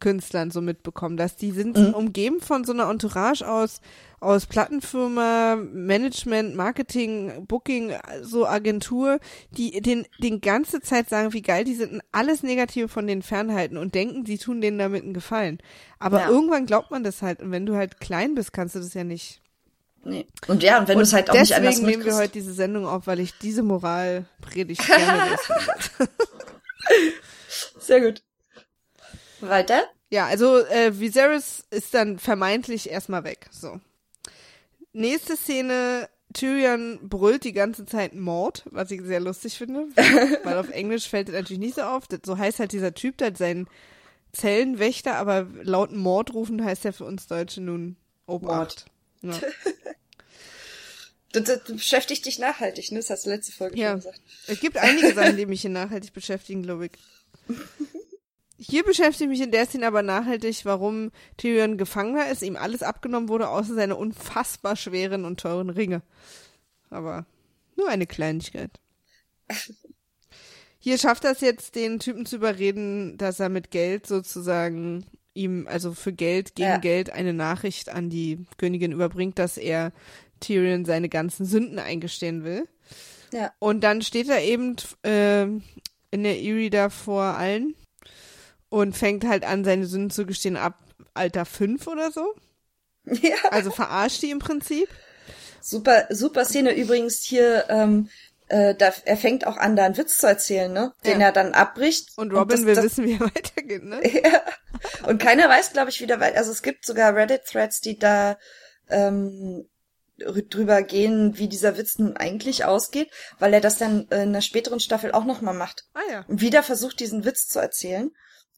Künstlern 0.00 0.50
so 0.50 0.60
mitbekommen, 0.60 1.16
dass 1.16 1.36
die 1.36 1.50
sind 1.50 1.76
mhm. 1.76 1.94
umgeben 1.94 2.40
von 2.40 2.64
so 2.64 2.72
einer 2.72 2.88
Entourage 2.88 3.42
aus 3.42 3.80
aus 4.20 4.46
Plattenfirma, 4.46 5.56
Management, 5.56 6.56
Marketing, 6.56 7.46
Booking, 7.46 7.92
so 8.22 8.46
Agentur, 8.46 9.20
die 9.52 9.80
den 9.80 10.06
den 10.22 10.40
ganze 10.40 10.80
Zeit 10.80 11.08
sagen, 11.08 11.32
wie 11.32 11.42
geil 11.42 11.64
die 11.64 11.74
sind 11.74 11.92
und 11.92 12.02
alles 12.12 12.42
Negative 12.42 12.88
von 12.88 13.06
denen 13.06 13.22
fernhalten 13.22 13.76
und 13.76 13.94
denken, 13.94 14.24
die 14.24 14.38
tun 14.38 14.60
denen 14.60 14.78
damit 14.78 15.04
einen 15.04 15.14
Gefallen. 15.14 15.58
Aber 15.98 16.20
ja. 16.20 16.28
irgendwann 16.28 16.66
glaubt 16.66 16.90
man 16.90 17.04
das 17.04 17.22
halt 17.22 17.42
und 17.42 17.50
wenn 17.50 17.66
du 17.66 17.76
halt 17.76 18.00
klein 18.00 18.34
bist, 18.34 18.52
kannst 18.52 18.74
du 18.74 18.80
das 18.80 18.94
ja 18.94 19.04
nicht 19.04 19.40
Nee. 20.04 20.26
Und 20.46 20.62
ja, 20.62 20.78
und 20.78 20.88
wenn 20.88 20.96
du 20.96 21.02
es 21.02 21.12
halt 21.12 21.30
auch 21.30 21.34
nicht 21.34 21.54
anders 21.54 21.76
Deswegen 21.76 21.90
nehmen 21.90 22.04
wir 22.04 22.16
heute 22.16 22.32
diese 22.32 22.52
Sendung 22.52 22.86
auf, 22.86 23.06
weil 23.06 23.20
ich 23.20 23.36
diese 23.38 23.62
Moral 23.62 24.26
predigt 24.40 24.86
gerne 24.86 25.36
Sehr 27.78 28.00
gut. 28.00 28.22
Weiter? 29.40 29.84
Ja, 30.10 30.26
also 30.26 30.58
äh, 30.58 30.98
Viserys 30.98 31.64
ist 31.70 31.94
dann 31.94 32.18
vermeintlich 32.18 32.90
erstmal 32.90 33.24
weg. 33.24 33.48
So. 33.50 33.80
Nächste 34.92 35.36
Szene, 35.36 36.08
Tyrion 36.32 36.98
brüllt 37.02 37.44
die 37.44 37.52
ganze 37.52 37.86
Zeit 37.86 38.14
Mord, 38.14 38.64
was 38.70 38.90
ich 38.90 39.02
sehr 39.02 39.20
lustig 39.20 39.58
finde, 39.58 39.86
weil 40.44 40.58
auf 40.58 40.70
Englisch 40.70 41.08
fällt 41.08 41.28
das 41.28 41.34
natürlich 41.34 41.60
nicht 41.60 41.74
so 41.76 41.82
auf. 41.82 42.06
Das, 42.06 42.20
so 42.24 42.38
heißt 42.38 42.58
halt 42.58 42.72
dieser 42.72 42.94
Typ, 42.94 43.18
der 43.18 43.28
hat 43.28 43.38
seinen 43.38 43.68
Zellenwächter, 44.32 45.16
aber 45.16 45.46
laut 45.62 45.92
Mord 45.92 46.34
rufen 46.34 46.64
heißt 46.64 46.84
er 46.84 46.92
für 46.92 47.04
uns 47.04 47.26
Deutsche 47.26 47.60
nun 47.60 47.96
Obacht. 48.26 48.86
Ja. 49.22 49.32
Das, 51.32 51.44
das, 51.44 51.64
beschäftigt 51.64 52.24
dich 52.24 52.38
nachhaltig, 52.38 52.90
ne? 52.90 52.98
Das 52.98 53.10
hast 53.10 53.26
du 53.26 53.30
letzte 53.30 53.52
Folge 53.52 53.78
ja. 53.78 53.90
schon 53.90 53.96
gesagt. 54.00 54.20
Es 54.46 54.60
gibt 54.60 54.76
einige 54.78 55.14
Sachen, 55.14 55.36
die 55.36 55.46
mich 55.46 55.60
hier 55.60 55.70
nachhaltig 55.70 56.12
beschäftigen, 56.12 56.62
glaube 56.62 56.86
ich. 56.86 56.92
Hier 58.60 58.82
beschäftigt 58.82 59.30
mich 59.30 59.40
in 59.40 59.52
der 59.52 59.66
Szene 59.66 59.86
aber 59.86 60.02
nachhaltig, 60.02 60.64
warum 60.64 61.12
Tyrion 61.36 61.78
Gefangener 61.78 62.28
ist, 62.28 62.42
ihm 62.42 62.56
alles 62.56 62.82
abgenommen 62.82 63.28
wurde, 63.28 63.50
außer 63.50 63.74
seine 63.74 63.94
unfassbar 63.94 64.74
schweren 64.74 65.24
und 65.24 65.38
teuren 65.38 65.70
Ringe. 65.70 66.02
Aber 66.90 67.24
nur 67.76 67.88
eine 67.88 68.06
Kleinigkeit. 68.06 68.80
Hier 70.80 70.98
schafft 70.98 71.24
es 71.24 71.40
jetzt, 71.40 71.74
den 71.74 72.00
Typen 72.00 72.26
zu 72.26 72.36
überreden, 72.36 73.16
dass 73.18 73.38
er 73.38 73.48
mit 73.48 73.70
Geld 73.70 74.06
sozusagen 74.06 75.06
ihm, 75.34 75.68
also 75.68 75.92
für 75.92 76.12
Geld, 76.12 76.54
gegen 76.54 76.68
ja. 76.68 76.78
Geld, 76.78 77.10
eine 77.10 77.32
Nachricht 77.32 77.88
an 77.88 78.10
die 78.10 78.44
Königin 78.56 78.92
überbringt, 78.92 79.38
dass 79.38 79.56
er 79.56 79.92
Tyrion 80.40 80.84
seine 80.84 81.08
ganzen 81.08 81.46
Sünden 81.46 81.78
eingestehen 81.78 82.44
will. 82.44 82.68
Ja. 83.32 83.52
Und 83.58 83.82
dann 83.82 84.02
steht 84.02 84.28
er 84.28 84.42
eben 84.42 84.76
äh, 85.04 85.42
in 85.42 86.22
der 86.22 86.36
Erie 86.36 86.70
da 86.70 86.90
vor 86.90 87.22
allen 87.22 87.74
und 88.68 88.96
fängt 88.96 89.26
halt 89.26 89.44
an, 89.44 89.64
seine 89.64 89.86
Sünden 89.86 90.10
zu 90.10 90.26
gestehen 90.26 90.56
ab 90.56 90.78
Alter 91.14 91.44
5 91.44 91.86
oder 91.86 92.10
so. 92.10 92.34
Ja. 93.04 93.36
Also 93.50 93.70
verarscht 93.70 94.22
die 94.22 94.30
im 94.30 94.38
Prinzip. 94.38 94.88
Super, 95.60 96.06
super 96.10 96.44
Szene 96.44 96.74
übrigens 96.74 97.22
hier, 97.22 97.64
ähm, 97.68 98.08
äh, 98.48 98.74
da, 98.74 98.92
er 99.04 99.16
fängt 99.16 99.46
auch 99.46 99.56
an, 99.56 99.76
da 99.76 99.84
einen 99.84 99.96
Witz 99.96 100.18
zu 100.18 100.26
erzählen, 100.26 100.72
ne? 100.72 100.92
Den 101.04 101.20
ja. 101.20 101.26
er 101.26 101.32
dann 101.32 101.52
abbricht. 101.52 102.16
Und 102.16 102.32
Robin 102.32 102.42
und 102.42 102.52
das, 102.52 102.64
will 102.64 102.74
das, 102.74 102.84
wissen, 102.84 103.04
wie 103.06 103.14
er 103.14 103.20
weitergeht, 103.34 103.84
ne? 103.84 104.00
ja. 104.22 104.42
Und 105.06 105.20
keiner 105.20 105.48
weiß, 105.48 105.72
glaube 105.72 105.90
ich, 105.90 106.00
wie 106.00 106.06
der 106.06 106.20
weiter. 106.20 106.38
Also 106.38 106.52
es 106.52 106.62
gibt 106.62 106.86
sogar 106.86 107.14
Reddit-Threads, 107.14 107.80
die 107.80 107.98
da 107.98 108.38
ähm, 108.88 109.68
drüber 110.18 110.82
gehen, 110.82 111.38
wie 111.38 111.48
dieser 111.48 111.76
Witz 111.76 111.98
nun 111.98 112.16
eigentlich 112.16 112.64
ausgeht, 112.64 113.10
weil 113.38 113.54
er 113.54 113.60
das 113.60 113.78
dann 113.78 114.02
in 114.10 114.18
einer 114.18 114.42
späteren 114.42 114.80
Staffel 114.80 115.12
auch 115.12 115.24
nochmal 115.24 115.54
macht. 115.54 115.84
Ah 115.94 116.00
ja. 116.10 116.24
Und 116.28 116.40
wieder 116.40 116.62
versucht, 116.62 117.00
diesen 117.00 117.24
Witz 117.24 117.46
zu 117.48 117.58
erzählen 117.58 118.10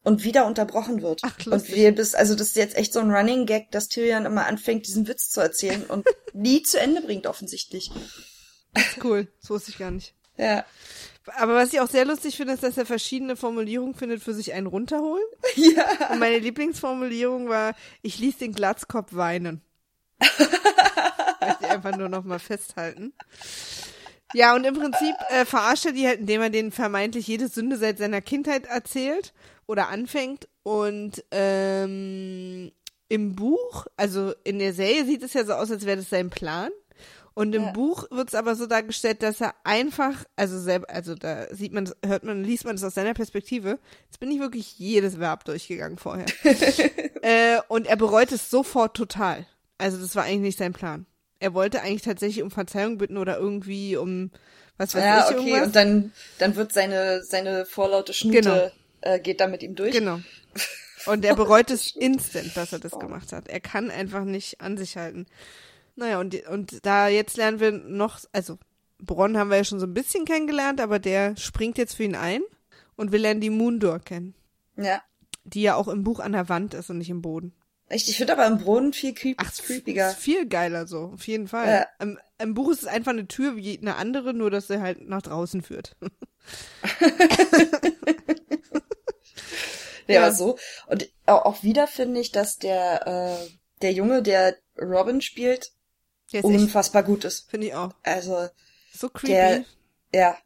und 0.02 0.24
wieder 0.24 0.46
unterbrochen 0.46 1.02
wird. 1.02 1.20
Ach, 1.22 1.36
lustig. 1.44 1.52
und 1.52 1.76
wir 1.76 1.94
bis, 1.94 2.14
also 2.14 2.34
das 2.34 2.48
ist 2.48 2.56
jetzt 2.56 2.76
echt 2.76 2.92
so 2.92 3.00
ein 3.00 3.10
Running 3.10 3.46
Gag, 3.46 3.70
dass 3.70 3.88
Tyrion 3.88 4.24
immer 4.24 4.46
anfängt, 4.46 4.86
diesen 4.86 5.06
Witz 5.06 5.28
zu 5.28 5.40
erzählen 5.40 5.84
und 5.84 6.06
nie 6.32 6.62
zu 6.62 6.80
Ende 6.80 7.02
bringt, 7.02 7.26
offensichtlich. 7.26 7.90
Das 8.72 8.84
cool. 9.04 9.28
So 9.40 9.54
wusste 9.54 9.70
ich 9.70 9.78
gar 9.78 9.90
nicht. 9.90 10.14
Ja. 10.36 10.64
Aber 11.36 11.54
was 11.54 11.72
ich 11.72 11.80
auch 11.80 11.88
sehr 11.88 12.04
lustig 12.04 12.36
finde, 12.36 12.54
ist, 12.54 12.62
dass 12.62 12.78
er 12.78 12.86
verschiedene 12.86 13.36
Formulierungen 13.36 13.94
findet 13.94 14.22
für 14.22 14.34
sich 14.34 14.52
einen 14.52 14.66
runterholen. 14.66 15.24
Ja. 15.56 16.10
Und 16.10 16.20
meine 16.20 16.38
Lieblingsformulierung 16.38 17.48
war, 17.48 17.74
ich 18.02 18.18
ließ 18.18 18.38
den 18.38 18.52
Glatzkopf 18.52 19.14
weinen. 19.14 19.60
Möchte 21.40 21.64
ich 21.64 21.70
einfach 21.70 21.96
nur 21.96 22.08
noch 22.08 22.24
mal 22.24 22.38
festhalten. 22.38 23.12
Ja, 24.32 24.54
und 24.54 24.64
im 24.64 24.74
Prinzip 24.74 25.14
äh, 25.28 25.44
verarscht 25.44 25.86
er 25.86 25.92
die 25.92 26.06
halt, 26.06 26.20
indem 26.20 26.40
er 26.40 26.50
denen 26.50 26.70
vermeintlich 26.70 27.26
jede 27.26 27.48
Sünde 27.48 27.76
seit 27.76 27.98
seiner 27.98 28.20
Kindheit 28.20 28.66
erzählt 28.66 29.32
oder 29.66 29.88
anfängt. 29.88 30.48
Und 30.62 31.24
ähm, 31.30 32.70
im 33.08 33.34
Buch, 33.34 33.86
also 33.96 34.32
in 34.44 34.58
der 34.58 34.72
Serie 34.72 35.04
sieht 35.04 35.22
es 35.22 35.34
ja 35.34 35.44
so 35.44 35.54
aus, 35.54 35.70
als 35.70 35.84
wäre 35.84 35.96
das 35.96 36.10
sein 36.10 36.30
Plan. 36.30 36.70
Und 37.34 37.54
im 37.54 37.62
ja. 37.64 37.72
Buch 37.72 38.04
wird 38.10 38.28
es 38.28 38.34
aber 38.34 38.54
so 38.54 38.66
dargestellt, 38.66 39.22
dass 39.22 39.40
er 39.40 39.54
einfach, 39.64 40.24
also 40.36 40.58
selber, 40.58 40.90
also 40.90 41.14
da 41.14 41.46
sieht 41.54 41.72
man, 41.72 41.90
hört 42.04 42.24
man, 42.24 42.44
liest 42.44 42.64
man 42.64 42.74
es 42.74 42.84
aus 42.84 42.94
seiner 42.94 43.14
Perspektive. 43.14 43.78
Jetzt 44.06 44.20
bin 44.20 44.30
ich 44.30 44.40
wirklich 44.40 44.78
jedes 44.78 45.18
Verb 45.18 45.44
durchgegangen 45.44 45.96
vorher. 45.96 46.26
äh, 47.22 47.60
und 47.68 47.86
er 47.86 47.96
bereut 47.96 48.32
es 48.32 48.50
sofort 48.50 48.96
total. 48.96 49.46
Also 49.78 49.98
das 49.98 50.14
war 50.16 50.24
eigentlich 50.24 50.40
nicht 50.40 50.58
sein 50.58 50.72
Plan. 50.72 51.06
Er 51.40 51.54
wollte 51.54 51.82
eigentlich 51.82 52.02
tatsächlich 52.02 52.42
um 52.42 52.50
Verzeihung 52.50 52.98
bitten 52.98 53.16
oder 53.16 53.38
irgendwie 53.38 53.96
um 53.96 54.30
was 54.76 54.94
weiß 54.94 55.04
ja, 55.04 55.18
ich 55.18 55.36
okay. 55.36 55.48
irgendwas. 55.48 55.66
Und 55.66 55.76
dann 55.76 56.12
dann 56.38 56.56
wird 56.56 56.72
seine 56.72 57.22
seine 57.22 57.66
vorlaute 57.66 58.12
Schnute 58.12 58.40
genau. 58.40 58.70
äh, 59.00 59.18
geht 59.18 59.40
da 59.40 59.48
mit 59.48 59.62
ihm 59.62 59.74
durch. 59.74 59.92
Genau. 59.92 60.20
Und 61.06 61.24
er 61.24 61.34
bereut 61.34 61.70
es 61.70 61.96
instant, 61.96 62.56
dass 62.56 62.72
er 62.72 62.78
das 62.78 62.92
gemacht 62.98 63.32
hat. 63.32 63.48
Er 63.48 63.60
kann 63.60 63.90
einfach 63.90 64.24
nicht 64.24 64.60
an 64.60 64.76
sich 64.76 64.96
halten. 64.96 65.26
Naja, 65.96 66.20
und, 66.20 66.46
und 66.46 66.84
da 66.84 67.08
jetzt 67.08 67.36
lernen 67.36 67.60
wir 67.60 67.72
noch, 67.72 68.20
also 68.32 68.58
Bronn 68.98 69.36
haben 69.36 69.50
wir 69.50 69.56
ja 69.56 69.64
schon 69.64 69.80
so 69.80 69.86
ein 69.86 69.94
bisschen 69.94 70.24
kennengelernt, 70.24 70.80
aber 70.80 70.98
der 70.98 71.36
springt 71.36 71.78
jetzt 71.78 71.94
für 71.94 72.04
ihn 72.04 72.14
ein 72.14 72.42
und 72.96 73.12
wir 73.12 73.18
lernen 73.18 73.40
die 73.40 73.50
Moondor 73.50 73.98
kennen. 74.00 74.34
Ja. 74.76 75.02
Die 75.44 75.62
ja 75.62 75.74
auch 75.74 75.88
im 75.88 76.04
Buch 76.04 76.20
an 76.20 76.32
der 76.32 76.48
Wand 76.48 76.74
ist 76.74 76.90
und 76.90 76.98
nicht 76.98 77.10
im 77.10 77.22
Boden. 77.22 77.54
Echt, 77.90 78.08
ich 78.08 78.16
finde 78.16 78.34
aber 78.34 78.46
im 78.46 78.58
Brunnen 78.58 78.92
viel 78.92 79.12
creep 79.12 79.36
Ach, 79.40 79.52
creepiger. 79.52 80.10
Ist 80.10 80.18
viel 80.18 80.46
geiler 80.46 80.86
so, 80.86 81.10
auf 81.12 81.26
jeden 81.26 81.48
Fall. 81.48 81.68
Ja. 81.68 81.86
Im, 81.98 82.20
Im, 82.38 82.54
Buch 82.54 82.70
ist 82.70 82.82
es 82.82 82.86
einfach 82.86 83.10
eine 83.10 83.26
Tür 83.26 83.56
wie 83.56 83.76
eine 83.76 83.96
andere, 83.96 84.32
nur 84.32 84.48
dass 84.48 84.68
sie 84.68 84.80
halt 84.80 85.08
nach 85.08 85.22
draußen 85.22 85.60
führt. 85.60 85.96
ja, 90.06 90.20
ja, 90.20 90.32
so. 90.32 90.56
Und 90.86 91.08
auch 91.26 91.64
wieder 91.64 91.88
finde 91.88 92.20
ich, 92.20 92.30
dass 92.30 92.58
der, 92.58 93.08
äh, 93.08 93.48
der 93.82 93.92
Junge, 93.92 94.22
der 94.22 94.56
Robin 94.80 95.20
spielt, 95.20 95.72
unfassbar 96.42 97.02
gut 97.02 97.24
ist. 97.24 97.50
Finde 97.50 97.66
ich 97.66 97.74
auch. 97.74 97.92
Also. 98.04 98.46
So 98.96 99.08
creepy. 99.08 99.32
Der, 99.32 99.64
ja. 100.14 100.38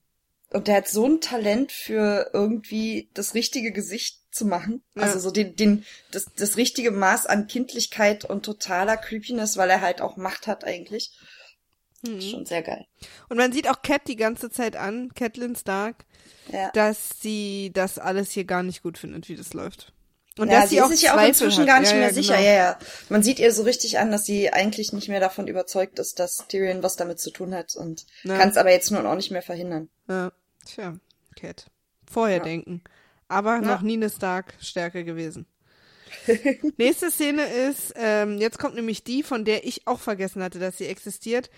Und 0.51 0.67
der 0.69 0.77
hat 0.77 0.89
so 0.89 1.05
ein 1.05 1.21
Talent 1.21 1.73
für 1.73 2.31
irgendwie 2.33 3.11
das 3.13 3.35
richtige 3.35 3.71
Gesicht 3.71 4.24
zu 4.35 4.45
machen. 4.45 4.83
Ja. 4.95 5.03
Also 5.03 5.19
so 5.19 5.31
den, 5.31 5.57
den, 5.57 5.85
das, 6.11 6.27
das 6.37 6.57
richtige 6.57 6.91
Maß 6.91 7.27
an 7.27 7.47
Kindlichkeit 7.47 8.25
und 8.25 8.45
totaler 8.45 8.97
Creepiness, 8.97 9.57
weil 9.57 9.71
er 9.71 9.81
halt 9.81 10.01
auch 10.01 10.17
Macht 10.17 10.47
hat 10.47 10.65
eigentlich. 10.65 11.13
Mhm. 12.03 12.21
Schon 12.21 12.47
sehr 12.47 12.63
geil. 12.63 12.87
Und 13.29 13.39
man 13.39 13.53
sieht 13.53 13.69
auch 13.69 13.81
Cat 13.83 14.03
die 14.09 14.17
ganze 14.17 14.51
Zeit 14.51 14.77
an, 14.77 15.15
Catelyn 15.15 15.57
Stark, 15.57 16.05
ja. 16.53 16.71
dass 16.73 17.21
sie 17.21 17.71
das 17.73 17.99
alles 17.99 18.33
hier 18.33 18.45
gar 18.45 18.63
nicht 18.63 18.83
gut 18.83 18.99
findet, 18.99 19.29
wie 19.29 19.37
das 19.37 19.55
läuft. 19.55 19.93
Und 20.37 20.49
ja, 20.49 20.61
dass 20.61 20.71
sie, 20.71 20.77
sie 20.77 20.83
auch 20.83 20.91
ist 20.91 21.01
sich 21.01 21.11
auch 21.11 21.23
inzwischen 21.23 21.61
hat. 21.61 21.69
gar 21.69 21.81
nicht 21.81 21.93
ja, 21.93 21.99
mehr 21.99 22.09
ja, 22.09 22.13
sicher. 22.13 22.37
Genau. 22.37 22.47
Ja, 22.47 22.55
ja. 22.55 22.79
Man 23.09 23.23
sieht 23.23 23.39
ihr 23.39 23.53
so 23.53 23.63
richtig 23.63 24.01
an, 24.01 24.11
dass 24.11 24.27
sie 24.27 24.53
eigentlich 24.53 24.93
nicht 24.93 25.09
mehr 25.09 25.21
davon 25.21 25.47
überzeugt 25.47 26.01
ist, 26.01 26.19
dass 26.19 26.49
Tyrion 26.49 26.83
was 26.83 26.97
damit 26.97 27.21
zu 27.21 27.31
tun 27.31 27.55
hat 27.55 27.77
und 27.77 28.05
ja. 28.25 28.37
kann 28.37 28.49
es 28.49 28.57
aber 28.57 28.73
jetzt 28.73 28.91
nun 28.91 29.07
auch 29.07 29.15
nicht 29.15 29.31
mehr 29.31 29.43
verhindern. 29.43 29.89
Ja, 30.09 30.33
tja, 30.67 30.99
Cat. 31.37 31.67
Vorher 32.11 32.41
denken 32.41 32.83
aber 33.29 33.57
ja. 33.57 33.61
noch 33.61 33.83
nie 33.83 33.95
eine 33.95 34.11
Stark-Stärke 34.11 35.05
gewesen. 35.05 35.47
Nächste 36.77 37.11
Szene 37.11 37.45
ist, 37.45 37.93
ähm, 37.97 38.39
jetzt 38.39 38.59
kommt 38.59 38.77
nämlich 38.77 39.05
die, 39.05 39.23
von 39.23 39.45
der 39.45 39.67
ich 39.67 39.87
auch 39.87 40.01
vergessen 40.01 40.43
hatte, 40.43 40.59
dass 40.59 40.79
sie 40.79 40.87
existiert. 40.87 41.51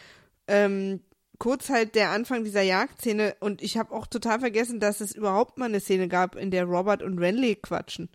Ähm, 0.48 1.02
kurz 1.38 1.68
halt 1.68 1.94
der 1.94 2.10
Anfang 2.10 2.44
dieser 2.44 2.62
Jagdszene 2.62 3.36
und 3.40 3.62
ich 3.62 3.76
habe 3.76 3.94
auch 3.94 4.06
total 4.06 4.40
vergessen, 4.40 4.80
dass 4.80 5.00
es 5.00 5.14
überhaupt 5.14 5.58
mal 5.58 5.66
eine 5.66 5.80
Szene 5.80 6.08
gab, 6.08 6.36
in 6.36 6.50
der 6.50 6.64
Robert 6.64 7.02
und 7.02 7.18
Renly 7.18 7.56
quatschen. 7.56 8.08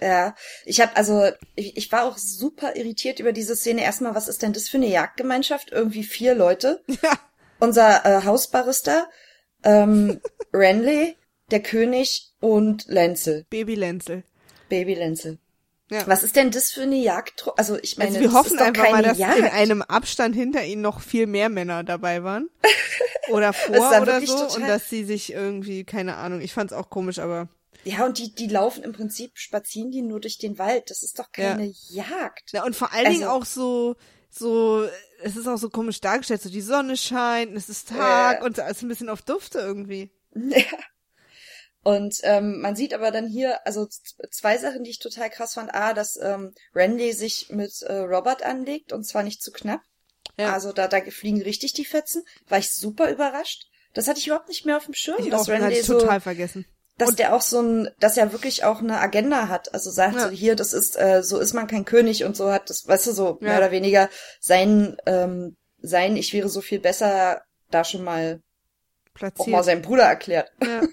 Ja, 0.00 0.34
ich 0.64 0.80
habe 0.80 0.96
also 0.96 1.30
ich, 1.56 1.76
ich 1.76 1.92
war 1.92 2.04
auch 2.04 2.16
super 2.16 2.74
irritiert 2.76 3.20
über 3.20 3.32
diese 3.32 3.54
Szene. 3.54 3.82
Erstmal, 3.82 4.14
was 4.14 4.28
ist 4.28 4.42
denn 4.42 4.54
das 4.54 4.68
für 4.68 4.78
eine 4.78 4.88
Jagdgemeinschaft? 4.88 5.72
Irgendwie 5.72 6.04
vier 6.04 6.34
Leute. 6.34 6.82
Ja. 7.02 7.18
Unser 7.62 8.06
äh, 8.06 8.24
Hausbarista, 8.24 9.06
ähm, 9.64 10.22
Renly, 10.54 11.14
der 11.52 11.62
König 11.62 12.32
und 12.40 12.86
Lenzel. 12.86 13.46
Baby 13.50 13.74
Lenzel. 13.74 14.24
Baby 14.68 14.94
Lenzel. 14.94 15.38
Ja. 15.90 16.06
Was 16.06 16.22
ist 16.22 16.36
denn 16.36 16.52
das 16.52 16.70
für 16.70 16.82
eine 16.82 16.96
Jagd? 16.96 17.44
Also 17.56 17.76
ich 17.82 17.98
meine, 17.98 18.16
also 18.16 18.20
wir 18.20 18.32
hoffen 18.32 18.58
einfach 18.60 18.90
mal, 18.90 19.02
dass 19.02 19.18
Jagd. 19.18 19.38
in 19.38 19.44
einem 19.46 19.82
Abstand 19.82 20.36
hinter 20.36 20.64
ihnen 20.64 20.82
noch 20.82 21.00
viel 21.00 21.26
mehr 21.26 21.48
Männer 21.48 21.82
dabei 21.82 22.22
waren. 22.22 22.48
Oder 23.28 23.52
vor 23.52 24.00
oder 24.02 24.20
so. 24.26 24.56
Und 24.56 24.66
dass 24.66 24.88
sie 24.88 25.04
sich 25.04 25.32
irgendwie, 25.32 25.84
keine 25.84 26.16
Ahnung, 26.16 26.40
ich 26.40 26.52
fand's 26.52 26.72
auch 26.72 26.90
komisch, 26.90 27.20
aber. 27.20 27.48
Ja, 27.84 28.04
und 28.04 28.18
die, 28.18 28.34
die 28.34 28.48
laufen 28.48 28.82
im 28.82 28.92
Prinzip, 28.92 29.38
spazieren 29.38 29.92
die 29.92 30.02
nur 30.02 30.20
durch 30.20 30.38
den 30.38 30.58
Wald. 30.58 30.90
Das 30.90 31.04
ist 31.04 31.18
doch 31.18 31.30
keine 31.30 31.66
ja. 31.88 32.04
Jagd. 32.10 32.52
Ja, 32.52 32.64
und 32.64 32.74
vor 32.74 32.92
allen 32.92 33.06
also, 33.06 33.18
Dingen 33.18 33.30
auch 33.30 33.44
so, 33.44 33.94
so, 34.30 34.84
es 35.22 35.36
ist 35.36 35.46
auch 35.46 35.58
so 35.58 35.70
komisch 35.70 36.00
dargestellt, 36.00 36.42
so 36.42 36.50
die 36.50 36.60
Sonne 36.60 36.96
scheint, 36.96 37.56
es 37.56 37.68
ist 37.68 37.90
Tag 37.90 38.40
äh, 38.40 38.44
und 38.44 38.56
so, 38.56 38.62
ist 38.62 38.82
ein 38.82 38.88
bisschen 38.88 39.08
auf 39.08 39.22
Dufte 39.22 39.58
irgendwie. 39.58 40.10
Ja. 40.34 40.62
Und 41.82 42.20
ähm, 42.24 42.60
man 42.60 42.76
sieht 42.76 42.92
aber 42.92 43.10
dann 43.10 43.26
hier, 43.26 43.66
also 43.66 43.88
zwei 44.30 44.58
Sachen, 44.58 44.84
die 44.84 44.90
ich 44.90 44.98
total 44.98 45.30
krass 45.30 45.54
fand. 45.54 45.74
A, 45.74 45.94
dass 45.94 46.18
ähm, 46.20 46.52
Randy 46.74 47.12
sich 47.12 47.48
mit 47.50 47.82
äh, 47.82 48.00
Robert 48.00 48.42
anlegt 48.42 48.92
und 48.92 49.04
zwar 49.04 49.22
nicht 49.22 49.42
zu 49.42 49.50
knapp. 49.50 49.80
Ja. 50.38 50.52
Also 50.52 50.72
da, 50.72 50.88
da 50.88 51.00
fliegen 51.10 51.42
richtig 51.42 51.72
die 51.72 51.84
Fetzen. 51.84 52.22
War 52.48 52.58
ich 52.58 52.74
super 52.74 53.10
überrascht. 53.10 53.66
Das 53.94 54.08
hatte 54.08 54.18
ich 54.18 54.26
überhaupt 54.26 54.48
nicht 54.48 54.66
mehr 54.66 54.76
auf 54.76 54.84
dem 54.84 54.94
Schirm, 54.94 55.16
ich 55.18 55.30
dass 55.30 55.42
auch, 55.42 55.48
Randy 55.48 55.82
so, 55.82 55.98
total 55.98 56.20
vergessen. 56.20 56.66
Dass 56.98 57.10
und 57.10 57.18
der 57.18 57.34
auch 57.34 57.40
so 57.40 57.60
ein, 57.60 57.90
dass 57.98 58.16
er 58.16 58.32
wirklich 58.32 58.64
auch 58.64 58.80
eine 58.80 59.00
Agenda 59.00 59.48
hat. 59.48 59.72
Also 59.72 59.90
sagt 59.90 60.16
ja. 60.16 60.24
so, 60.24 60.30
hier, 60.30 60.54
das 60.54 60.74
ist, 60.74 61.00
äh, 61.00 61.22
so 61.22 61.38
ist 61.38 61.54
man 61.54 61.66
kein 61.66 61.86
König 61.86 62.24
und 62.24 62.36
so 62.36 62.52
hat 62.52 62.68
das, 62.68 62.86
weißt 62.86 63.08
du, 63.08 63.12
so 63.12 63.38
ja. 63.40 63.48
mehr 63.48 63.58
oder 63.58 63.70
weniger 63.70 64.10
sein, 64.38 64.96
ähm, 65.06 65.56
sein, 65.80 66.16
ich 66.16 66.34
wäre 66.34 66.50
so 66.50 66.60
viel 66.60 66.78
besser, 66.78 67.42
da 67.70 67.84
schon 67.84 68.04
mal 68.04 68.42
Platziert. 69.14 69.40
auch 69.40 69.46
mal 69.50 69.64
seinem 69.64 69.82
Bruder 69.82 70.04
erklärt. 70.04 70.52
Ja. 70.62 70.82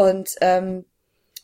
Und 0.00 0.30
ähm, 0.40 0.86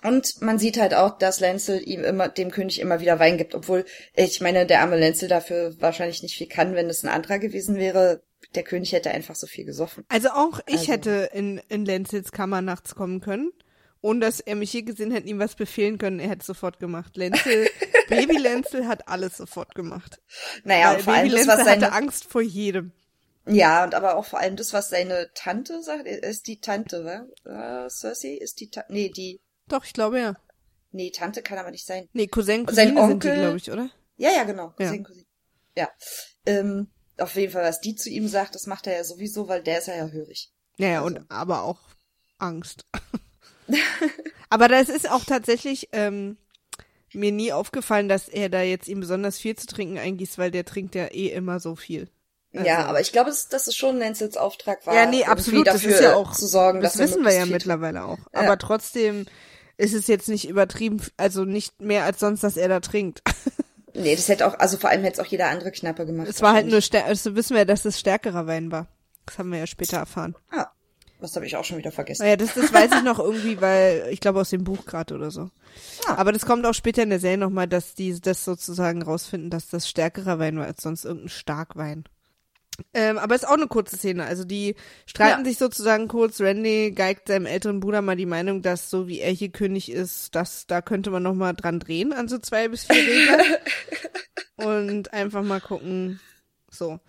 und 0.03 0.41
man 0.41 0.59
sieht 0.59 0.79
halt 0.79 0.95
auch, 0.95 1.19
dass 1.19 1.41
Lancel 1.41 1.87
ihm 1.87 2.05
immer, 2.05 2.29
dem 2.29 2.51
König 2.51 2.81
immer 2.81 3.01
wieder 3.01 3.19
Wein 3.19 3.37
gibt, 3.37 3.55
obwohl, 3.55 3.85
ich 4.15 4.41
meine, 4.41 4.65
der 4.65 4.81
arme 4.81 4.99
Lancel 4.99 5.29
dafür 5.29 5.75
wahrscheinlich 5.81 6.23
nicht 6.23 6.37
viel 6.37 6.47
kann, 6.47 6.75
wenn 6.75 6.89
es 6.89 7.03
ein 7.03 7.09
anderer 7.11 7.39
gewesen 7.39 7.77
wäre. 7.77 8.23
Der 8.55 8.63
König 8.63 8.93
hätte 8.93 9.11
einfach 9.11 9.35
so 9.35 9.47
viel 9.47 9.65
gesoffen. 9.65 10.05
Also 10.09 10.29
auch 10.31 10.61
ich 10.67 10.81
also. 10.81 10.93
hätte 10.93 11.31
in, 11.35 11.61
in 11.69 11.85
Lancels 11.85 12.33
Kammer 12.33 12.63
nachts 12.63 12.95
kommen 12.95 13.21
können, 13.21 13.51
ohne 14.01 14.21
dass 14.21 14.41
er 14.41 14.55
mich 14.55 14.71
hier 14.71 14.85
gesehen 14.85 15.11
hätte, 15.11 15.29
ihm 15.29 15.39
was 15.39 15.55
befehlen 15.55 15.99
können. 15.99 16.21
Er 16.21 16.29
hätte 16.29 16.47
sofort 16.47 16.79
gemacht. 16.79 17.17
Lancel, 17.17 17.69
Baby 18.09 18.39
Lancel 18.39 18.87
hat 18.87 19.09
alles 19.09 19.37
sofort 19.37 19.75
gemacht. 19.75 20.23
Naja, 20.65 20.91
Weil 20.91 20.97
und 20.97 21.03
vor 21.03 21.15
Baby 21.15 21.29
allem 21.29 21.47
das, 21.47 21.47
was 21.47 21.65
seine... 21.65 21.87
hatte 21.87 21.93
Angst 21.93 22.25
vor 22.25 22.43
jedem. 22.43 22.93
Ja, 23.47 23.85
und 23.85 23.95
aber 23.95 24.17
auch 24.17 24.25
vor 24.25 24.41
allem 24.41 24.57
das, 24.57 24.73
was 24.73 24.89
seine 24.89 25.31
Tante 25.35 25.83
sagt, 25.83 26.07
ist 26.07 26.47
die 26.49 26.61
Tante, 26.61 27.05
wa? 27.05 27.27
Uh, 27.45 27.89
Cersei 27.89 28.35
ist 28.35 28.61
die 28.61 28.71
Tante, 28.71 28.93
nee, 28.93 29.09
die. 29.09 29.41
Doch, 29.69 29.85
ich 29.85 29.93
glaube 29.93 30.19
ja. 30.19 30.35
Nee, 30.91 31.11
Tante 31.11 31.43
kann 31.43 31.59
aber 31.59 31.71
nicht 31.71 31.87
sein. 31.87 32.09
Nee, 32.13 32.27
Cousin, 32.27 32.67
Cousine 32.67 32.95
sein 32.95 32.99
Onkel, 32.99 33.39
glaube 33.39 33.57
ich, 33.57 33.71
oder? 33.71 33.91
Ja, 34.17 34.31
ja, 34.31 34.45
genau. 34.45 34.71
Cousin, 34.71 34.97
ja. 34.97 35.03
Cousine. 35.03 35.27
Ja. 35.77 35.89
Ähm, 36.47 36.89
auf 37.19 37.35
jeden 37.35 37.53
Fall, 37.53 37.65
was 37.65 37.81
die 37.81 37.95
zu 37.95 38.11
ihm 38.11 38.29
sagt, 38.29 38.55
das 38.55 38.67
macht 38.67 38.87
er 38.87 38.97
ja 38.97 39.05
sowieso, 39.05 39.49
weil 39.49 39.63
der 39.63 39.79
ist 39.79 39.89
ja 39.89 39.95
ja 39.95 40.09
hörig. 40.09 40.53
Ja, 40.79 40.89
ja, 40.89 41.03
also. 41.03 41.19
und 41.19 41.31
aber 41.31 41.63
auch 41.63 41.81
Angst. 42.39 42.87
aber 44.51 44.69
das 44.69 44.89
ist 44.89 45.11
auch 45.11 45.25
tatsächlich 45.25 45.89
ähm, 45.93 46.37
mir 47.13 47.33
nie 47.33 47.53
aufgefallen, 47.53 48.09
dass 48.09 48.29
er 48.29 48.49
da 48.49 48.63
jetzt 48.63 48.89
ihm 48.89 49.01
besonders 49.01 49.39
viel 49.39 49.57
zu 49.57 49.67
trinken 49.67 49.99
eingießt, 49.99 50.39
weil 50.39 50.51
der 50.51 50.65
trinkt 50.65 50.95
ja 50.95 51.07
eh 51.07 51.29
immer 51.29 51.61
so 51.61 51.77
viel. 51.77 52.11
Also. 52.59 52.69
Ja, 52.69 52.87
aber 52.87 53.01
ich 53.01 53.13
glaube, 53.13 53.31
dass, 53.31 53.49
dass 53.49 53.67
es 53.67 53.77
schon 53.77 53.99
Lancels 53.99 54.37
Auftrag 54.37 54.87
war. 54.87 54.95
Ja, 54.95 55.07
nee, 55.07 55.25
absolut. 55.25 55.67
Dafür 55.67 55.91
das 55.91 56.01
ist 56.01 56.05
ja 56.05 56.15
auch 56.15 56.33
zu 56.33 56.47
sorgen, 56.47 56.81
das 56.81 56.99
wissen 56.99 57.25
wir 57.25 57.33
ja 57.33 57.47
mittlerweile 57.47 58.05
auch. 58.05 58.19
Ja. 58.33 58.41
Aber 58.41 58.59
trotzdem 58.59 59.27
ist 59.77 59.95
es 59.95 60.07
jetzt 60.07 60.29
nicht 60.29 60.49
übertrieben, 60.49 61.03
also 61.17 61.45
nicht 61.45 61.81
mehr 61.81 62.05
als 62.05 62.21
sonst, 62.21 62.43
dass 62.43 62.57
er 62.57 62.69
da 62.69 62.81
trinkt. 62.81 63.23
Nee, 63.99 64.15
das 64.15 64.29
hätte 64.29 64.47
auch, 64.47 64.59
also 64.59 64.77
vor 64.77 64.91
allem 64.91 65.03
hätte 65.05 65.21
es 65.21 65.27
auch 65.27 65.31
jeder 65.31 65.49
andere 65.49 65.73
Knappe 65.73 66.05
gemacht. 66.05 66.29
Es 66.29 66.43
war 66.43 66.53
halt 66.53 66.67
nur, 66.67 66.83
also 67.07 67.35
wissen 67.35 67.57
wir, 67.57 67.65
dass 67.65 67.87
es 67.87 67.99
stärkerer 67.99 68.47
Wein 68.47 68.71
war. 68.71 68.89
Das 69.25 69.39
haben 69.39 69.51
wir 69.51 69.59
ja 69.59 69.67
später 69.67 69.97
erfahren. 69.97 70.37
Ah, 70.51 70.67
das 71.21 71.35
habe 71.35 71.47
ich 71.47 71.57
auch 71.57 71.65
schon 71.65 71.79
wieder 71.79 71.93
vergessen. 71.93 72.23
Naja, 72.23 72.37
das, 72.37 72.55
das 72.55 72.73
weiß 72.73 72.91
ich 72.97 73.03
noch 73.03 73.19
irgendwie, 73.19 73.61
weil 73.61 74.09
ich 74.11 74.21
glaube 74.21 74.41
aus 74.41 74.51
dem 74.51 74.65
Buch 74.65 74.85
gerade 74.85 75.15
oder 75.15 75.31
so. 75.31 75.51
Ah. 76.07 76.17
Aber 76.17 76.33
das 76.33 76.45
kommt 76.45 76.67
auch 76.67 76.75
später 76.75 77.03
in 77.03 77.11
der 77.11 77.21
Serie 77.21 77.39
nochmal, 77.39 77.67
dass 77.67 77.95
die 77.95 78.21
das 78.21 78.45
sozusagen 78.45 79.03
rausfinden, 79.03 79.51
dass 79.51 79.69
das 79.69 79.89
stärkerer 79.89 80.39
Wein 80.39 80.59
war 80.59 80.67
als 80.67 80.83
sonst 80.83 81.05
irgendein 81.05 81.31
Starkwein. 81.31 82.05
Ähm, 82.95 83.19
aber 83.19 83.35
ist 83.35 83.47
auch 83.47 83.55
eine 83.55 83.67
kurze 83.67 83.97
Szene. 83.97 84.25
Also 84.25 84.45
die 84.45 84.75
streiten 85.07 85.45
ja. 85.45 85.51
sich 85.51 85.59
sozusagen 85.59 86.09
kurz. 86.09 86.41
Randy 86.41 86.93
geigt 86.93 87.29
seinem 87.29 87.47
älteren 87.47 87.81
Bruder 87.81 88.03
mal 88.03 88.17
die 88.17 88.27
Meinung, 88.27 88.63
dass 88.63 88.91
so 88.91 89.09
wie 89.09 89.21
er 89.21 89.33
hier 89.33 89.51
König 89.51 89.91
ist, 89.91 90.35
dass 90.35 90.67
da 90.67 90.83
könnte 90.83 91.11
man 91.11 91.23
noch 91.23 91.35
mal 91.35 91.53
dran 91.53 91.81
drehen 91.81 92.13
an 92.13 92.29
so 92.29 92.39
zwei 92.39 92.69
bis 92.69 92.85
vier 92.85 92.97
Regeln. 92.97 93.57
und 94.57 95.13
einfach 95.13 95.43
mal 95.43 95.61
gucken. 95.61 96.21
So. 96.71 97.01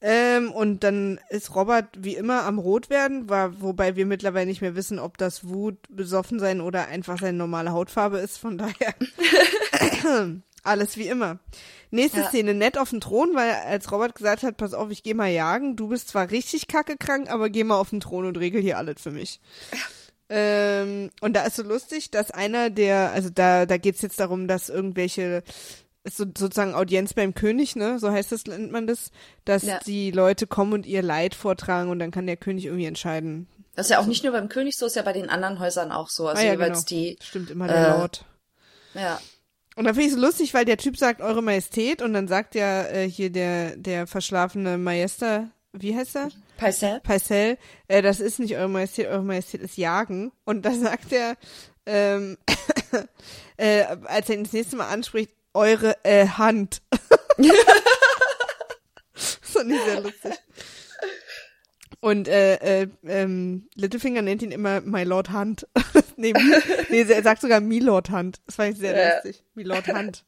Ähm, 0.00 0.52
und 0.52 0.84
dann 0.84 1.18
ist 1.30 1.54
Robert 1.54 1.86
wie 1.96 2.14
immer 2.14 2.42
am 2.42 2.58
Rot 2.58 2.90
werden, 2.90 3.30
war, 3.30 3.62
wobei 3.62 3.96
wir 3.96 4.04
mittlerweile 4.04 4.44
nicht 4.44 4.60
mehr 4.60 4.76
wissen, 4.76 4.98
ob 4.98 5.16
das 5.16 5.48
Wut, 5.48 5.78
besoffen 5.88 6.38
sein 6.38 6.60
oder 6.60 6.88
einfach 6.88 7.18
seine 7.18 7.38
normale 7.38 7.72
Hautfarbe 7.72 8.18
ist. 8.18 8.36
Von 8.36 8.58
daher 8.58 8.94
alles 10.64 10.96
wie 10.96 11.08
immer. 11.08 11.38
Nächste 11.90 12.20
ja. 12.20 12.28
Szene, 12.28 12.54
nett 12.54 12.76
auf 12.78 12.90
dem 12.90 13.00
Thron, 13.00 13.34
weil 13.34 13.50
als 13.50 13.92
Robert 13.92 14.14
gesagt 14.14 14.42
hat, 14.42 14.56
pass 14.56 14.74
auf, 14.74 14.90
ich 14.90 15.02
geh 15.02 15.14
mal 15.14 15.30
jagen, 15.30 15.76
du 15.76 15.88
bist 15.88 16.08
zwar 16.08 16.30
richtig 16.30 16.66
kacke 16.66 16.96
krank, 16.96 17.30
aber 17.30 17.50
geh 17.50 17.64
mal 17.64 17.78
auf 17.78 17.90
den 17.90 18.00
Thron 18.00 18.26
und 18.26 18.38
regel 18.38 18.60
hier 18.60 18.78
alles 18.78 19.00
für 19.00 19.10
mich. 19.10 19.40
Ja. 19.72 19.78
Ähm, 20.30 21.10
und 21.20 21.34
da 21.34 21.44
ist 21.44 21.56
so 21.56 21.62
lustig, 21.62 22.10
dass 22.10 22.30
einer 22.30 22.70
der, 22.70 23.12
also 23.12 23.28
da, 23.30 23.66
da 23.66 23.76
geht's 23.76 24.02
jetzt 24.02 24.18
darum, 24.18 24.48
dass 24.48 24.70
irgendwelche 24.70 25.42
ist 26.04 26.18
so, 26.18 26.24
sozusagen 26.24 26.74
Audienz 26.74 27.14
beim 27.14 27.34
König, 27.34 27.76
ne? 27.76 27.98
So 27.98 28.10
heißt 28.10 28.30
das, 28.30 28.44
nennt 28.44 28.70
man 28.70 28.86
das, 28.86 29.10
dass 29.44 29.62
ja. 29.62 29.80
die 29.86 30.10
Leute 30.10 30.46
kommen 30.46 30.74
und 30.74 30.86
ihr 30.86 31.02
Leid 31.02 31.34
vortragen 31.34 31.90
und 31.90 31.98
dann 31.98 32.10
kann 32.10 32.26
der 32.26 32.36
König 32.36 32.66
irgendwie 32.66 32.84
entscheiden. 32.84 33.48
Das 33.74 33.86
ist 33.86 33.90
ja 33.90 33.98
auch 33.98 34.06
nicht 34.06 34.22
nur 34.22 34.32
beim 34.32 34.48
König 34.48 34.76
so, 34.76 34.86
ist 34.86 34.96
ja 34.96 35.02
bei 35.02 35.14
den 35.14 35.30
anderen 35.30 35.58
Häusern 35.58 35.90
auch 35.90 36.08
so. 36.08 36.28
Also 36.28 36.42
ah, 36.42 36.44
ja, 36.44 36.52
jeweils 36.52 36.84
genau. 36.84 37.00
die. 37.00 37.18
Stimmt 37.22 37.50
immer 37.50 37.66
der 37.66 37.76
äh, 37.76 37.98
Lord. 37.98 38.24
Ja. 38.94 39.18
Und 39.76 39.84
da 39.84 39.92
finde 39.92 40.06
ich 40.06 40.12
so 40.12 40.20
lustig, 40.20 40.54
weil 40.54 40.64
der 40.64 40.76
Typ 40.76 40.96
sagt 40.96 41.20
Eure 41.20 41.42
Majestät 41.42 42.00
und 42.00 42.12
dann 42.14 42.28
sagt 42.28 42.54
ja 42.54 42.84
äh, 42.84 43.08
hier 43.08 43.30
der, 43.30 43.76
der 43.76 44.06
verschlafene 44.06 44.78
Majester, 44.78 45.50
wie 45.72 45.96
heißt 45.96 46.16
er? 46.16 46.28
Paisel. 46.56 47.00
Paisel, 47.00 47.58
äh, 47.88 48.00
das 48.00 48.20
ist 48.20 48.38
nicht 48.38 48.56
Eure 48.56 48.68
Majestät, 48.68 49.08
Eure 49.08 49.24
Majestät 49.24 49.62
ist 49.62 49.76
Jagen. 49.76 50.30
Und 50.44 50.64
da 50.64 50.72
sagt 50.74 51.12
er, 51.12 51.36
ähm, 51.86 52.38
äh, 53.56 53.84
als 54.04 54.28
er 54.28 54.36
ihn 54.36 54.44
das 54.44 54.52
nächste 54.52 54.76
Mal 54.76 54.88
anspricht, 54.88 55.32
Eure 55.52 55.96
äh, 56.04 56.26
Hand. 56.26 56.82
das 57.36 57.50
fand 59.42 59.72
ich 59.72 59.80
sehr 59.82 60.00
lustig. 60.00 60.32
Und 62.04 62.28
äh, 62.28 62.82
äh, 62.82 62.88
ähm, 63.06 63.66
Littlefinger 63.76 64.20
nennt 64.20 64.42
ihn 64.42 64.50
immer 64.50 64.82
My 64.82 65.04
Lord 65.04 65.32
Hunt. 65.32 65.66
nee, 66.16 66.34
nee, 66.90 67.00
er 67.00 67.22
sagt 67.22 67.40
sogar 67.40 67.62
Me 67.62 67.78
Lord 67.78 68.10
Hunt. 68.10 68.42
Das 68.44 68.56
fand 68.56 68.74
ich 68.74 68.78
sehr 68.78 68.94
ja. 68.94 69.14
lustig. 69.14 69.42
Me 69.54 69.62
Lord 69.62 69.88
Hunt. 69.88 70.22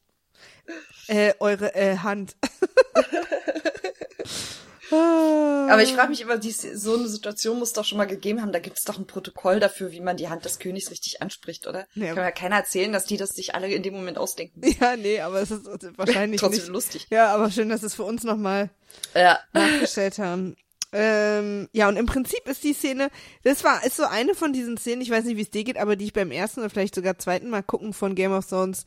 Äh, 1.06 1.34
eure 1.38 1.74
äh, 1.74 1.98
Hand. 1.98 2.34
Aber 4.90 5.82
ich 5.82 5.92
frage 5.92 6.08
mich 6.08 6.22
immer, 6.22 6.38
die, 6.38 6.50
so 6.50 6.94
eine 6.94 7.08
Situation 7.08 7.58
muss 7.58 7.74
doch 7.74 7.84
schon 7.84 7.98
mal 7.98 8.06
gegeben 8.06 8.40
haben. 8.40 8.52
Da 8.52 8.58
gibt 8.58 8.78
es 8.78 8.84
doch 8.84 8.96
ein 8.96 9.06
Protokoll 9.06 9.60
dafür, 9.60 9.92
wie 9.92 10.00
man 10.00 10.16
die 10.16 10.30
Hand 10.30 10.46
des 10.46 10.58
Königs 10.58 10.90
richtig 10.90 11.20
anspricht, 11.20 11.66
oder? 11.66 11.86
Nee, 11.94 12.08
Kann 12.08 12.16
ja 12.16 12.30
keiner 12.30 12.56
erzählen, 12.56 12.90
dass 12.90 13.04
die 13.04 13.18
das 13.18 13.30
sich 13.30 13.54
alle 13.54 13.68
in 13.68 13.82
dem 13.82 13.92
Moment 13.92 14.16
ausdenken. 14.16 14.62
Ja, 14.80 14.96
nee, 14.96 15.20
aber 15.20 15.42
es 15.42 15.50
ist 15.50 15.66
wahrscheinlich 15.98 16.40
Trotzdem 16.40 16.60
nicht. 16.60 16.72
lustig. 16.72 17.06
Ja, 17.10 17.34
aber 17.34 17.50
schön, 17.50 17.68
dass 17.68 17.82
es 17.82 17.94
für 17.94 18.04
uns 18.04 18.24
nochmal 18.24 18.70
ja. 19.14 19.40
nachgestellt 19.52 20.18
haben. 20.18 20.56
Ähm, 20.92 21.68
ja, 21.72 21.88
und 21.88 21.96
im 21.96 22.06
Prinzip 22.06 22.46
ist 22.48 22.64
die 22.64 22.72
Szene, 22.72 23.10
das 23.42 23.64
war, 23.64 23.84
ist 23.84 23.96
so 23.96 24.04
eine 24.04 24.34
von 24.34 24.52
diesen 24.52 24.78
Szenen, 24.78 25.02
ich 25.02 25.10
weiß 25.10 25.24
nicht, 25.24 25.36
wie 25.36 25.42
es 25.42 25.50
dir 25.50 25.64
geht, 25.64 25.78
aber 25.78 25.96
die 25.96 26.06
ich 26.06 26.12
beim 26.12 26.30
ersten 26.30 26.60
oder 26.60 26.70
vielleicht 26.70 26.94
sogar 26.94 27.18
zweiten 27.18 27.50
Mal 27.50 27.62
gucken 27.62 27.92
von 27.92 28.14
Game 28.14 28.32
of 28.32 28.46
Thrones 28.46 28.84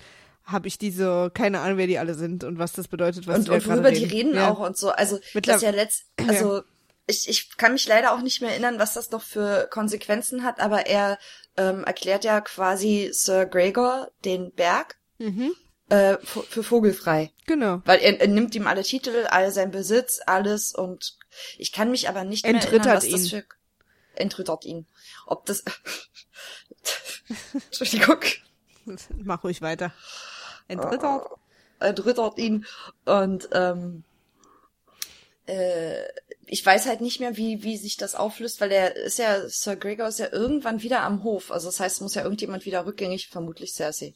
habe 0.52 0.68
ich 0.68 0.78
diese, 0.78 1.32
keine 1.34 1.60
Ahnung, 1.60 1.78
wer 1.78 1.88
die 1.88 2.00
alle 2.00 2.16
sind 2.16 2.44
und 2.44 2.58
was 2.58 2.74
das 2.74 2.88
bedeutet, 2.88 3.28
was 3.28 3.40
Und, 3.40 3.50
und 3.50 3.68
worüber 3.68 3.92
die 3.92 4.06
reden 4.06 4.36
ja. 4.36 4.50
auch 4.50 4.60
und 4.60 4.78
so. 4.78 4.90
Also, 4.90 5.20
das 5.34 5.62
ja 5.62 5.70
letzt, 5.70 6.06
also, 6.28 6.58
ja. 6.58 6.64
ich, 7.08 7.30
ich 7.30 7.58
kann 7.58 7.74
mich 7.74 7.88
leider 7.88 8.14
auch 8.14 8.22
nicht 8.22 8.42
mehr 8.42 8.52
erinnern, 8.52 8.80
was 8.80 8.94
das 8.94 9.12
noch 9.12 9.22
für 9.22 9.68
Konsequenzen 9.70 10.44
hat, 10.44 10.60
aber 10.60 10.88
er 10.88 11.20
ähm, 11.58 11.84
erklärt 11.84 12.24
ja 12.24 12.42
quasi 12.42 13.10
Sir 13.12 13.46
Gregor 13.46 14.10
den 14.26 14.52
Berg. 14.52 14.98
Mhm. 15.20 15.52
Äh, 15.90 16.18
für 16.22 16.62
vogelfrei. 16.62 17.32
Genau. 17.48 17.82
Weil 17.86 18.00
er, 18.00 18.22
er 18.22 18.28
nimmt 18.28 18.54
ihm 18.54 18.68
alle 18.68 18.84
Titel, 18.84 19.26
all 19.30 19.52
sein 19.52 19.72
Besitz, 19.72 20.20
alles 20.26 20.74
und 20.74 21.18
ich 21.58 21.72
kann 21.72 21.92
mich 21.92 22.10
aber 22.10 22.24
nicht 22.24 22.46
mehr 22.46 22.56
erinnern, 22.56 22.96
was 22.96 23.06
ihn. 23.06 23.12
das 23.14 23.30
für 23.30 23.44
entrittert 24.16 24.66
ihn. 24.66 24.86
Ob 25.26 25.46
das 25.46 25.64
Entschuldigung. 27.54 28.20
Mach 29.24 29.44
ruhig 29.44 29.62
weiter. 29.62 29.94
Entrittert. 30.68 31.28
Äh, 31.80 31.90
entrittert 31.90 32.38
ihn 32.38 32.66
und 33.06 33.50
ähm, 33.54 34.04
äh, 35.46 36.04
ich 36.46 36.66
weiß 36.66 36.88
halt 36.88 37.02
nicht 37.02 37.20
mehr, 37.20 37.38
wie, 37.38 37.64
wie 37.64 37.78
sich 37.78 37.98
das 37.98 38.16
auflöst, 38.16 38.60
weil 38.60 38.70
der 38.70 38.96
ist 38.96 39.20
ja, 39.20 39.48
Sir 39.48 39.76
Gregor 39.76 40.08
ist 40.08 40.20
ja 40.20 40.32
irgendwann 40.32 40.82
wieder 40.82 41.02
am 41.02 41.24
Hof. 41.24 41.52
Also 41.52 41.68
das 41.68 41.80
heißt, 41.80 41.98
es 41.98 42.02
muss 42.02 42.16
ja 42.16 42.24
irgendjemand 42.24 42.66
wieder 42.66 42.86
rückgängig, 42.86 43.30
vermutlich 43.30 43.74
Cersei. 43.74 44.14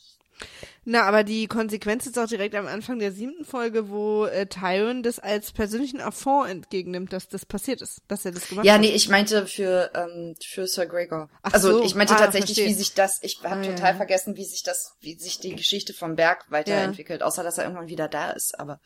Na, 0.86 1.04
aber 1.04 1.24
die 1.24 1.48
Konsequenz 1.48 2.06
ist 2.06 2.20
auch 2.20 2.28
direkt 2.28 2.56
am 2.56 2.68
Anfang 2.68 3.00
der 3.00 3.14
siebten 3.14 3.46
Folge, 3.46 3.90
wo 3.90 4.26
äh, 4.26 4.48
Tyron 4.48 5.02
das 5.02 5.18
als 5.18 5.54
persönlichen 5.54 6.02
Affront 6.02 6.50
entgegennimmt, 6.50 7.14
dass 7.14 7.30
das 7.30 7.46
passiert 7.46 7.82
ist, 7.82 8.02
dass 8.10 8.26
er 8.26 8.34
das 8.34 8.50
gemacht 8.50 8.66
ja, 8.66 8.74
hat. 8.74 8.84
Ja, 8.84 8.90
nee, 8.90 8.94
ich 8.94 9.08
meinte 9.08 9.48
für 9.48 9.92
ähm, 9.96 10.36
für 10.44 10.68
Sir 10.68 10.86
Gregor. 10.86 11.30
Ach 11.42 11.54
also 11.54 11.78
so. 11.78 11.84
ich 11.84 11.96
meinte 11.96 12.16
ah, 12.16 12.18
tatsächlich, 12.18 12.58
verstehe. 12.58 12.68
wie 12.68 12.74
sich 12.74 12.94
das, 12.94 13.20
ich 13.22 13.42
habe 13.44 13.62
ah, 13.62 13.64
total 13.64 13.92
ja. 13.92 13.96
vergessen, 13.96 14.36
wie 14.36 14.44
sich 14.44 14.64
das, 14.64 14.96
wie 15.00 15.16
sich 15.16 15.40
die 15.40 15.56
Geschichte 15.56 15.94
vom 15.94 16.16
Berg 16.16 16.46
weiterentwickelt, 16.50 17.22
ja. 17.22 17.28
außer 17.28 17.44
dass 17.44 17.58
er 17.58 17.64
irgendwann 17.64 17.88
wieder 17.88 18.10
da 18.10 18.32
ist, 18.32 18.60
aber. 18.60 18.82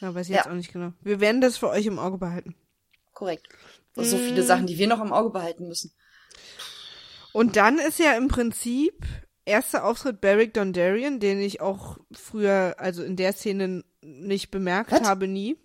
Ja, 0.00 0.14
weiß 0.14 0.28
ich 0.28 0.32
ja. 0.32 0.38
jetzt 0.38 0.48
auch 0.48 0.54
nicht 0.54 0.72
genau. 0.72 0.92
Wir 1.02 1.20
werden 1.20 1.40
das 1.40 1.58
für 1.58 1.68
euch 1.68 1.84
im 1.84 1.98
Auge 1.98 2.18
behalten. 2.18 2.54
Korrekt. 3.12 3.48
Und 3.96 4.06
so 4.06 4.16
viele 4.16 4.42
mm. 4.42 4.46
Sachen, 4.46 4.66
die 4.66 4.76
wir 4.76 4.88
noch 4.88 5.00
im 5.00 5.12
Auge 5.12 5.30
behalten 5.30 5.68
müssen. 5.68 5.92
Und 7.32 7.56
dann 7.56 7.78
ist 7.78 7.98
ja 7.98 8.16
im 8.16 8.28
Prinzip 8.28 9.04
erster 9.44 9.84
Auftritt 9.84 10.20
Beric 10.20 10.54
Dondarrion, 10.54 11.20
den 11.20 11.40
ich 11.40 11.60
auch 11.60 11.98
früher, 12.12 12.74
also 12.78 13.02
in 13.02 13.16
der 13.16 13.32
Szene 13.32 13.84
nicht 14.02 14.50
bemerkt 14.50 14.92
What? 14.92 15.04
habe, 15.04 15.28
nie. 15.28 15.56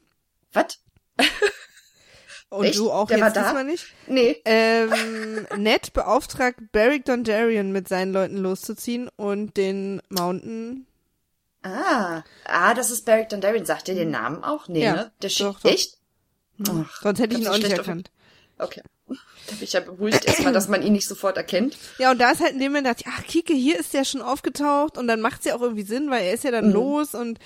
Was? 0.54 0.80
Und 2.50 2.66
Echt? 2.66 2.80
du 2.80 2.92
auch 2.92 3.08
der 3.08 3.20
jetzt 3.20 3.36
diesmal 3.36 3.64
nicht? 3.64 3.94
Nee. 4.08 4.42
Ähm, 4.44 5.46
Ned 5.58 5.94
beauftragt 5.94 6.72
Beric 6.72 7.06
Dondarrion 7.06 7.72
mit 7.72 7.88
seinen 7.88 8.12
Leuten 8.12 8.38
loszuziehen 8.38 9.08
und 9.18 9.56
den 9.56 10.02
Mountain. 10.10 10.88
Ah, 11.62 12.24
ah, 12.46 12.74
das 12.74 12.90
ist 12.90 13.06
Beric 13.06 13.30
Dondarrion. 13.30 13.66
Sagt 13.66 13.88
ihr 13.88 13.94
den 13.94 14.10
Namen 14.10 14.44
auch? 14.44 14.68
Nee, 14.68 14.84
ja, 14.84 14.94
ne? 14.94 15.12
Der 15.22 15.30
doch. 15.30 15.64
Echt? 15.64 16.00
Ach, 16.68 17.02
Sonst 17.02 17.20
hätte 17.20 17.36
ich 17.36 17.42
ihn 17.42 17.48
auch 17.48 17.58
nicht 17.58 17.72
erkannt. 17.72 18.10
Okay. 18.58 18.82
Da 19.47 19.55
bin 19.55 19.64
ich 19.64 19.74
ja 19.74 19.80
beruhigt 19.80 20.26
erstmal, 20.26 20.53
dass 20.53 20.68
man 20.68 20.84
ihn 20.84 20.93
nicht 20.93 21.07
sofort 21.07 21.38
erkennt. 21.38 21.78
Ja, 21.97 22.12
und 22.12 22.20
da 22.20 22.32
ist 22.32 22.41
halt 22.41 22.53
in 22.53 22.60
dem 22.60 22.72
Moment, 22.72 22.88
dachte 22.88 23.03
ich, 23.05 23.12
ach, 23.12 23.24
Kike, 23.26 23.53
hier 23.53 23.80
ist 23.80 23.93
der 23.93 24.05
schon 24.05 24.22
aufgetaucht 24.22 24.97
und 24.97 25.07
dann 25.07 25.22
macht's 25.22 25.45
ja 25.45 25.55
auch 25.55 25.62
irgendwie 25.62 25.84
Sinn, 25.84 26.10
weil 26.10 26.24
er 26.24 26.34
ist 26.34 26.43
ja 26.43 26.51
dann 26.51 26.68
mhm. 26.68 26.74
los 26.74 27.16
und 27.16 27.39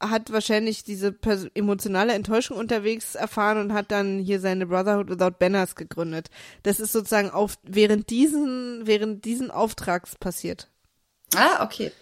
hat 0.00 0.32
wahrscheinlich 0.32 0.84
diese 0.84 1.14
emotionale 1.54 2.12
Enttäuschung 2.12 2.56
unterwegs 2.56 3.14
erfahren 3.14 3.58
und 3.58 3.72
hat 3.72 3.90
dann 3.90 4.18
hier 4.18 4.40
seine 4.40 4.66
Brotherhood 4.66 5.08
Without 5.08 5.36
Banners 5.38 5.76
gegründet. 5.76 6.28
Das 6.62 6.80
ist 6.80 6.92
sozusagen 6.92 7.30
auf, 7.30 7.56
während 7.62 8.10
diesen, 8.10 8.86
während 8.86 9.24
diesen 9.24 9.50
Auftrags 9.50 10.16
passiert. 10.16 10.68
Ah, 11.34 11.64
okay. 11.64 11.92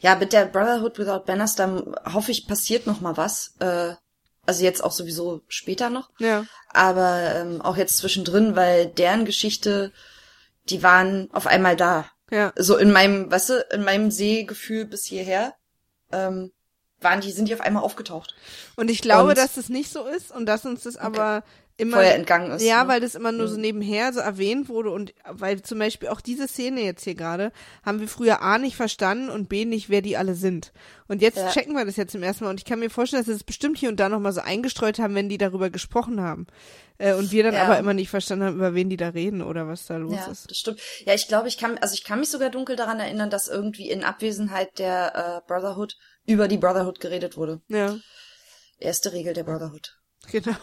Ja, 0.00 0.16
mit 0.16 0.32
der 0.32 0.46
Brotherhood 0.46 0.98
Without 0.98 1.24
Banners, 1.24 1.56
dann 1.56 1.94
hoffe 2.12 2.30
ich, 2.30 2.46
passiert 2.46 2.86
noch 2.86 3.00
mal 3.00 3.16
was. 3.16 3.54
Äh, 3.58 3.94
also 4.48 4.64
jetzt 4.64 4.82
auch 4.82 4.92
sowieso 4.92 5.42
später 5.46 5.90
noch. 5.90 6.08
Ja. 6.18 6.46
Aber 6.70 7.34
ähm, 7.34 7.60
auch 7.60 7.76
jetzt 7.76 7.98
zwischendrin, 7.98 8.56
weil 8.56 8.86
deren 8.86 9.26
Geschichte, 9.26 9.92
die 10.70 10.82
waren 10.82 11.28
auf 11.32 11.46
einmal 11.46 11.76
da. 11.76 12.06
Ja. 12.30 12.54
So 12.56 12.78
in 12.78 12.90
meinem, 12.90 13.30
weißt 13.30 13.50
du, 13.50 13.66
in 13.72 13.84
meinem 13.84 14.10
Sehgefühl 14.10 14.86
bis 14.86 15.04
hierher, 15.04 15.54
ähm, 16.12 16.50
waren 17.00 17.20
die, 17.20 17.30
sind 17.30 17.48
die 17.48 17.54
auf 17.54 17.60
einmal 17.60 17.82
aufgetaucht. 17.82 18.34
Und 18.74 18.90
ich 18.90 19.02
glaube, 19.02 19.28
und, 19.28 19.38
dass 19.38 19.54
das 19.54 19.68
nicht 19.68 19.92
so 19.92 20.06
ist 20.06 20.32
und 20.32 20.46
dass 20.46 20.64
uns 20.64 20.82
das 20.84 20.96
okay. 20.96 21.04
aber 21.04 21.44
immer 21.78 21.98
vorher 21.98 22.16
entgangen 22.16 22.50
ist. 22.50 22.62
Ja, 22.62 22.82
ne? 22.82 22.88
weil 22.88 23.00
das 23.00 23.14
immer 23.14 23.32
nur 23.32 23.48
so 23.48 23.54
mhm. 23.54 23.62
nebenher 23.62 24.12
so 24.12 24.20
erwähnt 24.20 24.68
wurde 24.68 24.90
und 24.90 25.14
weil 25.24 25.62
zum 25.62 25.78
Beispiel 25.78 26.08
auch 26.08 26.20
diese 26.20 26.48
Szene 26.48 26.82
jetzt 26.82 27.04
hier 27.04 27.14
gerade 27.14 27.52
haben 27.86 28.00
wir 28.00 28.08
früher 28.08 28.42
A 28.42 28.58
nicht 28.58 28.76
verstanden 28.76 29.30
und 29.30 29.48
B 29.48 29.64
nicht, 29.64 29.88
wer 29.88 30.02
die 30.02 30.16
alle 30.16 30.34
sind. 30.34 30.72
Und 31.06 31.22
jetzt 31.22 31.38
ja. 31.38 31.48
checken 31.50 31.74
wir 31.74 31.84
das 31.84 31.96
jetzt 31.96 32.12
zum 32.12 32.22
ersten 32.22 32.44
Mal 32.44 32.50
und 32.50 32.60
ich 32.60 32.66
kann 32.66 32.80
mir 32.80 32.90
vorstellen, 32.90 33.20
dass 33.20 33.26
sie 33.26 33.32
es 33.32 33.38
das 33.38 33.44
bestimmt 33.44 33.78
hier 33.78 33.88
und 33.88 34.00
da 34.00 34.08
nochmal 34.08 34.32
so 34.32 34.40
eingestreut 34.40 34.98
haben, 34.98 35.14
wenn 35.14 35.28
die 35.28 35.38
darüber 35.38 35.70
gesprochen 35.70 36.20
haben. 36.20 36.48
Äh, 36.98 37.14
und 37.14 37.30
wir 37.30 37.44
dann 37.44 37.54
ja. 37.54 37.62
aber 37.62 37.78
immer 37.78 37.94
nicht 37.94 38.10
verstanden 38.10 38.44
haben, 38.44 38.56
über 38.56 38.74
wen 38.74 38.90
die 38.90 38.96
da 38.96 39.10
reden 39.10 39.40
oder 39.40 39.68
was 39.68 39.86
da 39.86 39.96
los 39.96 40.14
ja, 40.14 40.26
ist. 40.26 40.50
Das 40.50 40.58
stimmt. 40.58 40.80
Ja, 41.06 41.14
ich 41.14 41.28
glaube, 41.28 41.46
ich 41.46 41.58
kann, 41.58 41.78
also 41.78 41.94
ich 41.94 42.02
kann 42.02 42.18
mich 42.18 42.28
sogar 42.28 42.50
dunkel 42.50 42.74
daran 42.74 42.98
erinnern, 42.98 43.30
dass 43.30 43.46
irgendwie 43.46 43.88
in 43.88 44.02
Abwesenheit 44.02 44.80
der 44.80 45.14
äh, 45.14 45.46
Brotherhood 45.46 45.96
über 46.26 46.48
die 46.48 46.58
Brotherhood 46.58 46.98
geredet 46.98 47.36
wurde. 47.36 47.60
Ja. 47.68 47.96
Erste 48.80 49.12
Regel 49.12 49.32
der 49.32 49.44
Brotherhood. 49.44 49.96
Genau. 50.30 50.56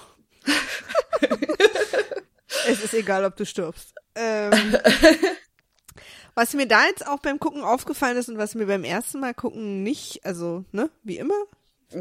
es 2.67 2.83
ist 2.83 2.93
egal, 2.93 3.25
ob 3.25 3.35
du 3.35 3.45
stirbst. 3.45 3.93
Ähm, 4.15 4.51
was 6.35 6.53
mir 6.53 6.67
da 6.67 6.85
jetzt 6.85 7.07
auch 7.07 7.19
beim 7.19 7.39
Gucken 7.39 7.63
aufgefallen 7.63 8.17
ist 8.17 8.29
und 8.29 8.37
was 8.37 8.55
mir 8.55 8.65
beim 8.65 8.83
ersten 8.83 9.19
Mal 9.19 9.33
gucken 9.33 9.83
nicht, 9.83 10.25
also, 10.25 10.63
ne, 10.71 10.89
wie 11.03 11.17
immer, 11.17 11.35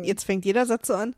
jetzt 0.03 0.25
fängt 0.25 0.45
jeder 0.45 0.67
Satz 0.67 0.89
so 0.89 0.95
an. 0.95 1.15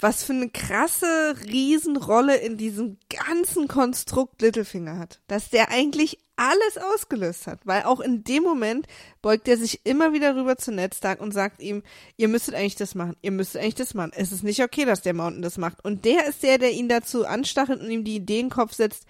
Was 0.00 0.22
für 0.22 0.32
eine 0.32 0.48
krasse 0.48 1.34
Riesenrolle 1.44 2.36
in 2.36 2.56
diesem 2.56 2.98
ganzen 3.08 3.66
Konstrukt 3.66 4.40
Littlefinger 4.40 4.98
hat. 4.98 5.20
Dass 5.26 5.50
der 5.50 5.70
eigentlich 5.70 6.18
alles 6.36 6.78
ausgelöst 6.94 7.48
hat, 7.48 7.58
weil 7.64 7.82
auch 7.82 7.98
in 7.98 8.22
dem 8.22 8.44
Moment 8.44 8.86
beugt 9.22 9.48
er 9.48 9.56
sich 9.56 9.84
immer 9.84 10.12
wieder 10.12 10.36
rüber 10.36 10.56
zu 10.56 10.70
Ned 10.70 10.96
und 11.18 11.34
sagt 11.34 11.60
ihm, 11.60 11.82
ihr 12.16 12.28
müsstet 12.28 12.54
eigentlich 12.54 12.76
das 12.76 12.94
machen, 12.94 13.16
ihr 13.22 13.32
müsstet 13.32 13.60
eigentlich 13.60 13.74
das 13.74 13.94
machen. 13.94 14.12
Es 14.14 14.30
ist 14.30 14.44
nicht 14.44 14.62
okay, 14.62 14.84
dass 14.84 15.02
der 15.02 15.14
Mountain 15.14 15.42
das 15.42 15.58
macht. 15.58 15.84
Und 15.84 16.04
der 16.04 16.28
ist 16.28 16.44
der, 16.44 16.58
der 16.58 16.70
ihn 16.70 16.88
dazu 16.88 17.26
anstachelt 17.26 17.80
und 17.80 17.90
ihm 17.90 18.04
die 18.04 18.16
Idee 18.16 18.38
in 18.38 18.46
den 18.46 18.50
Kopf 18.50 18.72
setzt, 18.72 19.04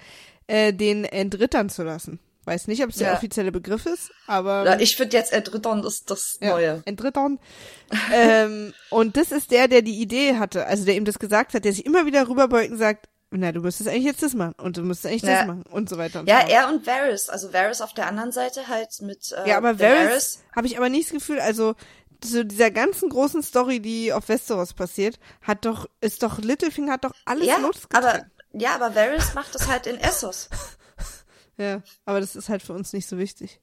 äh, 0.47 0.73
den 0.73 1.05
entrittern 1.05 1.69
zu 1.69 1.83
lassen. 1.83 2.19
Weiß 2.49 2.67
nicht, 2.67 2.83
ob 2.83 2.89
es 2.89 2.97
der 2.97 3.13
offizielle 3.13 3.53
Begriff 3.53 3.85
ist, 3.85 4.11
aber. 4.27 4.65
Ja, 4.65 4.81
ich 4.81 4.97
finde 4.97 5.19
jetzt 5.19 5.35
entrittern 5.35 5.85
ist 5.85 6.11
das 6.11 6.39
Neue. 6.41 6.77
Ja, 6.77 6.83
entrittern. 6.87 7.39
ähm, 8.11 8.73
und 8.89 9.19
das 9.19 9.33
ist 9.33 9.51
der, 9.51 9.69
der 9.69 9.83
die 9.83 10.01
Idee 10.01 10.37
hatte, 10.39 10.65
also 10.67 10.87
der 10.87 10.95
ihm 10.95 11.05
das 11.05 11.19
gesagt 11.19 11.53
hat, 11.53 11.67
der 11.67 11.75
sich 11.75 11.85
immer 11.85 12.07
wieder 12.07 12.27
rüberbeugt 12.27 12.71
und 12.71 12.79
sagt, 12.79 13.11
na, 13.31 13.53
du 13.53 13.61
müsstest 13.61 13.91
eigentlich 13.91 14.07
jetzt 14.07 14.23
das 14.23 14.33
machen 14.33 14.55
und 14.57 14.79
du 14.79 14.81
müsstest 14.81 15.13
eigentlich 15.13 15.25
ja. 15.25 15.41
das 15.41 15.47
machen 15.47 15.65
und 15.71 15.91
so 15.91 15.99
weiter. 15.99 16.21
Und 16.21 16.29
ja, 16.31 16.41
so 16.41 16.53
er 16.53 16.69
und 16.71 16.87
Varys, 16.87 17.29
also 17.29 17.53
Varys 17.53 17.83
auf 17.83 17.93
der 17.93 18.07
anderen 18.07 18.33
Seite 18.33 18.67
halt 18.67 19.03
mit 19.03 19.31
äh, 19.33 19.47
Ja, 19.47 19.59
aber 19.59 19.79
Varys 19.79 20.43
habe 20.57 20.69
ich 20.69 20.79
aber 20.79 20.89
nicht 20.89 21.09
das 21.09 21.13
Gefühl, 21.13 21.41
also 21.41 21.75
zu 22.23 22.47
dieser 22.47 22.71
ganzen 22.71 23.11
großen 23.11 23.43
Story, 23.43 23.81
die 23.81 24.15
auf 24.15 24.31
Westeros 24.31 24.73
passiert, 24.73 25.19
hat 25.43 25.67
doch 25.67 25.87
ist 26.01 26.23
doch 26.23 26.39
Littlefinger 26.39 26.93
hat 26.93 27.05
doch 27.05 27.13
alles 27.27 27.47
ja, 27.47 27.59
losgetreten. 27.59 28.09
aber 28.09 28.25
ja, 28.55 28.75
aber 28.75 28.95
Varys 28.95 29.35
macht 29.35 29.55
das 29.55 29.69
halt 29.69 29.87
in 29.87 29.99
Essos. 29.99 30.49
Ja, 31.59 31.83
aber 32.05 32.21
das 32.21 32.37
ist 32.37 32.49
halt 32.49 32.63
für 32.63 32.73
uns 32.73 32.93
nicht 32.93 33.09
so 33.09 33.19
wichtig. 33.19 33.61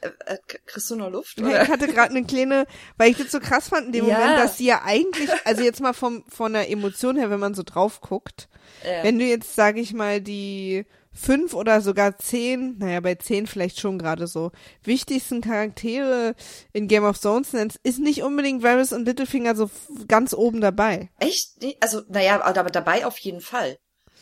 Äh, 0.00 0.08
äh, 0.26 0.38
kriegst 0.66 0.90
du 0.90 0.96
nur 0.96 1.10
Luft? 1.10 1.40
Oder? 1.40 1.62
Ich 1.62 1.68
hatte 1.68 1.86
gerade 1.86 2.10
eine 2.10 2.24
kleine, 2.24 2.66
weil 2.96 3.10
ich 3.10 3.18
das 3.18 3.30
so 3.30 3.40
krass 3.40 3.68
fand 3.68 3.86
in 3.86 3.92
dem 3.92 4.06
ja. 4.06 4.18
Moment, 4.18 4.38
dass 4.38 4.58
sie 4.58 4.66
ja 4.66 4.82
eigentlich, 4.84 5.30
also 5.44 5.62
jetzt 5.62 5.80
mal 5.80 5.92
vom 5.92 6.24
von 6.28 6.52
der 6.52 6.70
Emotion 6.70 7.16
her, 7.16 7.30
wenn 7.30 7.40
man 7.40 7.54
so 7.54 7.62
drauf 7.62 8.00
guckt, 8.00 8.48
ja. 8.84 9.04
wenn 9.04 9.18
du 9.18 9.24
jetzt, 9.24 9.54
sage 9.54 9.80
ich 9.80 9.94
mal, 9.94 10.20
die 10.20 10.86
fünf 11.12 11.54
oder 11.54 11.80
sogar 11.80 12.18
zehn, 12.18 12.76
naja, 12.78 13.00
bei 13.00 13.14
zehn 13.14 13.46
vielleicht 13.46 13.80
schon 13.80 13.98
gerade 13.98 14.26
so, 14.26 14.52
wichtigsten 14.82 15.40
Charaktere 15.40 16.34
in 16.72 16.88
Game 16.88 17.04
of 17.04 17.18
Thrones 17.18 17.52
nennst, 17.52 17.78
ist 17.82 17.98
nicht 17.98 18.22
unbedingt 18.22 18.62
Varys 18.62 18.92
und 18.92 19.06
Littlefinger 19.06 19.56
so 19.56 19.70
ganz 20.08 20.34
oben 20.34 20.60
dabei. 20.60 21.10
Echt? 21.18 21.52
Also, 21.80 22.02
naja, 22.08 22.42
aber 22.44 22.70
dabei 22.70 23.06
auf 23.06 23.18
jeden 23.18 23.40
Fall. 23.40 23.78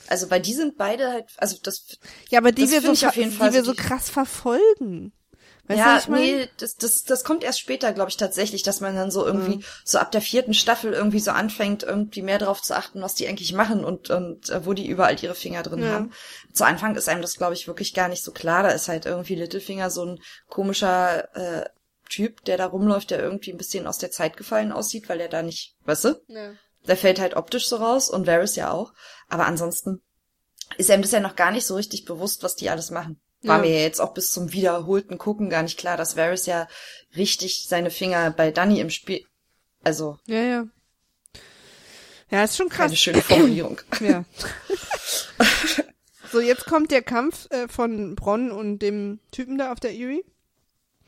Also, 0.09 0.31
weil 0.31 0.41
die 0.41 0.55
sind 0.55 0.77
beide 0.77 1.11
halt, 1.11 1.27
also 1.37 1.57
das. 1.63 1.99
Ja, 2.29 2.39
aber 2.39 2.53
die 2.53 2.71
wir 2.71 2.81
so, 2.81 2.93
die 2.93 3.53
wir 3.53 3.65
so 3.65 3.75
krass 3.75 4.11
verfolgen. 4.11 5.13
Weißt 5.67 5.79
ja, 5.79 6.01
du, 6.01 6.13
nee, 6.13 6.49
das, 6.59 6.77
das, 6.77 7.05
das 7.05 7.25
kommt 7.25 7.43
erst 7.43 7.59
später, 7.59 7.95
glaube 7.95 8.11
ich, 8.11 8.19
tatsächlich, 8.19 8.63
dass 8.63 8.83
man 8.83 8.95
dann 8.95 9.11
so 9.11 9.25
irgendwie, 9.25 9.57
mhm. 9.57 9.65
so 9.83 9.97
ab 9.97 10.13
der 10.13 10.21
vierten 10.21 10.53
Staffel 10.53 10.93
irgendwie 10.93 11.21
so 11.21 11.31
anfängt, 11.31 11.83
irgendwie 11.83 12.21
mehr 12.21 12.39
darauf 12.39 12.61
zu 12.61 12.77
achten, 12.77 13.01
was 13.01 13.15
die 13.15 13.27
eigentlich 13.27 13.55
machen 13.55 13.83
und, 13.83 14.11
und 14.11 14.51
äh, 14.51 14.67
wo 14.67 14.75
die 14.75 14.87
überall 14.87 15.17
ihre 15.23 15.35
Finger 15.35 15.63
drin 15.63 15.83
ja. 15.83 15.89
haben. 15.89 16.13
Zu 16.53 16.67
Anfang 16.67 16.95
ist 16.97 17.09
einem 17.09 17.23
das, 17.23 17.37
glaube 17.37 17.55
ich, 17.55 17.67
wirklich 17.67 17.95
gar 17.95 18.09
nicht 18.09 18.23
so 18.23 18.31
klar. 18.31 18.63
Da 18.63 18.71
ist 18.71 18.89
halt 18.89 19.07
irgendwie 19.07 19.37
Littlefinger 19.37 19.89
so 19.89 20.05
ein 20.05 20.21
komischer 20.49 21.35
äh, 21.35 21.65
Typ, 22.11 22.45
der 22.45 22.59
da 22.59 22.67
rumläuft, 22.67 23.11
der 23.11 23.21
irgendwie 23.21 23.51
ein 23.51 23.59
bisschen 23.59 23.87
aus 23.87 23.97
der 23.97 24.11
Zeit 24.11 24.37
gefallen 24.37 24.71
aussieht, 24.71 25.09
weil 25.09 25.21
er 25.21 25.29
da 25.29 25.43
nicht, 25.43 25.77
weißt 25.87 26.05
du? 26.05 26.23
Ja. 26.29 26.53
Der 26.87 26.97
fällt 26.97 27.19
halt 27.19 27.37
optisch 27.37 27.67
so 27.67 27.77
raus 27.77 28.11
und 28.11 28.27
Varys 28.27 28.57
ja 28.57 28.71
auch. 28.71 28.93
Aber 29.29 29.47
ansonsten 29.47 30.03
ist 30.77 30.91
einem 30.91 31.03
das 31.03 31.13
ja 31.13 31.21
noch 31.21 31.37
gar 31.37 31.51
nicht 31.51 31.67
so 31.67 31.77
richtig 31.77 32.05
bewusst, 32.05 32.43
was 32.43 32.57
die 32.57 32.71
alles 32.71 32.91
machen. 32.91 33.21
War 33.43 33.57
ja. 33.57 33.63
mir 33.63 33.83
jetzt 33.83 34.01
auch 34.01 34.15
bis 34.15 34.33
zum 34.33 34.53
wiederholten 34.53 35.19
Gucken 35.19 35.51
gar 35.51 35.63
nicht 35.63 35.79
klar, 35.79 35.97
dass 35.97 36.17
Varys 36.17 36.47
ja 36.47 36.67
richtig 37.17 37.67
seine 37.69 37.91
Finger 37.91 38.31
bei 38.31 38.51
Danny 38.51 38.81
im 38.81 38.91
Spiel, 38.91 39.27
also. 39.83 40.19
Ja, 40.27 40.43
ja. 40.43 40.67
Ja, 42.31 42.45
ist 42.45 42.57
schon 42.57 42.71
krass. 42.71 42.87
Eine 42.87 42.97
schöne 42.97 43.23
Formulierung. 43.23 43.81
ja. 44.01 44.25
so, 46.33 46.41
jetzt 46.41 46.65
kommt 46.65 46.91
der 46.91 47.03
Kampf 47.03 47.47
äh, 47.51 47.69
von 47.69 48.17
Bronn 48.17 48.51
und 48.51 48.79
dem 48.79 49.21
Typen 49.31 49.59
da 49.59 49.73
auf 49.73 49.79
der 49.79 49.93
Erie. 49.93 50.25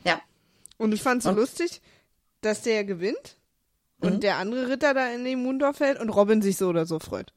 Ja. 0.03 0.21
Und 0.77 0.93
ich 0.93 1.01
fand 1.01 1.23
so 1.23 1.29
und? 1.29 1.37
lustig, 1.37 1.81
dass 2.41 2.61
der 2.61 2.83
gewinnt 2.83 3.36
und 3.99 4.15
mhm. 4.15 4.19
der 4.19 4.37
andere 4.37 4.69
Ritter 4.69 4.93
da 4.93 5.09
in 5.09 5.25
den 5.25 5.41
Mundor 5.41 5.73
fällt 5.73 5.99
und 5.99 6.09
Robin 6.09 6.41
sich 6.41 6.57
so 6.57 6.67
oder 6.67 6.85
so 6.85 6.99
freut. 6.99 7.33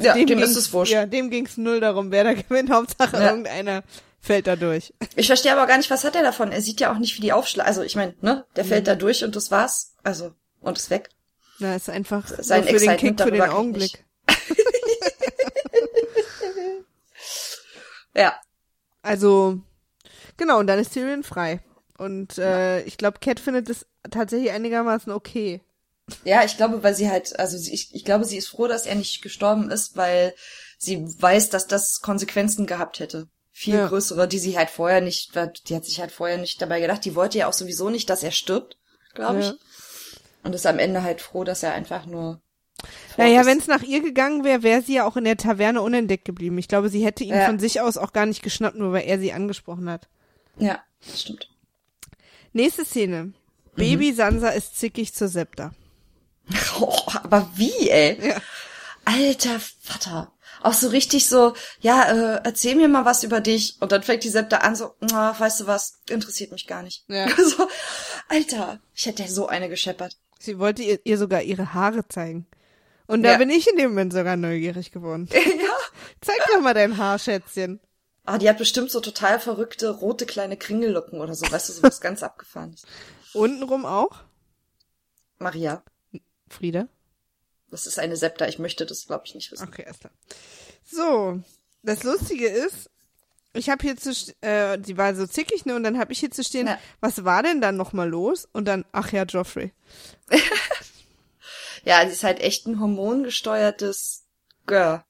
Ja, 0.00 0.14
dem, 0.14 0.26
dem 0.26 0.38
ist 0.40 0.56
es 0.56 0.72
wurscht. 0.72 0.92
Ja, 0.92 1.06
dem 1.06 1.30
ging's 1.30 1.56
null 1.56 1.80
darum, 1.80 2.10
wer 2.10 2.24
da 2.24 2.34
gewinnt. 2.42 2.70
Hauptsache 2.70 3.16
ja. 3.16 3.30
irgendeiner 3.30 3.82
fällt 4.20 4.46
da 4.46 4.56
durch. 4.56 4.92
Ich 5.14 5.26
verstehe 5.26 5.52
aber 5.52 5.66
gar 5.66 5.76
nicht, 5.76 5.90
was 5.90 6.04
hat 6.04 6.16
er 6.16 6.22
davon? 6.22 6.52
Er 6.52 6.60
sieht 6.60 6.80
ja 6.80 6.92
auch 6.92 6.98
nicht, 6.98 7.16
wie 7.16 7.20
die 7.20 7.32
aufschlagen. 7.32 7.68
Also 7.68 7.82
ich 7.82 7.96
meine, 7.96 8.14
ne, 8.20 8.44
der 8.56 8.64
fällt 8.64 8.84
mhm. 8.84 8.86
da 8.86 8.94
durch 8.96 9.24
und 9.24 9.36
das 9.36 9.50
war's. 9.50 9.94
Also, 10.02 10.32
und 10.60 10.78
ist 10.78 10.90
weg. 10.90 11.10
Na, 11.58 11.74
ist 11.74 11.88
einfach 11.88 12.26
sein 12.26 12.64
für 12.64 12.78
den 12.78 12.96
Kick, 12.96 13.20
für 13.20 13.30
den 13.30 13.42
Augenblick. 13.42 14.04
ja. 18.14 18.34
Also, 19.02 19.60
genau, 20.36 20.58
und 20.58 20.66
dann 20.66 20.78
ist 20.78 20.92
Tyrion 20.92 21.22
frei. 21.22 21.60
Und 21.96 22.36
äh, 22.38 22.82
ich 22.82 22.98
glaube, 22.98 23.20
Cat 23.20 23.40
findet 23.40 23.70
es 23.70 23.86
tatsächlich 24.10 24.50
einigermaßen 24.50 25.12
okay. 25.12 25.62
Ja, 26.24 26.44
ich 26.44 26.56
glaube, 26.56 26.82
weil 26.82 26.94
sie 26.94 27.10
halt, 27.10 27.38
also 27.38 27.58
sie, 27.58 27.74
ich, 27.74 27.94
ich 27.94 28.04
glaube, 28.04 28.24
sie 28.24 28.36
ist 28.36 28.48
froh, 28.48 28.68
dass 28.68 28.86
er 28.86 28.94
nicht 28.94 29.22
gestorben 29.22 29.70
ist, 29.70 29.96
weil 29.96 30.34
sie 30.78 31.04
weiß, 31.20 31.50
dass 31.50 31.66
das 31.66 32.00
Konsequenzen 32.00 32.66
gehabt 32.66 33.00
hätte. 33.00 33.28
Viel 33.50 33.74
ja. 33.74 33.88
größere, 33.88 34.28
die 34.28 34.38
sie 34.38 34.56
halt 34.58 34.70
vorher 34.70 35.00
nicht, 35.00 35.34
die 35.34 35.74
hat 35.74 35.84
sich 35.84 36.00
halt 36.00 36.12
vorher 36.12 36.36
nicht 36.36 36.60
dabei 36.60 36.80
gedacht. 36.80 37.04
Die 37.04 37.14
wollte 37.14 37.38
ja 37.38 37.48
auch 37.48 37.54
sowieso 37.54 37.90
nicht, 37.90 38.10
dass 38.10 38.22
er 38.22 38.30
stirbt, 38.30 38.76
glaube 39.14 39.40
ich. 39.40 39.46
Ja. 39.46 39.54
Und 40.44 40.54
ist 40.54 40.66
am 40.66 40.78
Ende 40.78 41.02
halt 41.02 41.20
froh, 41.20 41.42
dass 41.42 41.62
er 41.62 41.72
einfach 41.72 42.06
nur. 42.06 42.40
Naja, 43.16 43.46
wenn 43.46 43.58
es 43.58 43.66
nach 43.66 43.82
ihr 43.82 44.02
gegangen 44.02 44.44
wäre, 44.44 44.62
wäre 44.62 44.82
sie 44.82 44.96
ja 44.96 45.06
auch 45.06 45.16
in 45.16 45.24
der 45.24 45.38
Taverne 45.38 45.80
unentdeckt 45.80 46.26
geblieben. 46.26 46.58
Ich 46.58 46.68
glaube, 46.68 46.90
sie 46.90 47.04
hätte 47.04 47.24
ihn 47.24 47.34
ja. 47.34 47.46
von 47.46 47.58
sich 47.58 47.80
aus 47.80 47.96
auch 47.96 48.12
gar 48.12 48.26
nicht 48.26 48.42
geschnappt, 48.42 48.76
nur 48.76 48.92
weil 48.92 49.06
er 49.06 49.18
sie 49.18 49.32
angesprochen 49.32 49.88
hat. 49.88 50.06
Ja, 50.58 50.82
das 51.04 51.22
stimmt. 51.22 51.48
Nächste 52.52 52.84
Szene. 52.84 53.32
Baby 53.74 54.12
mhm. 54.12 54.16
Sansa 54.16 54.50
ist 54.50 54.78
zickig 54.78 55.14
zur 55.14 55.28
Septa. 55.28 55.72
Oh, 56.80 57.02
aber 57.22 57.48
wie, 57.54 57.88
ey? 57.88 58.18
Ja. 58.28 58.36
Alter 59.04 59.60
Vater. 59.80 60.32
Auch 60.62 60.72
so 60.72 60.88
richtig 60.88 61.28
so, 61.28 61.54
ja, 61.80 62.04
äh, 62.36 62.40
erzähl 62.44 62.74
mir 62.74 62.88
mal 62.88 63.04
was 63.04 63.22
über 63.22 63.40
dich. 63.40 63.76
Und 63.80 63.92
dann 63.92 64.02
fängt 64.02 64.24
die 64.24 64.28
Septa 64.28 64.58
an 64.58 64.74
so, 64.74 64.94
na, 65.00 65.38
weißt 65.38 65.60
du 65.60 65.66
was, 65.66 66.00
interessiert 66.08 66.52
mich 66.52 66.66
gar 66.66 66.82
nicht. 66.82 67.04
Ja. 67.08 67.28
so, 67.36 67.68
Alter, 68.28 68.80
ich 68.94 69.06
hätte 69.06 69.22
ja 69.22 69.28
so 69.28 69.46
eine 69.46 69.68
gescheppert. 69.68 70.16
Sie 70.38 70.58
wollte 70.58 70.82
ihr, 70.82 70.98
ihr 71.04 71.18
sogar 71.18 71.42
ihre 71.42 71.72
Haare 71.72 72.06
zeigen. 72.08 72.46
Und 73.06 73.22
da 73.22 73.32
ja. 73.32 73.38
bin 73.38 73.50
ich 73.50 73.68
in 73.68 73.76
dem 73.76 73.90
Moment 73.90 74.12
sogar 74.12 74.36
neugierig 74.36 74.90
geworden. 74.90 75.28
ja. 75.32 75.40
Zeig 76.20 76.38
doch 76.52 76.60
mal 76.60 76.74
dein 76.74 76.96
Haar, 76.96 77.18
Schätzchen. 77.18 77.80
Ah, 78.24 78.38
die 78.38 78.48
hat 78.48 78.58
bestimmt 78.58 78.90
so 78.90 79.00
total 79.00 79.38
verrückte 79.38 79.88
rote 79.90 80.26
kleine 80.26 80.56
Kringellocken 80.56 81.20
oder 81.20 81.34
so, 81.34 81.50
weißt 81.50 81.68
du, 81.68 81.72
so 81.74 81.82
was 81.84 82.00
ganz 82.00 82.24
abgefahrenes. 82.24 82.82
Untenrum 83.34 83.86
auch? 83.86 84.24
Maria. 85.38 85.84
Frieda? 86.48 86.88
Das 87.70 87.86
ist 87.86 87.98
eine 87.98 88.16
Septa, 88.16 88.46
ich 88.46 88.58
möchte 88.58 88.86
das, 88.86 89.06
glaube 89.06 89.24
ich, 89.26 89.34
nicht 89.34 89.50
wissen. 89.50 89.66
Okay, 89.66 89.84
erst 89.86 90.00
klar. 90.00 90.12
So, 90.84 91.40
das 91.82 92.04
Lustige 92.04 92.48
ist, 92.48 92.90
ich 93.56 93.70
habe 93.70 93.82
hier 93.82 93.96
zu, 93.96 94.12
äh, 94.42 94.78
die 94.78 94.96
war 94.96 95.14
so 95.14 95.26
zickig, 95.26 95.66
ne, 95.66 95.74
und 95.74 95.82
dann 95.82 95.98
habe 95.98 96.12
ich 96.12 96.20
hier 96.20 96.30
zu 96.30 96.44
stehen, 96.44 96.66
ja. 96.66 96.78
was 97.00 97.24
war 97.24 97.42
denn 97.42 97.60
dann 97.60 97.76
nochmal 97.76 98.08
los? 98.08 98.48
Und 98.52 98.66
dann, 98.66 98.84
ach 98.92 99.12
ja, 99.12 99.24
Joffrey. 99.24 99.72
ja, 101.84 102.04
sie 102.06 102.12
ist 102.12 102.24
halt 102.24 102.40
echt 102.40 102.66
ein 102.66 102.80
hormongesteuertes 102.80 104.24
Girl. 104.66 105.04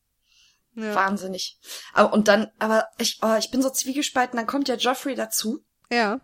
Ja. 0.74 0.94
Wahnsinnig. 0.94 1.58
Aber, 1.92 2.12
und 2.12 2.28
dann, 2.28 2.50
aber 2.58 2.88
ich, 2.98 3.18
oh, 3.22 3.36
ich 3.38 3.50
bin 3.50 3.62
so 3.62 3.70
zwiegespalten, 3.70 4.36
dann 4.36 4.46
kommt 4.46 4.68
ja 4.68 4.76
Joffrey 4.76 5.14
dazu. 5.14 5.64
Ja. 5.90 6.20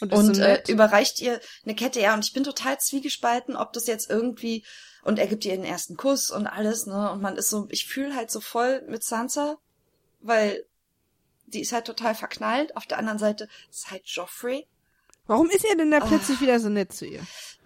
Und, 0.00 0.12
und 0.12 0.34
so 0.36 0.42
äh, 0.42 0.62
überreicht 0.68 1.20
ihr 1.20 1.40
eine 1.64 1.74
Kette, 1.74 2.00
ja, 2.00 2.14
und 2.14 2.24
ich 2.24 2.32
bin 2.32 2.44
total 2.44 2.78
zwiegespalten, 2.78 3.56
ob 3.56 3.72
das 3.72 3.86
jetzt 3.86 4.08
irgendwie, 4.08 4.64
und 5.02 5.18
er 5.18 5.26
gibt 5.26 5.44
ihr 5.44 5.56
den 5.56 5.64
ersten 5.64 5.96
Kuss 5.96 6.30
und 6.30 6.46
alles, 6.46 6.86
ne, 6.86 7.10
und 7.10 7.20
man 7.20 7.36
ist 7.36 7.50
so, 7.50 7.66
ich 7.70 7.86
fühle 7.86 8.14
halt 8.14 8.30
so 8.30 8.40
voll 8.40 8.82
mit 8.88 9.02
Sansa, 9.02 9.58
weil 10.20 10.64
die 11.46 11.60
ist 11.60 11.72
halt 11.72 11.86
total 11.86 12.14
verknallt. 12.14 12.76
Auf 12.76 12.86
der 12.86 12.98
anderen 12.98 13.18
Seite 13.18 13.48
ist 13.70 13.90
halt 13.90 14.06
Joffrey. 14.06 14.66
Warum 15.28 15.50
ist 15.50 15.64
er 15.64 15.76
denn 15.76 15.90
da 15.90 16.00
plötzlich 16.00 16.38
oh. 16.38 16.40
wieder 16.40 16.58
so 16.58 16.70
nett 16.70 16.92
zu 16.92 17.06
ihr? 17.06 17.20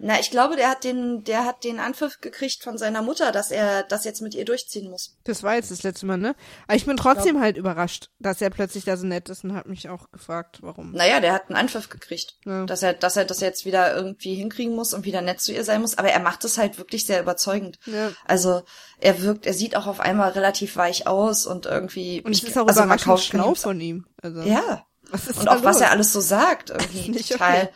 Na, 0.05 0.19
ich 0.19 0.33
glaube, 0.33 0.57
der 0.57 0.69
hat 0.69 0.83
den, 0.83 1.23
der 1.23 1.45
hat 1.45 1.63
den 1.63 1.79
Anpfiff 1.79 2.21
gekriegt 2.21 2.65
von 2.65 2.77
seiner 2.77 3.03
Mutter, 3.03 3.31
dass 3.31 3.53
er 3.53 3.85
das 3.85 4.05
jetzt 4.05 4.21
mit 4.21 4.35
ihr 4.35 4.45
durchziehen 4.45 4.91
muss. 4.91 5.17
Das 5.23 5.45
war 5.45 5.55
jetzt 5.55 5.71
das 5.71 5.85
letzte 5.85 6.07
Mal, 6.07 6.19
ne? 6.19 6.35
Aber 6.67 6.75
ich 6.75 6.87
bin 6.87 6.97
trotzdem 6.97 7.37
ich 7.37 7.43
halt 7.43 7.57
überrascht, 7.57 8.11
dass 8.19 8.41
er 8.41 8.51
plötzlich 8.51 8.85
da 8.85 8.97
so 8.97 9.07
nett 9.07 9.29
ist 9.29 9.45
und 9.45 9.55
hat 9.55 9.69
mich 9.69 9.89
auch 9.89 10.11
gefragt, 10.11 10.59
warum. 10.61 10.91
Naja, 10.91 11.21
der 11.21 11.33
hat 11.33 11.49
einen 11.49 11.57
Anpfiff 11.57 11.89
gekriegt. 11.89 12.37
Ja. 12.45 12.67
Dass 12.67 12.83
er, 12.83 12.95
dass 12.95 13.17
er 13.17 13.27
das 13.27 13.39
jetzt 13.39 13.65
wieder 13.65 13.95
irgendwie 13.95 14.35
hinkriegen 14.35 14.75
muss 14.75 14.93
und 14.93 15.05
wieder 15.05 15.21
nett 15.21 15.41
zu 15.41 15.53
ihr 15.53 15.63
sein 15.63 15.83
muss. 15.83 15.97
Aber 15.97 16.09
er 16.09 16.21
macht 16.21 16.45
es 16.45 16.59
halt 16.59 16.79
wirklich 16.79 17.07
sehr 17.07 17.21
überzeugend. 17.21 17.79
Ja. 17.87 18.11
Also, 18.25 18.63
er 18.99 19.23
wirkt, 19.23 19.47
er 19.47 19.55
sieht 19.55 19.77
auch 19.77 19.87
auf 19.87 20.01
einmal 20.01 20.31
relativ 20.31 20.75
weich 20.75 21.07
aus 21.07 21.47
und 21.47 21.67
irgendwie. 21.67 22.23
Und 22.23 22.33
es 22.33 22.43
ist 22.43 22.59
auch 22.59 22.67
also 22.67 22.83
überraschend 22.83 23.21
schlau 23.21 23.55
von 23.55 23.81
ihm. 23.81 24.07
Also. 24.21 24.41
Ja. 24.41 24.85
Und 25.13 25.49
auch 25.49 25.57
los? 25.57 25.65
was 25.65 25.81
er 25.81 25.91
alles 25.91 26.13
so 26.13 26.21
sagt, 26.21 26.71
irgendwie 26.95 27.23
total. 27.23 27.63
Okay. 27.63 27.69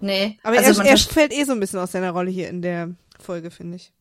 Nee. 0.00 0.38
Aber 0.42 0.58
also 0.58 0.82
er, 0.82 0.90
er 0.90 0.98
fällt 0.98 1.32
eh 1.32 1.44
so 1.44 1.52
ein 1.52 1.60
bisschen 1.60 1.78
aus 1.78 1.92
seiner 1.92 2.10
Rolle 2.10 2.30
hier 2.30 2.48
in 2.48 2.62
der 2.62 2.90
Folge, 3.18 3.50
finde 3.50 3.76
ich. 3.76 3.92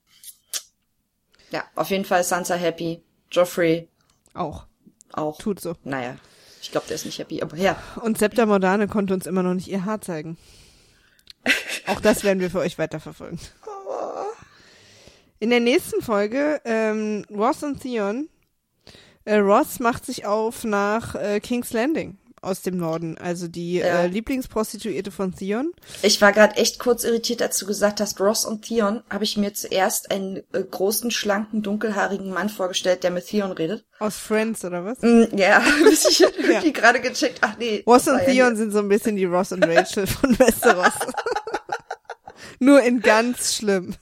Ja, 1.51 1.63
auf 1.75 1.89
jeden 1.89 2.05
Fall 2.05 2.23
Sansa 2.23 2.55
happy. 2.55 3.01
Joffrey. 3.31 3.87
Auch. 4.33 4.65
Auch. 5.11 5.37
Tut 5.37 5.59
so. 5.59 5.75
Naja. 5.83 6.15
Ich 6.61 6.71
glaube, 6.71 6.87
der 6.87 6.95
ist 6.95 7.05
nicht 7.05 7.19
happy, 7.19 7.41
aber 7.41 7.57
ja. 7.57 7.81
Und 8.01 8.17
Septa 8.17 8.45
Modane 8.45 8.87
konnte 8.87 9.13
uns 9.13 9.25
immer 9.25 9.43
noch 9.43 9.53
nicht 9.53 9.67
ihr 9.67 9.85
Haar 9.85 10.01
zeigen. 10.01 10.37
Auch 11.87 12.01
das 12.01 12.23
werden 12.23 12.39
wir 12.39 12.51
für 12.51 12.59
euch 12.59 12.77
weiterverfolgen. 12.77 13.39
In 15.39 15.49
der 15.49 15.61
nächsten 15.61 16.01
Folge, 16.01 16.61
ähm, 16.65 17.25
Ross 17.31 17.63
und 17.63 17.79
Theon. 17.81 18.27
Äh, 19.23 19.37
Ross 19.37 19.79
macht 19.79 20.05
sich 20.05 20.25
auf 20.25 20.65
nach 20.65 21.15
äh, 21.15 21.39
King's 21.39 21.71
Landing 21.71 22.17
aus 22.41 22.61
dem 22.61 22.77
Norden, 22.77 23.17
also 23.17 23.47
die 23.47 23.75
ja. 23.75 24.03
äh, 24.03 24.07
Lieblingsprostituierte 24.07 25.11
von 25.11 25.33
Theon. 25.33 25.71
Ich 26.01 26.21
war 26.21 26.31
gerade 26.31 26.55
echt 26.57 26.79
kurz 26.79 27.03
irritiert, 27.03 27.41
als 27.41 27.57
du 27.57 27.65
gesagt 27.65 27.99
hast, 27.99 28.19
Ross 28.19 28.45
und 28.45 28.65
Theon, 28.65 29.03
habe 29.09 29.23
ich 29.23 29.37
mir 29.37 29.53
zuerst 29.53 30.11
einen 30.11 30.37
äh, 30.53 30.63
großen, 30.63 31.11
schlanken, 31.11 31.61
dunkelhaarigen 31.61 32.31
Mann 32.31 32.49
vorgestellt, 32.49 33.03
der 33.03 33.11
mit 33.11 33.27
Theon 33.27 33.51
redet. 33.51 33.85
Aus 33.99 34.17
Friends 34.17 34.63
oder 34.63 34.85
was? 34.85 34.99
Mm, 35.01 35.35
ja, 35.37 35.61
bis 35.83 36.05
ich 36.09 36.19
ja. 36.49 36.61
die 36.61 36.73
gerade 36.73 36.99
gecheckt. 36.99 37.39
Ach 37.41 37.57
nee. 37.57 37.83
Ross 37.85 38.07
und 38.07 38.19
Theon 38.19 38.35
ja 38.35 38.55
sind 38.55 38.71
so 38.71 38.79
ein 38.79 38.89
bisschen 38.89 39.15
die 39.15 39.25
Ross 39.25 39.51
und 39.51 39.65
Rachel 39.65 40.07
von 40.07 40.37
Westeros. 40.39 40.93
Nur 42.59 42.81
in 42.81 43.01
ganz 43.01 43.55
schlimm. 43.55 43.95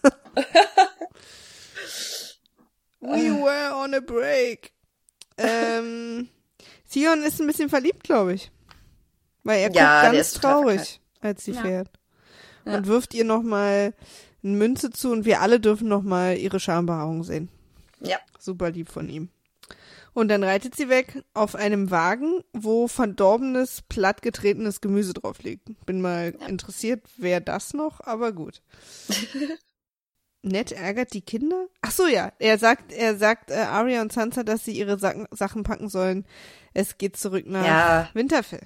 We 3.02 3.32
were 3.32 3.76
on 3.76 3.94
a 3.94 4.00
break. 4.00 4.72
Ähm, 5.38 6.30
Theon 6.90 7.24
ist 7.24 7.40
ein 7.42 7.48
bisschen 7.48 7.70
verliebt, 7.70 8.04
glaube 8.04 8.34
ich. 8.34 8.52
Weil 9.44 9.60
er 9.60 9.72
ja, 9.72 10.02
guckt 10.02 10.14
ganz 10.14 10.34
traurig, 10.34 11.02
als 11.22 11.44
sie 11.44 11.52
ja. 11.52 11.62
fährt. 11.62 11.90
Ja. 12.66 12.78
Und 12.78 12.88
wirft 12.88 13.14
ihr 13.14 13.24
nochmal 13.24 13.94
eine 14.44 14.58
Münze 14.58 14.90
zu 14.90 15.12
und 15.12 15.26
wir 15.26 15.42
alle 15.42 15.60
dürfen 15.60 15.88
nochmal 15.88 16.38
ihre 16.38 16.60
Schambehaarung 16.60 17.24
sehen. 17.24 17.50
Ja. 18.02 18.18
Super 18.40 18.72
lieb 18.72 18.90
von 18.90 19.10
ihm. 19.10 19.30
Und 20.14 20.30
dann 20.30 20.44
reitet 20.44 20.76
sie 20.76 20.90
weg 20.90 21.24
auf 21.36 21.54
einem 21.54 21.92
Wagen, 21.92 22.42
wo 22.52 22.88
verdorbenes, 22.88 23.84
plattgetretenes 23.88 24.82
Gemüse 24.82 25.14
drauf 25.14 25.44
liegt. 25.44 25.70
Bin 25.86 26.02
mal 26.02 26.34
ja. 26.40 26.48
interessiert, 26.48 27.04
wer 27.18 27.40
das 27.40 27.74
noch, 27.74 28.02
aber 28.02 28.32
gut. 28.32 28.64
Ned 30.42 30.72
ärgert 30.72 31.14
die 31.14 31.22
Kinder? 31.22 31.68
Ach 31.82 31.92
so, 31.92 32.08
ja. 32.08 32.32
Er 32.40 32.58
sagt, 32.58 32.92
er 32.92 33.18
sagt 33.18 33.52
äh, 33.52 33.56
Arya 33.56 34.02
und 34.02 34.12
Sansa, 34.12 34.44
dass 34.44 34.66
sie 34.66 34.72
ihre 34.72 34.98
Sa 34.98 35.14
Sachen 35.32 35.64
packen 35.64 35.90
sollen. 35.90 36.26
Es 36.78 37.00
geht 37.00 37.18
zurück 37.18 37.48
nach 37.48 37.66
ja. 37.66 38.10
Winterfell. 38.14 38.62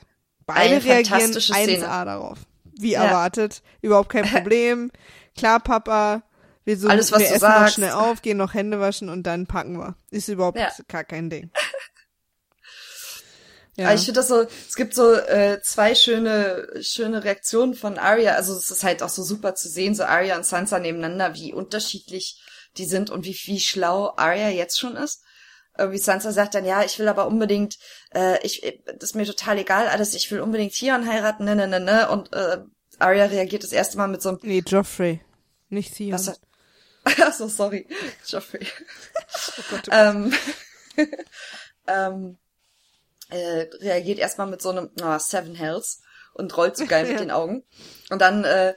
Beide 0.46 0.84
reagieren 0.84 1.32
1A 1.32 2.04
darauf. 2.04 2.40
Wie 2.78 2.92
ja. 2.92 3.06
erwartet. 3.06 3.64
Überhaupt 3.82 4.10
kein 4.10 4.26
Problem. 4.30 4.92
Klar, 5.38 5.62
Papa. 5.62 6.22
Wir, 6.66 6.78
suchen, 6.78 6.92
Alles, 6.92 7.14
was 7.14 7.22
wir 7.22 7.28
du 7.30 7.34
essen 7.36 7.40
sagst. 7.40 7.62
noch 7.62 7.74
schnell 7.74 7.92
auf, 7.92 8.22
gehen 8.22 8.36
noch 8.36 8.54
Hände 8.54 8.82
waschen 8.82 9.08
und 9.08 9.24
dann 9.24 9.48
packen 9.48 9.78
wir. 9.78 9.96
Ist 10.10 10.28
überhaupt 10.28 10.60
ja. 10.60 10.70
gar 10.90 11.06
kein 11.06 11.30
Ding. 11.30 11.52
Ja. 13.78 13.94
ich 13.94 14.02
finde 14.02 14.20
das 14.20 14.28
so, 14.28 14.42
es 14.42 14.76
gibt 14.76 14.94
so 14.94 15.14
äh, 15.14 15.62
zwei 15.64 15.96
schöne, 15.96 16.68
schöne 16.82 17.24
Reaktionen 17.24 17.74
von 17.74 17.98
Arya. 17.98 18.36
Also 18.36 18.54
es 18.54 18.70
ist 18.70 18.84
halt 18.84 19.02
auch 19.02 19.10
so 19.10 19.24
super 19.24 19.56
zu 19.56 19.70
sehen, 19.70 19.96
so 19.96 20.04
Arya 20.04 20.36
und 20.36 20.46
Sansa 20.46 20.78
nebeneinander, 20.78 21.36
wie 21.36 21.54
unterschiedlich 21.54 22.44
die 22.76 22.86
sind 22.86 23.10
und 23.10 23.24
wie, 23.24 23.34
wie 23.46 23.62
schlau 23.62 24.14
Arya 24.18 24.50
jetzt 24.50 24.78
schon 24.78 24.98
ist. 24.98 25.24
Irgendwie 25.78 26.00
Sansa 26.00 26.32
sagt 26.32 26.56
dann, 26.56 26.66
ja, 26.66 26.84
ich 26.84 27.00
will 27.00 27.08
aber 27.08 27.28
unbedingt, 27.28 27.78
äh, 28.14 28.40
ich, 28.46 28.62
das 28.86 29.12
ist 29.12 29.16
mir 29.16 29.26
total 29.26 29.58
egal 29.58 29.88
alles, 29.88 30.14
ich 30.14 30.30
will 30.32 30.42
unbedingt 30.42 30.74
Theon 30.74 31.08
heiraten, 31.08 31.46
ne, 31.46 31.56
ne, 31.56 31.68
ne, 31.68 31.80
ne. 31.80 32.10
Und 32.10 32.34
äh, 32.34 32.58
Arya 33.00 33.26
reagiert 33.26 33.64
das 33.64 33.72
erste 33.72 33.98
Mal 33.98 34.08
mit 34.08 34.22
so 34.22 34.30
einem... 34.30 34.40
Nee, 34.42 34.64
Joffrey, 34.66 35.22
nicht 35.70 35.96
Theon. 35.96 36.14
Was, 36.14 36.40
ach 37.04 37.34
so, 37.34 37.48
sorry, 37.48 37.88
Joffrey. 38.28 38.66
oh 39.58 39.64
Gott, 39.70 39.84
oh 39.88 39.88
Gott. 39.88 39.90
ähm, 39.92 40.34
ähm, 41.88 42.38
äh, 43.30 43.68
reagiert 43.80 44.20
erstmal 44.20 44.48
mit 44.48 44.62
so 44.62 44.70
einem 44.70 44.90
oh, 45.02 45.18
Seven 45.18 45.56
Hells 45.56 46.02
und 46.34 46.56
rollt 46.56 46.78
so 46.78 46.86
geil 46.86 47.08
mit 47.08 47.20
den 47.20 47.32
Augen. 47.32 47.64
Und 48.10 48.22
dann 48.22 48.44
äh, 48.44 48.76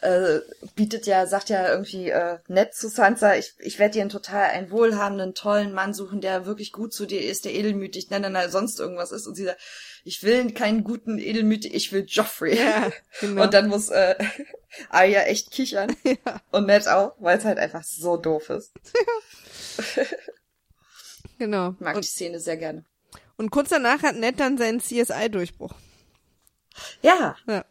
äh, 0.00 0.40
bietet 0.76 1.06
ja, 1.06 1.26
sagt 1.26 1.48
ja 1.48 1.68
irgendwie 1.68 2.10
äh, 2.10 2.38
nett 2.46 2.74
zu 2.74 2.88
Sansa, 2.88 3.34
ich, 3.34 3.54
ich 3.58 3.78
werde 3.78 3.94
dir 3.94 4.02
einen 4.02 4.10
total 4.10 4.50
einen 4.50 4.70
wohlhabenden, 4.70 5.34
tollen 5.34 5.72
Mann 5.72 5.92
suchen, 5.92 6.20
der 6.20 6.46
wirklich 6.46 6.72
gut 6.72 6.92
zu 6.92 7.04
dir 7.04 7.20
ist, 7.20 7.44
der 7.44 7.54
edelmütig, 7.54 8.08
nein, 8.10 8.22
nein, 8.22 8.32
nein, 8.32 8.50
sonst 8.50 8.78
irgendwas 8.78 9.10
ist. 9.10 9.26
Und 9.26 9.34
sie 9.34 9.44
sagt, 9.44 9.60
ich 10.04 10.22
will 10.22 10.52
keinen 10.52 10.84
guten 10.84 11.18
edelmütig, 11.18 11.74
ich 11.74 11.92
will 11.92 12.04
Joffrey. 12.06 12.56
Ja, 12.56 12.92
genau. 13.20 13.42
Und 13.42 13.54
dann 13.54 13.68
muss 13.68 13.88
äh, 13.88 14.14
Arya 14.88 15.22
echt 15.22 15.50
kichern. 15.50 15.94
Ja. 16.04 16.40
Und 16.52 16.66
Ned 16.66 16.86
auch, 16.88 17.14
weil 17.18 17.38
es 17.38 17.44
halt 17.44 17.58
einfach 17.58 17.82
so 17.82 18.16
doof 18.16 18.50
ist. 18.50 18.72
Ja. 19.96 20.04
genau. 21.38 21.74
Mag 21.80 21.96
und, 21.96 22.04
die 22.04 22.08
Szene 22.08 22.40
sehr 22.40 22.56
gerne. 22.56 22.84
Und 23.36 23.50
kurz 23.50 23.68
danach 23.68 24.02
hat 24.02 24.16
Ned 24.16 24.38
dann 24.40 24.58
seinen 24.58 24.80
CSI-Durchbruch. 24.80 25.74
Ja. 27.02 27.36
Ja. 27.46 27.64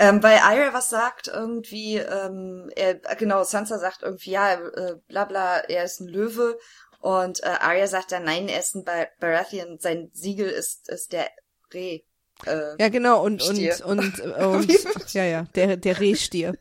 Ähm, 0.00 0.22
weil 0.22 0.38
Ira 0.38 0.72
was 0.72 0.88
sagt, 0.88 1.28
irgendwie, 1.28 1.98
ähm, 1.98 2.70
er, 2.74 2.94
genau, 3.16 3.44
Sansa 3.44 3.78
sagt 3.78 4.02
irgendwie, 4.02 4.30
ja, 4.30 4.54
äh, 4.54 4.96
bla 5.08 5.26
bla, 5.26 5.58
er 5.58 5.84
ist 5.84 6.00
ein 6.00 6.08
Löwe. 6.08 6.58
Und 7.00 7.42
äh, 7.42 7.48
Arya 7.48 7.86
sagt 7.86 8.12
dann, 8.12 8.24
nein, 8.24 8.48
er 8.48 8.60
ist 8.60 8.74
ein 8.74 8.84
Bar 8.84 9.08
Baratheon, 9.20 9.78
sein 9.78 10.10
Siegel 10.14 10.48
ist, 10.48 10.88
ist 10.88 11.12
der 11.12 11.28
Reh. 11.74 12.00
Äh, 12.46 12.76
ja, 12.78 12.88
genau, 12.88 13.22
und, 13.22 13.42
und, 13.42 13.58
und, 13.82 14.20
und, 14.20 14.20
und 14.20 15.12
ja, 15.12 15.24
ja, 15.24 15.46
der, 15.54 15.76
der 15.76 16.00
Rehstier. 16.00 16.54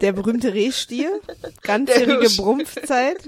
Der 0.00 0.10
berühmte 0.12 0.52
Rehstier. 0.52 1.20
Ganzjährige 1.62 2.28
Brumpfzeit. 2.36 3.18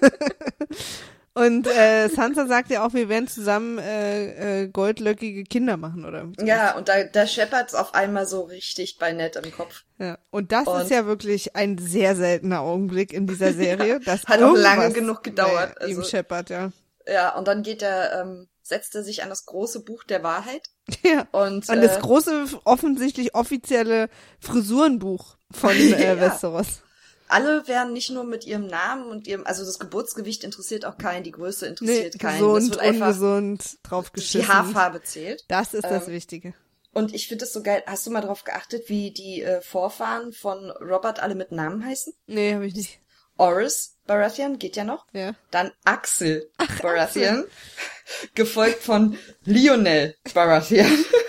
Und 1.36 1.66
äh, 1.66 2.08
Sansa 2.08 2.46
sagt 2.46 2.70
ja 2.70 2.82
auch, 2.82 2.94
wir 2.94 3.10
werden 3.10 3.28
zusammen 3.28 3.76
äh, 3.76 4.62
äh, 4.62 4.68
goldlöckige 4.68 5.44
Kinder 5.44 5.76
machen, 5.76 6.06
oder? 6.06 6.32
Ja, 6.42 6.74
und 6.78 6.88
da, 6.88 7.04
da 7.04 7.26
scheppert's 7.26 7.74
auf 7.74 7.94
einmal 7.94 8.26
so 8.26 8.40
richtig 8.40 8.96
bei 8.96 9.12
Ned 9.12 9.36
im 9.36 9.52
Kopf. 9.52 9.84
Ja, 9.98 10.16
und 10.30 10.50
das 10.50 10.66
und 10.66 10.80
ist 10.80 10.90
ja 10.90 11.04
wirklich 11.04 11.54
ein 11.54 11.76
sehr 11.76 12.16
seltener 12.16 12.60
Augenblick 12.60 13.12
in 13.12 13.26
dieser 13.26 13.52
Serie. 13.52 14.00
Das 14.06 14.24
hat 14.24 14.40
auch 14.40 14.56
lange 14.56 14.92
genug 14.92 15.22
gedauert. 15.22 15.74
Also, 15.78 15.92
ihm 15.92 16.04
scheppert, 16.04 16.48
ja. 16.48 16.70
Ja, 17.06 17.36
und 17.36 17.46
dann 17.48 17.62
geht 17.62 17.82
er, 17.82 18.22
ähm, 18.22 18.48
setzt 18.62 18.94
er 18.94 19.02
sich 19.02 19.22
an 19.22 19.28
das 19.28 19.44
große 19.44 19.80
Buch 19.80 20.04
der 20.04 20.22
Wahrheit. 20.22 20.70
Ja. 21.02 21.26
Und 21.32 21.68
an 21.68 21.80
äh, 21.80 21.86
das 21.86 22.00
große, 22.00 22.46
offensichtlich 22.64 23.34
offizielle 23.34 24.08
Frisurenbuch 24.40 25.36
von 25.50 25.70
äh, 25.76 26.02
ja. 26.02 26.18
Westeros 26.18 26.80
alle 27.28 27.66
werden 27.68 27.92
nicht 27.92 28.10
nur 28.10 28.24
mit 28.24 28.46
ihrem 28.46 28.66
Namen 28.66 29.08
und 29.10 29.26
ihrem, 29.26 29.46
also 29.46 29.64
das 29.64 29.78
Geburtsgewicht 29.78 30.44
interessiert 30.44 30.84
auch 30.84 30.98
keinen, 30.98 31.24
die 31.24 31.32
Größe 31.32 31.66
interessiert 31.66 32.14
nee, 32.14 32.18
keinen. 32.18 32.38
Gesund, 32.38 32.62
das 32.62 32.70
wird 32.70 32.80
einfach 32.80 33.06
ungesund 33.08 33.78
draufgeschissen. 33.82 34.40
Die 34.40 34.48
Haarfarbe 34.48 35.02
zählt. 35.02 35.44
Das 35.48 35.74
ist 35.74 35.84
das 35.84 36.06
ähm, 36.06 36.14
Wichtige. 36.14 36.54
Und 36.92 37.14
ich 37.14 37.28
finde 37.28 37.44
das 37.44 37.52
so 37.52 37.62
geil. 37.62 37.82
Hast 37.86 38.06
du 38.06 38.10
mal 38.10 38.22
drauf 38.22 38.44
geachtet, 38.44 38.88
wie 38.88 39.10
die 39.10 39.42
äh, 39.42 39.60
Vorfahren 39.60 40.32
von 40.32 40.70
Robert 40.80 41.20
alle 41.20 41.34
mit 41.34 41.52
Namen 41.52 41.84
heißen? 41.84 42.14
Nee, 42.26 42.54
habe 42.54 42.66
ich 42.66 42.74
nicht. 42.74 43.00
Oris 43.38 43.96
Baratheon 44.06 44.58
geht 44.58 44.76
ja 44.76 44.84
noch. 44.84 45.06
Ja. 45.12 45.34
Dann 45.50 45.72
Axel 45.84 46.50
Ach, 46.56 46.80
Baratheon, 46.80 47.40
Axel. 47.40 47.48
gefolgt 48.34 48.82
von 48.82 49.18
Lionel 49.44 50.16
Baratheon. 50.32 51.04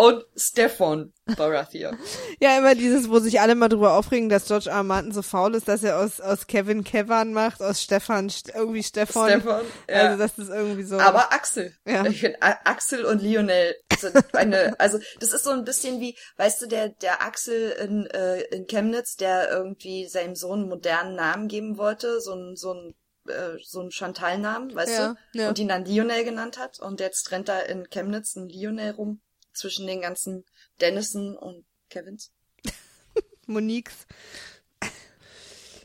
und 0.00 0.24
Stefan 0.34 1.12
Baratheon. 1.36 1.98
Ja, 2.40 2.56
immer 2.56 2.74
dieses, 2.74 3.10
wo 3.10 3.18
sich 3.18 3.38
alle 3.38 3.54
mal 3.54 3.68
drüber 3.68 3.94
aufregen, 3.94 4.30
dass 4.30 4.46
George 4.46 4.70
R. 4.70 4.82
Martin 4.82 5.12
so 5.12 5.20
faul 5.20 5.54
ist, 5.54 5.68
dass 5.68 5.82
er 5.82 5.98
aus, 5.98 6.20
aus 6.20 6.46
Kevin 6.46 6.84
Kevan 6.84 7.34
macht, 7.34 7.62
aus 7.62 7.82
Stefan 7.82 8.32
irgendwie 8.54 8.82
Stefan. 8.82 9.28
Stefan, 9.28 9.60
ja. 9.90 9.94
Also 9.96 10.18
das 10.18 10.38
ist 10.38 10.48
irgendwie 10.48 10.84
so. 10.84 10.98
Aber 10.98 11.32
Axel. 11.34 11.74
Ja. 11.84 12.06
Ich 12.06 12.20
find, 12.20 12.36
Axel 12.40 13.04
und 13.04 13.20
Lionel 13.20 13.74
sind 13.98 14.34
eine, 14.34 14.78
also 14.80 14.98
das 15.18 15.34
ist 15.34 15.44
so 15.44 15.50
ein 15.50 15.64
bisschen 15.64 16.00
wie, 16.00 16.16
weißt 16.38 16.62
du, 16.62 16.66
der, 16.66 16.88
der 16.88 17.22
Axel 17.22 17.70
in, 17.72 18.06
äh, 18.06 18.40
in 18.54 18.66
Chemnitz, 18.66 19.16
der 19.16 19.50
irgendwie 19.50 20.08
seinem 20.08 20.34
Sohn 20.34 20.60
einen 20.60 20.68
modernen 20.70 21.14
Namen 21.14 21.48
geben 21.48 21.76
wollte, 21.76 22.22
so 22.22 22.32
ein, 22.32 22.56
so 22.56 22.72
ein 22.72 22.94
äh, 23.28 23.58
so 23.62 23.80
einen 23.80 23.90
Chantal-Namen, 23.90 24.74
weißt 24.74 24.92
ja, 24.92 25.14
du? 25.32 25.38
Ja. 25.38 25.48
Und 25.50 25.58
ihn 25.58 25.68
dann 25.68 25.84
Lionel 25.84 26.24
genannt 26.24 26.58
hat. 26.58 26.80
Und 26.80 27.00
jetzt 27.00 27.30
rennt 27.32 27.50
da 27.50 27.58
in 27.60 27.90
Chemnitz 27.90 28.34
ein 28.36 28.48
Lionel 28.48 28.92
rum 28.92 29.20
zwischen 29.60 29.86
den 29.86 30.00
ganzen 30.00 30.44
Dennison 30.80 31.36
und 31.36 31.64
Kevins. 31.88 32.32
Moniques. 33.46 34.06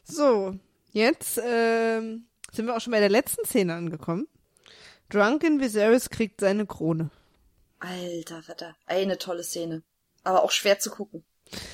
So, 0.04 0.58
jetzt 0.92 1.40
ähm, 1.44 2.28
sind 2.52 2.68
wir 2.68 2.76
auch 2.76 2.82
schon 2.82 2.92
bei 2.92 3.00
der 3.00 3.10
letzten 3.10 3.46
Szene 3.46 3.74
angekommen. 3.74 4.28
Drunken 5.10 5.60
Viserys 5.60 6.10
kriegt 6.10 6.42
seine 6.42 6.66
Krone. 6.66 7.10
Alter 7.80 8.42
Vetter, 8.42 8.76
eine 8.86 9.18
tolle 9.18 9.44
Szene. 9.44 9.84
Aber 10.24 10.44
auch 10.44 10.52
schwer 10.52 10.80
zu 10.80 10.90
gucken, 10.90 11.24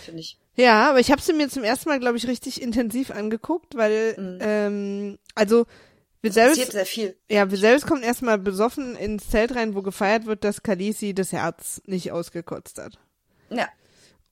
finde 0.04 0.22
ich. 0.22 0.38
Ja, 0.56 0.90
aber 0.90 1.00
ich 1.00 1.12
habe 1.12 1.22
sie 1.22 1.34
mir 1.34 1.50
zum 1.50 1.64
ersten 1.64 1.90
Mal, 1.90 2.00
glaube 2.00 2.18
ich, 2.18 2.28
richtig 2.28 2.62
intensiv 2.62 3.12
angeguckt, 3.12 3.76
weil, 3.76 4.16
mhm. 4.18 4.40
ähm, 4.42 5.20
also 5.36 5.66
Viserys, 6.22 6.50
passiert 6.50 6.72
sehr 6.72 6.86
viel. 6.86 7.18
Ja, 7.30 7.50
Viserys 7.50 7.86
kommt 7.86 8.04
erstmal 8.04 8.38
besoffen 8.38 8.96
ins 8.96 9.30
Zelt 9.30 9.56
rein, 9.56 9.76
wo 9.76 9.82
gefeiert 9.82 10.26
wird, 10.26 10.44
dass 10.44 10.62
Khaleesi 10.64 11.14
das 11.14 11.32
Herz 11.32 11.82
nicht 11.86 12.12
ausgekotzt 12.12 12.80
hat. 12.80 13.00
Ja. 13.50 13.68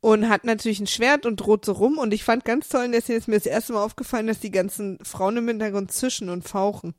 und 0.02 0.30
hat 0.30 0.46
natürlich 0.46 0.80
ein 0.80 0.88
Schwert 0.88 1.26
und 1.26 1.38
droht 1.38 1.66
so 1.66 1.74
rum. 1.74 1.98
Und 1.98 2.14
ich 2.14 2.24
fand 2.24 2.46
ganz 2.46 2.70
toll 2.70 2.86
in 2.86 2.92
der 2.92 3.02
Szene, 3.02 3.18
ist 3.18 3.28
mir 3.28 3.36
das 3.38 3.46
erste 3.46 3.74
Mal 3.74 3.84
aufgefallen, 3.84 4.28
dass 4.28 4.40
die 4.40 4.52
ganzen 4.52 4.98
Frauen 5.04 5.38
im 5.38 5.48
Hintergrund 5.48 5.92
zischen 5.92 6.30
und 6.30 6.48
fauchen. 6.48 6.96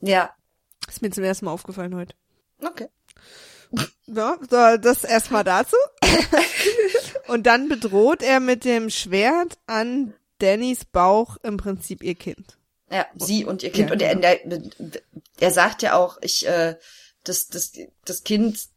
Ja. 0.00 0.34
Ist 0.88 1.02
mir 1.02 1.10
zum 1.10 1.24
ersten 1.24 1.44
Mal 1.44 1.52
aufgefallen 1.52 1.94
heute. 1.94 2.14
Okay. 2.60 2.88
Ja, 4.06 4.36
so, 4.40 4.76
das 4.78 5.04
erstmal 5.04 5.44
dazu. 5.44 5.76
und 7.28 7.46
dann 7.46 7.68
bedroht 7.68 8.22
er 8.22 8.40
mit 8.40 8.64
dem 8.64 8.90
Schwert 8.90 9.58
an 9.66 10.14
Dannys 10.38 10.84
Bauch 10.84 11.36
im 11.44 11.56
Prinzip 11.56 12.02
ihr 12.02 12.16
Kind. 12.16 12.58
Ja, 12.90 13.06
sie 13.16 13.44
und 13.44 13.62
ihr 13.62 13.70
Kind. 13.70 13.88
Ja, 13.88 13.94
und 13.94 14.02
er, 14.02 14.38
genau. 14.38 14.70
er, 15.38 15.50
sagt 15.52 15.82
ja 15.82 15.96
auch, 15.96 16.18
ich, 16.22 16.46
äh, 16.46 16.76
das, 17.22 17.46
das, 17.46 17.72
das 18.04 18.24
Kind 18.24 18.68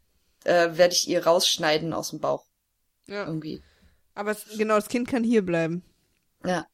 äh, 0.43 0.77
werde 0.77 0.93
ich 0.93 1.07
ihr 1.07 1.25
rausschneiden 1.25 1.93
aus 1.93 2.11
dem 2.11 2.19
Bauch. 2.19 2.45
Ja. 3.07 3.25
Irgendwie. 3.25 3.63
Aber 4.13 4.31
es, 4.31 4.45
genau, 4.57 4.75
das 4.75 4.89
Kind 4.89 5.07
kann 5.07 5.23
hier 5.23 5.43
bleiben. 5.43 5.83
Ja. 6.45 6.67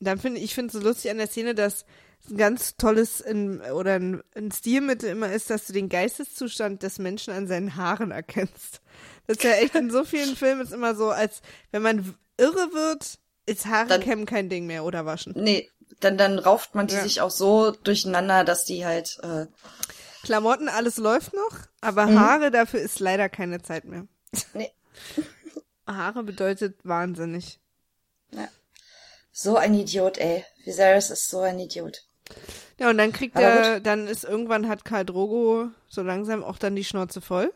Dann 0.00 0.18
finde 0.18 0.40
ich, 0.40 0.54
finde 0.54 0.68
es 0.68 0.82
so 0.82 0.86
lustig 0.86 1.10
an 1.10 1.18
der 1.18 1.28
Szene, 1.28 1.54
dass 1.54 1.84
ein 2.28 2.36
ganz 2.36 2.76
tolles 2.76 3.20
in, 3.20 3.60
oder 3.60 3.94
ein, 3.94 4.22
ein 4.34 4.52
Stilmittel 4.52 5.10
immer 5.10 5.32
ist, 5.32 5.48
dass 5.48 5.66
du 5.66 5.72
den 5.72 5.88
Geisteszustand 5.88 6.82
des 6.82 6.98
Menschen 6.98 7.32
an 7.32 7.46
seinen 7.46 7.76
Haaren 7.76 8.10
erkennst. 8.10 8.80
Das 9.26 9.38
ist 9.38 9.44
ja 9.44 9.52
echt 9.52 9.74
in 9.74 9.90
so 9.90 10.04
vielen 10.04 10.36
Filmen 10.36 10.60
ist 10.60 10.72
immer 10.72 10.94
so, 10.94 11.10
als 11.10 11.40
wenn 11.70 11.82
man 11.82 12.14
irre 12.36 12.72
wird, 12.72 13.18
ist 13.46 13.66
Haare 13.66 13.98
kämmen 14.00 14.26
kein 14.26 14.48
Ding 14.48 14.66
mehr 14.66 14.84
oder 14.84 15.06
waschen. 15.06 15.32
Nee, 15.36 15.70
dann, 16.00 16.18
dann 16.18 16.38
rauft 16.38 16.74
man 16.74 16.86
die 16.86 16.94
ja. 16.94 17.02
sich 17.02 17.20
auch 17.20 17.30
so 17.30 17.70
durcheinander, 17.70 18.44
dass 18.44 18.64
die 18.64 18.84
halt. 18.84 19.18
Äh 19.22 19.46
Klamotten, 20.22 20.68
alles 20.68 20.96
läuft 20.98 21.32
noch, 21.32 21.58
aber 21.80 22.06
mhm. 22.06 22.20
Haare, 22.20 22.50
dafür 22.50 22.80
ist 22.80 23.00
leider 23.00 23.28
keine 23.28 23.62
Zeit 23.62 23.84
mehr. 23.84 24.06
Nee. 24.54 24.70
Haare 25.86 26.22
bedeutet 26.22 26.78
wahnsinnig. 26.84 27.58
Ja. 28.32 28.48
So 29.32 29.56
ein 29.56 29.74
Idiot, 29.74 30.18
ey. 30.18 30.44
Viserys 30.64 31.10
ist 31.10 31.28
so 31.28 31.40
ein 31.40 31.58
Idiot. 31.58 32.06
Ja, 32.78 32.90
und 32.90 32.98
dann 32.98 33.12
kriegt 33.12 33.36
Aber 33.36 33.44
er, 33.44 33.74
gut. 33.74 33.86
dann 33.86 34.06
ist 34.06 34.24
irgendwann 34.24 34.68
hat 34.68 34.84
Karl 34.84 35.04
Drogo 35.04 35.70
so 35.88 36.02
langsam 36.02 36.44
auch 36.44 36.58
dann 36.58 36.76
die 36.76 36.84
Schnauze 36.84 37.20
voll. 37.20 37.52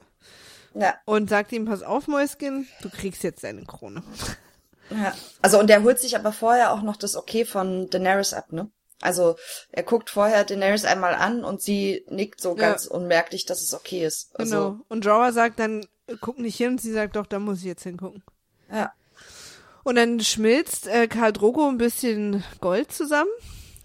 Ja. 0.74 0.95
Und 1.05 1.30
sagt 1.30 1.53
ihm, 1.53 1.66
pass 1.66 1.82
auf, 1.82 2.09
Mäuschen, 2.09 2.66
du 2.82 2.90
kriegst 2.90 3.22
jetzt 3.22 3.45
deine 3.45 3.64
Krone. 3.64 4.03
Ja. 4.91 5.14
Also, 5.43 5.59
und 5.59 5.70
er 5.70 5.82
holt 5.82 5.99
sich 5.99 6.16
aber 6.16 6.32
vorher 6.32 6.72
auch 6.72 6.82
noch 6.82 6.97
das 6.97 7.16
Okay 7.16 7.45
von 7.45 7.89
Daenerys 7.91 8.35
ab, 8.35 8.53
ne? 8.53 8.70
Also, 9.01 9.37
er 9.70 9.82
guckt 9.82 10.09
vorher 10.09 10.45
Daenerys 10.45 10.85
einmal 10.85 11.14
an 11.14 11.45
und 11.45 11.61
sie 11.61 12.05
nickt 12.09 12.41
so 12.41 12.55
ganz 12.55 12.85
ja. 12.85 12.91
unmerklich, 12.93 13.45
dass 13.45 13.62
es 13.62 13.74
okay 13.74 14.05
ist. 14.05 14.30
Also, 14.39 14.57
genau. 14.57 14.80
Und 14.89 15.05
Jorah 15.05 15.32
sagt 15.32 15.59
dann, 15.59 15.87
guck 16.20 16.39
nicht 16.39 16.57
hin 16.57 16.72
und 16.72 16.80
sie 16.80 16.93
sagt, 16.93 17.16
doch, 17.16 17.26
da 17.26 17.39
muss 17.39 17.59
ich 17.59 17.64
jetzt 17.64 17.82
hingucken. 17.82 18.22
Ja. 18.72 18.93
Und 19.82 19.97
dann 19.97 20.20
schmilzt 20.20 20.87
äh, 20.87 21.07
Karl 21.07 21.32
Drogo 21.32 21.68
ein 21.68 21.78
bisschen 21.78 22.43
Gold 22.61 22.93
zusammen. 22.93 23.30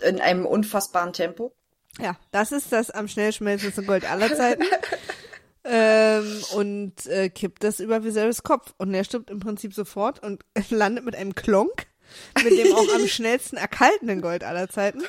In 0.01 0.21
einem 0.21 0.45
unfassbaren 0.45 1.11
Tempo. 1.11 1.53
Ja, 1.99 2.15
das 2.31 2.53
ist 2.53 2.71
das 2.71 2.89
am 2.91 3.09
schnell 3.09 3.33
schmelzendste 3.33 3.83
Gold 3.83 4.09
aller 4.09 4.33
Zeiten. 4.33 4.63
ähm, 5.63 6.43
und 6.53 7.05
äh, 7.07 7.29
kippt 7.29 7.63
das 7.63 7.79
über 7.79 8.03
Viserys 8.03 8.43
Kopf. 8.43 8.73
Und 8.77 8.93
er 8.93 9.03
stirbt 9.03 9.29
im 9.29 9.39
Prinzip 9.39 9.73
sofort 9.73 10.23
und 10.23 10.43
landet 10.69 11.05
mit 11.05 11.15
einem 11.15 11.35
Klonk, 11.35 11.87
mit 12.43 12.57
dem 12.57 12.73
auch 12.73 12.93
am 12.95 13.07
schnellsten 13.07 13.57
erkaltenden 13.57 14.21
Gold 14.21 14.43
aller 14.43 14.69
Zeiten, 14.69 15.03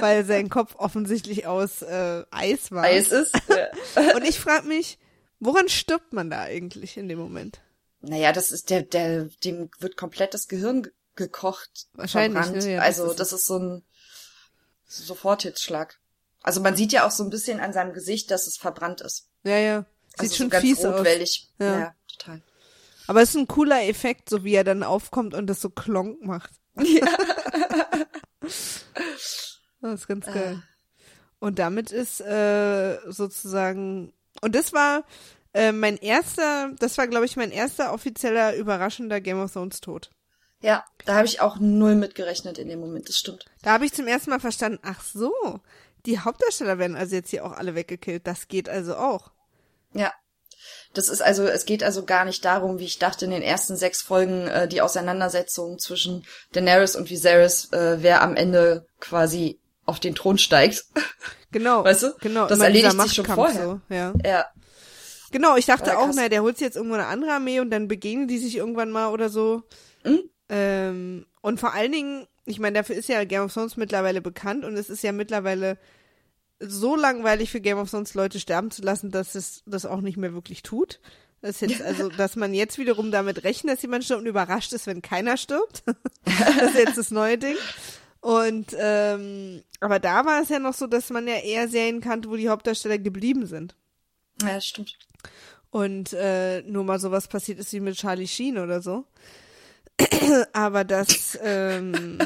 weil 0.00 0.24
sein 0.24 0.48
Kopf 0.48 0.74
offensichtlich 0.76 1.46
aus 1.46 1.82
äh, 1.82 2.24
Eis 2.30 2.72
war. 2.72 2.84
Eis 2.84 3.12
ist. 3.12 3.34
Ja. 3.48 4.14
und 4.16 4.26
ich 4.26 4.40
frage 4.40 4.66
mich, 4.66 4.98
woran 5.38 5.68
stirbt 5.68 6.12
man 6.12 6.30
da 6.30 6.42
eigentlich 6.42 6.96
in 6.96 7.08
dem 7.08 7.18
Moment? 7.18 7.60
Naja, 8.00 8.32
das 8.32 8.50
ist 8.50 8.70
der, 8.70 8.82
der, 8.82 9.28
dem 9.44 9.70
wird 9.78 9.96
komplett 9.96 10.32
das 10.32 10.48
Gehirn 10.48 10.88
gekocht. 11.16 11.88
Wahrscheinlich. 11.92 12.50
Ne? 12.50 12.72
Ja, 12.72 12.80
also, 12.80 13.02
das 13.02 13.12
ist, 13.12 13.20
das 13.20 13.32
ist 13.32 13.46
so 13.46 13.58
ein 13.58 13.84
Soforthitzschlag. 14.86 16.00
Also 16.42 16.60
man 16.60 16.74
sieht 16.74 16.92
ja 16.92 17.06
auch 17.06 17.10
so 17.10 17.22
ein 17.22 17.30
bisschen 17.30 17.60
an 17.60 17.72
seinem 17.72 17.92
Gesicht, 17.92 18.30
dass 18.30 18.46
es 18.46 18.56
verbrannt 18.56 19.02
ist. 19.02 19.28
Ja, 19.44 19.58
ja. 19.58 19.84
Sieht 20.18 20.20
also 20.20 20.34
schon 20.36 20.50
so 20.50 20.58
fies 20.58 20.84
aus. 20.84 21.06
Ja. 21.58 21.78
ja, 21.78 21.94
total. 22.18 22.42
Aber 23.06 23.22
es 23.22 23.30
ist 23.30 23.36
ein 23.36 23.48
cooler 23.48 23.84
Effekt, 23.84 24.28
so 24.28 24.44
wie 24.44 24.54
er 24.54 24.64
dann 24.64 24.82
aufkommt 24.82 25.34
und 25.34 25.46
das 25.46 25.60
so 25.60 25.70
klonk 25.70 26.22
macht. 26.22 26.52
Ja. 26.76 27.06
das 28.40 30.00
ist 30.00 30.08
ganz 30.08 30.26
geil. 30.26 30.62
Und 31.38 31.58
damit 31.58 31.90
ist 31.90 32.20
äh, 32.20 32.98
sozusagen 33.06 34.12
und 34.40 34.54
das 34.54 34.72
war 34.72 35.04
äh, 35.52 35.72
mein 35.72 35.96
erster, 35.96 36.72
das 36.78 36.98
war, 36.98 37.08
glaube 37.08 37.26
ich, 37.26 37.36
mein 37.36 37.50
erster 37.50 37.92
offizieller 37.92 38.54
überraschender 38.54 39.20
Game 39.20 39.40
of 39.40 39.52
Thrones 39.52 39.80
Tod. 39.80 40.10
Ja, 40.62 40.84
da 41.06 41.14
habe 41.16 41.26
ich 41.26 41.40
auch 41.40 41.58
null 41.58 41.94
mitgerechnet 41.94 42.58
in 42.58 42.68
dem 42.68 42.80
Moment, 42.80 43.08
das 43.08 43.16
stimmt. 43.16 43.46
Da 43.62 43.72
habe 43.72 43.86
ich 43.86 43.94
zum 43.94 44.06
ersten 44.06 44.30
Mal 44.30 44.40
verstanden, 44.40 44.78
ach 44.82 45.02
so, 45.02 45.32
die 46.06 46.18
Hauptdarsteller 46.18 46.78
werden 46.78 46.96
also 46.96 47.16
jetzt 47.16 47.30
hier 47.30 47.44
auch 47.44 47.52
alle 47.52 47.74
weggekillt. 47.74 48.26
Das 48.26 48.48
geht 48.48 48.68
also 48.68 48.96
auch. 48.96 49.30
Ja. 49.92 50.12
Das 50.92 51.08
ist 51.08 51.22
also, 51.22 51.44
es 51.44 51.64
geht 51.64 51.82
also 51.82 52.04
gar 52.04 52.24
nicht 52.24 52.44
darum, 52.44 52.78
wie 52.78 52.84
ich 52.84 52.98
dachte 52.98 53.24
in 53.24 53.30
den 53.30 53.42
ersten 53.42 53.76
sechs 53.76 54.02
Folgen, 54.02 54.48
äh, 54.48 54.68
die 54.68 54.82
Auseinandersetzung 54.82 55.78
zwischen 55.78 56.26
Daenerys 56.52 56.96
und 56.96 57.10
Viserys, 57.10 57.72
äh, 57.72 57.98
wer 58.00 58.22
am 58.22 58.36
Ende 58.36 58.86
quasi 58.98 59.60
auf 59.86 60.00
den 60.00 60.14
Thron 60.14 60.38
steigt. 60.38 60.84
Genau. 61.52 61.82
Weißt 61.82 62.04
du? 62.04 62.14
Genau. 62.20 62.46
Das 62.46 62.60
erledigt 62.60 63.00
sich 63.00 63.12
schon 63.12 63.24
vorher. 63.24 63.64
So, 63.64 63.80
ja. 63.92 64.12
ja. 64.24 64.46
Genau, 65.32 65.56
ich 65.56 65.66
dachte 65.66 65.98
auch, 65.98 66.12
naja, 66.14 66.28
der 66.28 66.42
holt 66.42 66.58
sich 66.58 66.64
jetzt 66.64 66.76
irgendwo 66.76 66.94
eine 66.94 67.06
andere 67.06 67.32
Armee 67.32 67.58
und 67.58 67.70
dann 67.70 67.88
begegnen 67.88 68.28
die 68.28 68.38
sich 68.38 68.56
irgendwann 68.56 68.92
mal 68.92 69.08
oder 69.08 69.28
so. 69.28 69.62
Mhm. 70.04 70.30
Ähm, 70.48 71.26
und 71.40 71.58
vor 71.58 71.74
allen 71.74 71.90
Dingen, 71.90 72.26
ich 72.44 72.58
meine, 72.58 72.78
dafür 72.78 72.96
ist 72.96 73.08
ja 73.08 73.24
Game 73.24 73.42
of 73.42 73.52
Thrones 73.52 73.76
mittlerweile 73.76 74.20
bekannt 74.20 74.64
und 74.64 74.76
es 74.76 74.90
ist 74.90 75.02
ja 75.02 75.12
mittlerweile 75.12 75.78
so 76.58 76.96
langweilig 76.96 77.50
für 77.50 77.60
Game 77.60 77.78
of 77.78 77.90
Thrones 77.90 78.14
Leute 78.14 78.38
sterben 78.38 78.70
zu 78.70 78.82
lassen, 78.82 79.10
dass 79.10 79.34
es 79.34 79.62
das 79.66 79.86
auch 79.86 80.00
nicht 80.00 80.16
mehr 80.16 80.34
wirklich 80.34 80.62
tut. 80.62 81.00
Das 81.40 81.62
ist 81.62 81.70
jetzt, 81.70 81.82
also, 81.86 82.08
dass 82.08 82.36
man 82.36 82.54
jetzt 82.54 82.78
wiederum 82.78 83.10
damit 83.10 83.44
rechnet, 83.44 83.74
dass 83.74 83.82
jemand 83.82 84.04
stirbt 84.04 84.22
und 84.22 84.28
überrascht 84.28 84.72
ist, 84.72 84.86
wenn 84.86 85.02
keiner 85.02 85.36
stirbt. 85.36 85.82
das 86.24 86.70
ist 86.70 86.78
jetzt 86.78 86.98
das 86.98 87.10
neue 87.10 87.38
Ding. 87.38 87.56
Und 88.20 88.76
ähm, 88.78 89.62
aber 89.80 89.98
da 89.98 90.26
war 90.26 90.42
es 90.42 90.50
ja 90.50 90.58
noch 90.58 90.74
so, 90.74 90.86
dass 90.86 91.08
man 91.08 91.26
ja 91.26 91.36
eher 91.36 91.68
Serien 91.68 92.02
kannte, 92.02 92.28
wo 92.28 92.36
die 92.36 92.50
Hauptdarsteller 92.50 92.98
geblieben 92.98 93.46
sind. 93.46 93.74
Ja, 94.42 94.54
das 94.54 94.66
stimmt. 94.66 94.98
Und 95.70 96.12
äh, 96.12 96.62
nur 96.62 96.84
mal 96.84 96.98
sowas 96.98 97.28
passiert 97.28 97.58
ist 97.58 97.72
wie 97.72 97.80
mit 97.80 97.96
Charlie 97.96 98.26
Sheen 98.26 98.58
oder 98.58 98.82
so. 98.82 99.06
Aber 100.52 100.84
das, 100.84 101.38
ähm, 101.42 102.18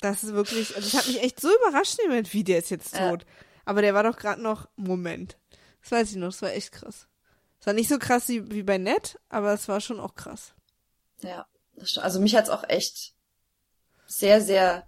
das 0.00 0.24
ist 0.24 0.32
wirklich, 0.32 0.74
also 0.76 0.88
das 0.88 1.00
hat 1.00 1.08
mich 1.08 1.22
echt 1.22 1.40
so 1.40 1.48
überrascht, 1.54 1.98
Moment, 2.04 2.32
wie 2.32 2.44
der 2.44 2.58
ist 2.58 2.70
jetzt 2.70 2.96
tot. 2.96 3.22
Ja. 3.22 3.28
Aber 3.64 3.82
der 3.82 3.94
war 3.94 4.02
doch 4.02 4.16
gerade 4.16 4.42
noch, 4.42 4.68
Moment. 4.76 5.38
Das 5.82 5.92
weiß 5.92 6.10
ich 6.10 6.16
noch, 6.16 6.28
das 6.28 6.42
war 6.42 6.52
echt 6.52 6.72
krass. 6.72 7.06
Es 7.60 7.66
war 7.66 7.74
nicht 7.74 7.88
so 7.88 7.98
krass 7.98 8.28
wie, 8.28 8.50
wie 8.50 8.62
bei 8.62 8.78
Ned, 8.78 9.18
aber 9.28 9.52
es 9.52 9.68
war 9.68 9.80
schon 9.80 10.00
auch 10.00 10.14
krass. 10.14 10.54
Ja, 11.20 11.46
also 11.96 12.20
mich 12.20 12.34
hat's 12.34 12.50
auch 12.50 12.64
echt 12.68 13.14
sehr, 14.06 14.40
sehr 14.40 14.86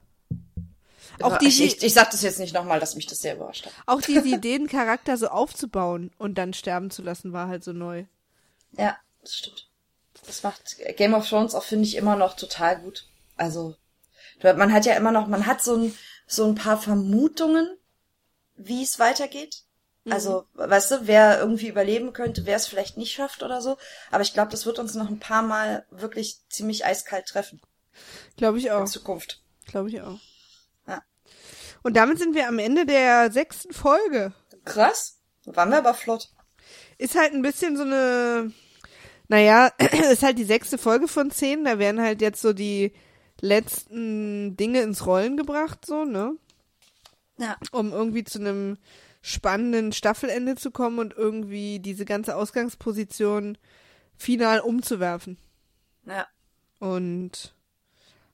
auch 1.23 1.39
die, 1.39 1.47
ich, 1.47 1.63
ich, 1.63 1.83
ich 1.83 1.95
sag 1.95 2.11
das 2.11 2.23
jetzt 2.23 2.39
nicht 2.39 2.55
nochmal, 2.55 2.81
dass 2.81 2.97
mich 2.97 3.07
das 3.07 3.21
sehr 3.21 3.37
überrascht 3.37 3.67
hat. 3.67 3.73
Auch 3.87 4.01
die, 4.01 4.21
die 4.23 4.41
den 4.41 4.67
Charakter 4.67 5.17
so 5.17 5.29
aufzubauen 5.29 6.11
und 6.19 6.37
dann 6.37 6.53
sterben 6.53 6.91
zu 6.91 7.03
lassen, 7.03 7.33
war 7.33 7.49
halt 7.49 7.63
so 7.63 7.73
neu. 7.73 8.05
Ja, 8.73 8.97
das 9.23 9.37
stimmt. 9.37 9.71
Das 10.27 10.43
macht 10.43 10.77
Game 10.97 11.15
of 11.15 11.29
Thrones 11.29 11.55
auch, 11.55 11.65
finde 11.65 11.85
ich, 11.85 11.97
immer 11.97 12.17
noch 12.17 12.37
total 12.37 12.81
gut. 12.81 13.07
Also, 13.37 13.77
man 14.43 14.73
hat 14.73 14.87
ja 14.87 14.95
immer 14.95 15.13
noch, 15.13 15.27
man 15.27 15.47
hat 15.47 15.63
so 15.63 15.77
ein, 15.77 15.95
so 16.27 16.45
ein 16.47 16.55
paar 16.55 16.81
Vermutungen, 16.81 17.77
wie 18.57 18.83
es 18.83 18.99
weitergeht. 18.99 19.63
Mhm. 20.05 20.13
Also, 20.13 20.47
weißt 20.55 20.91
du, 20.91 21.07
wer 21.07 21.39
irgendwie 21.39 21.69
überleben 21.69 22.13
könnte, 22.13 22.47
wer 22.47 22.57
es 22.57 22.67
vielleicht 22.67 22.97
nicht 22.97 23.13
schafft 23.13 23.43
oder 23.43 23.61
so. 23.61 23.77
Aber 24.11 24.23
ich 24.23 24.33
glaube, 24.33 24.51
das 24.51 24.67
wird 24.67 24.79
uns 24.79 24.95
noch 24.95 25.09
ein 25.09 25.21
paar 25.21 25.43
Mal 25.43 25.87
wirklich 25.91 26.41
ziemlich 26.49 26.85
eiskalt 26.85 27.27
treffen. 27.27 27.61
Glaube 28.37 28.59
ich 28.59 28.71
auch. 28.71 28.81
In 28.81 28.87
Zukunft. 28.87 29.43
Glaube 29.67 29.89
ich 29.89 30.01
auch. 30.01 30.19
Und 31.85 31.99
damit 31.99 32.19
sind 32.19 32.35
wir 32.35 32.49
am 32.49 32.59
Ende 32.59 32.87
der 32.87 33.31
sechsten 33.31 33.75
Folge. 33.75 34.33
Krass. 34.65 35.19
Waren 35.45 35.69
wir 35.69 35.77
aber 35.77 35.93
flott. 35.93 36.31
Ist 36.97 37.15
halt 37.15 37.35
ein 37.35 37.43
bisschen 37.43 37.77
so 37.77 37.83
eine, 37.83 38.53
naja, 39.29 39.73
ist 40.13 40.23
halt 40.23 40.39
die 40.39 40.45
sechste 40.45 40.79
Folge 40.79 41.09
von 41.09 41.31
zehn. 41.31 41.65
Da 41.65 41.79
werden 41.79 42.01
halt 42.01 42.21
jetzt 42.21 42.43
so 42.43 42.53
die 42.53 42.93
letzten 43.41 44.57
Dinge 44.57 44.83
ins 44.83 45.07
Rollen 45.07 45.37
gebracht, 45.37 45.85
so, 45.87 46.05
ne? 46.05 46.37
Ja. 47.39 47.57
Um 47.73 47.93
irgendwie 47.93 48.25
zu 48.25 48.39
einem 48.39 48.79
spannenden 49.23 49.93
Staffelende 49.93 50.55
zu 50.55 50.71
kommen 50.71 50.99
und 50.99 51.15
irgendwie 51.17 51.81
diese 51.81 52.05
ganze 52.05 52.37
Ausgangsposition 52.37 53.59
final 54.17 54.61
umzuwerfen. 54.61 55.39
Ja. 56.07 56.27
Und 56.79 57.55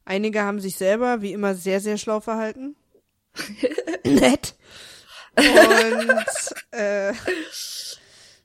einige 0.04 0.42
haben 0.42 0.60
sich 0.60 0.76
selber, 0.76 1.22
wie 1.22 1.32
immer, 1.32 1.54
sehr, 1.54 1.80
sehr 1.80 1.96
schlau 1.96 2.20
verhalten. 2.20 2.76
Nett. 4.04 4.56
Und 5.36 6.72
äh, 6.72 7.14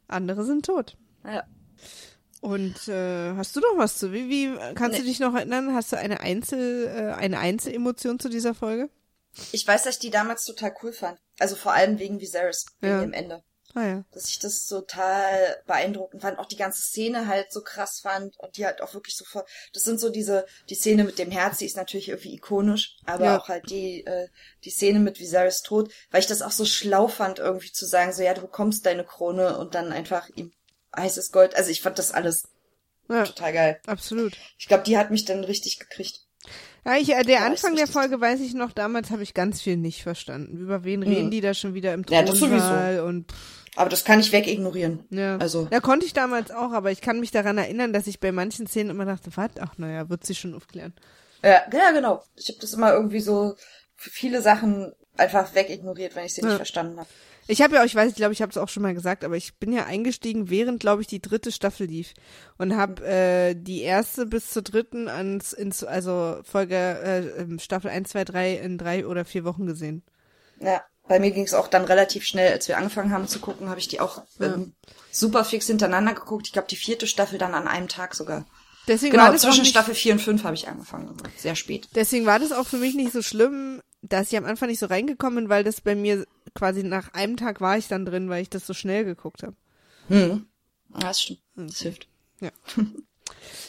andere 0.08 0.46
sind 0.46 0.68
tot. 0.68 0.96
Ja. 1.24 1.44
Und 2.46 2.88
äh, 2.90 3.34
hast 3.34 3.56
du 3.56 3.60
noch 3.60 3.76
was 3.76 3.98
zu? 3.98 4.14
Wie, 4.14 4.30
wie 4.30 4.56
kannst 4.76 4.92
nee. 4.92 4.98
du 5.00 5.04
dich 5.06 5.20
noch 5.20 5.34
erinnern? 5.34 5.74
Hast 5.74 5.92
du 5.92 5.98
eine 5.98 6.20
Einzel, 6.20 6.86
äh, 6.88 7.14
eine 7.14 7.40
Einzelemotion 7.40 8.20
zu 8.20 8.30
dieser 8.30 8.54
Folge? 8.54 8.92
Ich 9.52 9.68
weiß, 9.68 9.82
dass 9.82 9.96
ich 9.96 10.00
die 10.00 10.12
damals 10.12 10.46
total 10.46 10.76
cool 10.84 10.94
fand. 10.94 11.18
Also 11.40 11.56
vor 11.56 11.74
allem 11.74 11.98
wegen 11.98 12.22
Viserys, 12.22 12.68
wegen 12.82 12.94
ja. 12.94 13.02
dem 13.02 13.14
Ende. 13.14 13.44
Ah, 13.74 13.84
ja. 13.84 14.06
Dass 14.12 14.30
ich 14.30 14.38
das 14.38 14.68
total 14.68 15.60
beeindruckend 15.66 16.22
fand, 16.22 16.38
auch 16.38 16.46
die 16.46 16.56
ganze 16.56 16.84
Szene 16.84 17.28
halt 17.28 17.52
so 17.52 17.62
krass 17.62 18.02
fand 18.04 18.38
und 18.38 18.58
die 18.58 18.66
halt 18.68 18.80
auch 18.84 18.94
wirklich 18.94 19.18
so 19.18 19.26
voll. 19.26 19.44
Das 19.74 19.84
sind 19.84 20.00
so 20.00 20.10
diese, 20.10 20.46
die 20.70 20.76
Szene 20.76 21.04
mit 21.04 21.18
dem 21.18 21.32
Herz, 21.32 21.58
die 21.58 21.66
ist 21.66 21.78
natürlich 21.78 22.10
irgendwie 22.10 22.36
ikonisch, 22.36 22.96
aber 23.08 23.26
ja. 23.26 23.40
auch 23.40 23.50
halt 23.50 23.72
die, 23.72 24.06
äh, 24.06 24.28
die 24.64 24.70
Szene 24.70 25.00
mit 25.00 25.20
Viserys 25.20 25.62
Tod, 25.62 25.92
weil 26.12 26.22
ich 26.22 26.28
das 26.28 26.44
auch 26.44 26.52
so 26.52 26.64
schlau 26.64 27.08
fand, 27.08 27.40
irgendwie 27.40 27.72
zu 27.72 27.88
sagen, 27.88 28.14
so 28.14 28.22
ja, 28.22 28.36
du 28.36 28.42
bekommst 28.42 28.86
deine 28.86 29.04
Krone 29.04 29.58
und 29.58 29.74
dann 29.74 29.92
einfach 29.92 30.30
ihm 30.36 30.54
heißes 30.98 31.32
Gold. 31.32 31.56
Also 31.56 31.72
ich 31.72 31.82
fand 31.82 32.00
das 32.00 32.12
alles 32.12 32.48
ja, 33.10 33.24
total 33.24 33.54
geil. 33.54 33.80
Absolut. 33.86 34.34
Ich 34.58 34.68
glaube, 34.68 34.84
die 34.84 34.98
hat 34.98 35.12
mich 35.12 35.26
dann 35.26 35.44
richtig 35.44 35.80
gekriegt. 35.80 36.22
Ja, 36.86 36.98
ich, 36.98 37.10
äh, 37.10 37.24
der 37.24 37.40
ja, 37.40 37.46
Anfang 37.46 37.76
der 37.76 37.88
Folge 37.88 38.22
weiß 38.22 38.40
ich 38.42 38.54
noch, 38.54 38.72
damals 38.72 39.10
habe 39.10 39.24
ich 39.24 39.34
ganz 39.34 39.62
viel 39.62 39.78
nicht 39.78 40.04
verstanden. 40.04 40.58
Über 40.58 40.84
wen 40.84 41.00
mhm. 41.00 41.08
reden 41.08 41.32
die 41.32 41.42
da 41.42 41.54
schon 41.54 41.74
wieder 41.74 41.94
im 41.94 42.06
Thronsaal 42.06 42.96
ja, 42.96 43.04
und 43.04 43.32
pff. 43.32 43.66
Aber 43.76 43.90
das 43.90 44.06
kann 44.06 44.20
ich 44.20 44.32
wegignorieren. 44.32 45.04
Ja. 45.10 45.38
Also. 45.38 45.68
Ja, 45.72 45.82
konnte 45.82 46.06
ich 46.06 46.14
damals 46.14 46.52
auch, 46.52 46.72
aber 46.72 46.92
ich 46.92 47.02
kann 47.02 47.20
mich 47.20 47.32
daran 47.32 47.58
erinnern, 47.58 47.92
dass 47.92 48.08
ich 48.08 48.20
bei 48.20 48.32
manchen 48.32 48.68
Szenen 48.68 48.92
immer 48.92 49.06
dachte, 49.06 49.32
was? 49.36 49.52
Ach, 49.60 49.78
naja, 49.78 50.10
wird 50.10 50.26
sie 50.26 50.36
schon 50.36 50.56
aufklären. 50.56 50.94
Ja, 51.44 51.62
ja, 51.72 51.92
genau. 51.92 52.24
Ich 52.36 52.48
habe 52.48 52.60
das 52.60 52.74
immer 52.74 52.94
irgendwie 52.94 53.20
so 53.20 53.56
viele 53.98 54.42
Sachen 54.42 54.94
einfach 55.18 55.54
wegignoriert, 55.56 56.16
wenn 56.16 56.26
ich 56.26 56.34
sie 56.34 56.42
ja. 56.42 56.48
nicht 56.48 56.58
verstanden 56.58 57.00
habe. 57.00 57.10
Ich 57.48 57.62
habe 57.62 57.76
ja 57.76 57.82
auch, 57.82 57.86
ich 57.86 57.96
weiß, 57.96 58.10
ich 58.10 58.16
glaube, 58.16 58.34
ich 58.34 58.42
habe 58.42 58.50
es 58.50 58.58
auch 58.58 58.70
schon 58.70 58.82
mal 58.82 58.94
gesagt, 58.94 59.24
aber 59.24 59.38
ich 59.38 59.58
bin 59.58 59.72
ja 59.72 59.86
eingestiegen, 59.86 60.50
während, 60.50 60.80
glaube 60.80 61.02
ich, 61.02 61.08
die 61.08 61.22
dritte 61.22 61.52
Staffel 61.52 61.88
lief 61.88 62.14
und 62.58 62.76
habe 62.76 63.06
äh, 63.06 63.56
die 63.56 63.82
erste 63.82 64.26
bis 64.26 64.50
zur 64.50 64.64
dritten 64.64 65.08
ans, 65.08 65.54
ins, 65.54 65.84
also 65.84 66.40
Folge 66.44 66.76
äh, 66.76 67.42
ähm, 67.42 67.60
Staffel 67.60 67.92
1, 67.92 68.10
2, 68.10 68.24
3 68.26 68.54
in 68.56 68.78
drei 68.78 69.06
oder 69.06 69.26
vier 69.26 69.44
Wochen 69.44 69.68
gesehen. 69.68 70.04
Ja, 70.60 70.82
bei 71.08 71.20
mir 71.20 71.32
ging 71.32 71.44
es 71.44 71.54
auch 71.54 71.68
dann 71.68 71.86
relativ 71.86 72.24
schnell, 72.24 72.52
als 72.52 72.68
wir 72.68 72.78
angefangen 72.78 73.12
haben 73.12 73.28
zu 73.28 73.40
gucken, 73.40 73.70
habe 73.70 73.80
ich 73.80 73.88
die 73.88 74.00
auch 74.00 74.24
ja. 74.40 74.54
ähm, 74.54 74.74
super 75.12 75.46
fix 75.46 75.68
hintereinander 75.68 76.14
geguckt. 76.14 76.48
Ich 76.48 76.54
glaube, 76.54 76.68
die 76.68 76.76
vierte 76.76 77.06
Staffel 77.06 77.38
dann 77.38 77.54
an 77.54 77.68
einem 77.68 77.88
Tag 77.88 78.16
sogar. 78.16 78.46
Deswegen 78.88 79.12
genau, 79.14 79.26
war 79.26 79.32
das 79.32 79.42
zwischen 79.42 79.66
Staffel 79.66 79.96
4 79.96 80.14
und 80.14 80.20
5 80.20 80.44
habe 80.44 80.56
ich 80.56 80.68
angefangen, 80.68 81.16
sehr 81.38 81.56
spät. 81.56 81.88
Deswegen 81.96 82.26
war 82.26 82.40
das 82.40 82.52
auch 82.52 82.68
für 82.68 82.78
mich 82.78 82.96
nicht 82.96 83.12
so 83.12 83.22
schlimm, 83.22 83.82
dass 84.02 84.32
ich 84.32 84.38
am 84.38 84.46
Anfang 84.46 84.70
nicht 84.70 84.80
so 84.80 84.86
reingekommen 84.86 85.36
bin, 85.46 85.50
weil 85.50 85.64
das 85.64 85.82
bei 85.82 85.96
mir 85.96 86.26
quasi 86.56 86.84
nach 86.84 87.14
einem 87.14 87.38
Tag 87.38 87.62
war 87.62 87.78
ich 87.78 87.88
dann 87.88 88.06
drin, 88.06 88.30
weil 88.30 88.42
ich 88.42 88.50
das 88.50 88.66
so 88.66 88.74
schnell 88.74 89.06
geguckt 89.06 89.44
habe. 89.44 89.56
Hm. 90.08 90.48
Das 90.90 91.22
stimmt. 91.22 91.42
Das 91.56 91.80
hilft. 91.80 92.08
Ja. 92.40 92.50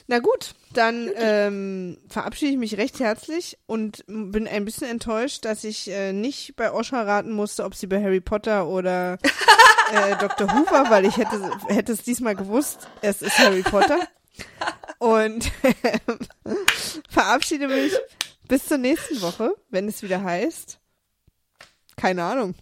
Na 0.07 0.20
gut, 0.20 0.55
dann 0.72 1.11
ähm, 1.16 1.99
verabschiede 2.09 2.53
ich 2.53 2.59
mich 2.59 2.76
recht 2.76 3.01
herzlich 3.01 3.59
und 3.66 4.05
bin 4.07 4.47
ein 4.47 4.64
bisschen 4.64 4.89
enttäuscht, 4.89 5.45
dass 5.45 5.64
ich 5.64 5.91
äh, 5.91 6.12
nicht 6.12 6.55
bei 6.57 6.72
Osha 6.72 7.03
raten 7.03 7.32
musste, 7.32 7.64
ob 7.64 7.74
sie 7.74 7.87
bei 7.87 8.03
Harry 8.03 8.20
Potter 8.20 8.68
oder 8.68 9.14
äh, 9.93 10.16
Dr. 10.20 10.53
Hoover, 10.53 10.91
weil 10.91 11.07
ich 11.07 11.16
hätte, 11.16 11.51
hätte 11.68 11.93
es 11.93 12.03
diesmal 12.03 12.37
gewusst, 12.37 12.89
es 13.03 13.22
ist 13.22 13.39
Harry 13.39 13.62
Potter. 13.62 13.99
Und 14.99 15.51
äh, 15.62 15.99
verabschiede 17.11 17.66
mich 17.66 17.93
bis 18.47 18.66
zur 18.66 18.78
nächsten 18.78 19.20
Woche, 19.22 19.55
wenn 19.70 19.89
es 19.89 20.03
wieder 20.03 20.22
heißt. 20.22 20.78
Keine 21.97 22.22
Ahnung. 22.22 22.55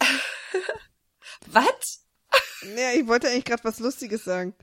Was? 1.46 2.04
Ja, 2.76 2.92
ich 2.94 3.06
wollte 3.06 3.28
eigentlich 3.28 3.44
gerade 3.44 3.64
was 3.64 3.78
Lustiges 3.78 4.24
sagen. 4.24 4.54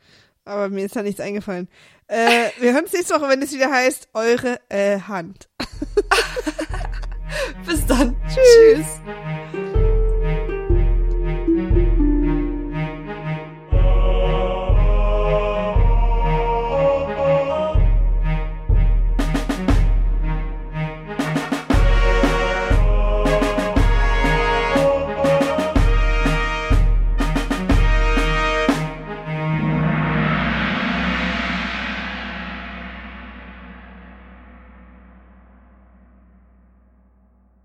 Aber 0.44 0.70
mir 0.70 0.86
ist 0.86 0.96
da 0.96 1.02
nichts 1.02 1.20
eingefallen. 1.20 1.68
Äh, 2.08 2.50
wir 2.60 2.74
hören 2.74 2.84
uns 2.84 2.94
nächste 2.94 3.16
Woche, 3.16 3.30
wenn 3.30 3.42
es 3.42 3.52
wieder 3.52 3.72
heißt, 3.72 4.10
eure 4.14 4.60
äh, 4.70 5.00
Hand. 5.00 5.50
Bis 7.66 7.86
dann. 7.88 8.16
Tschüss. 8.28 8.86
Tschüss. 9.52 9.85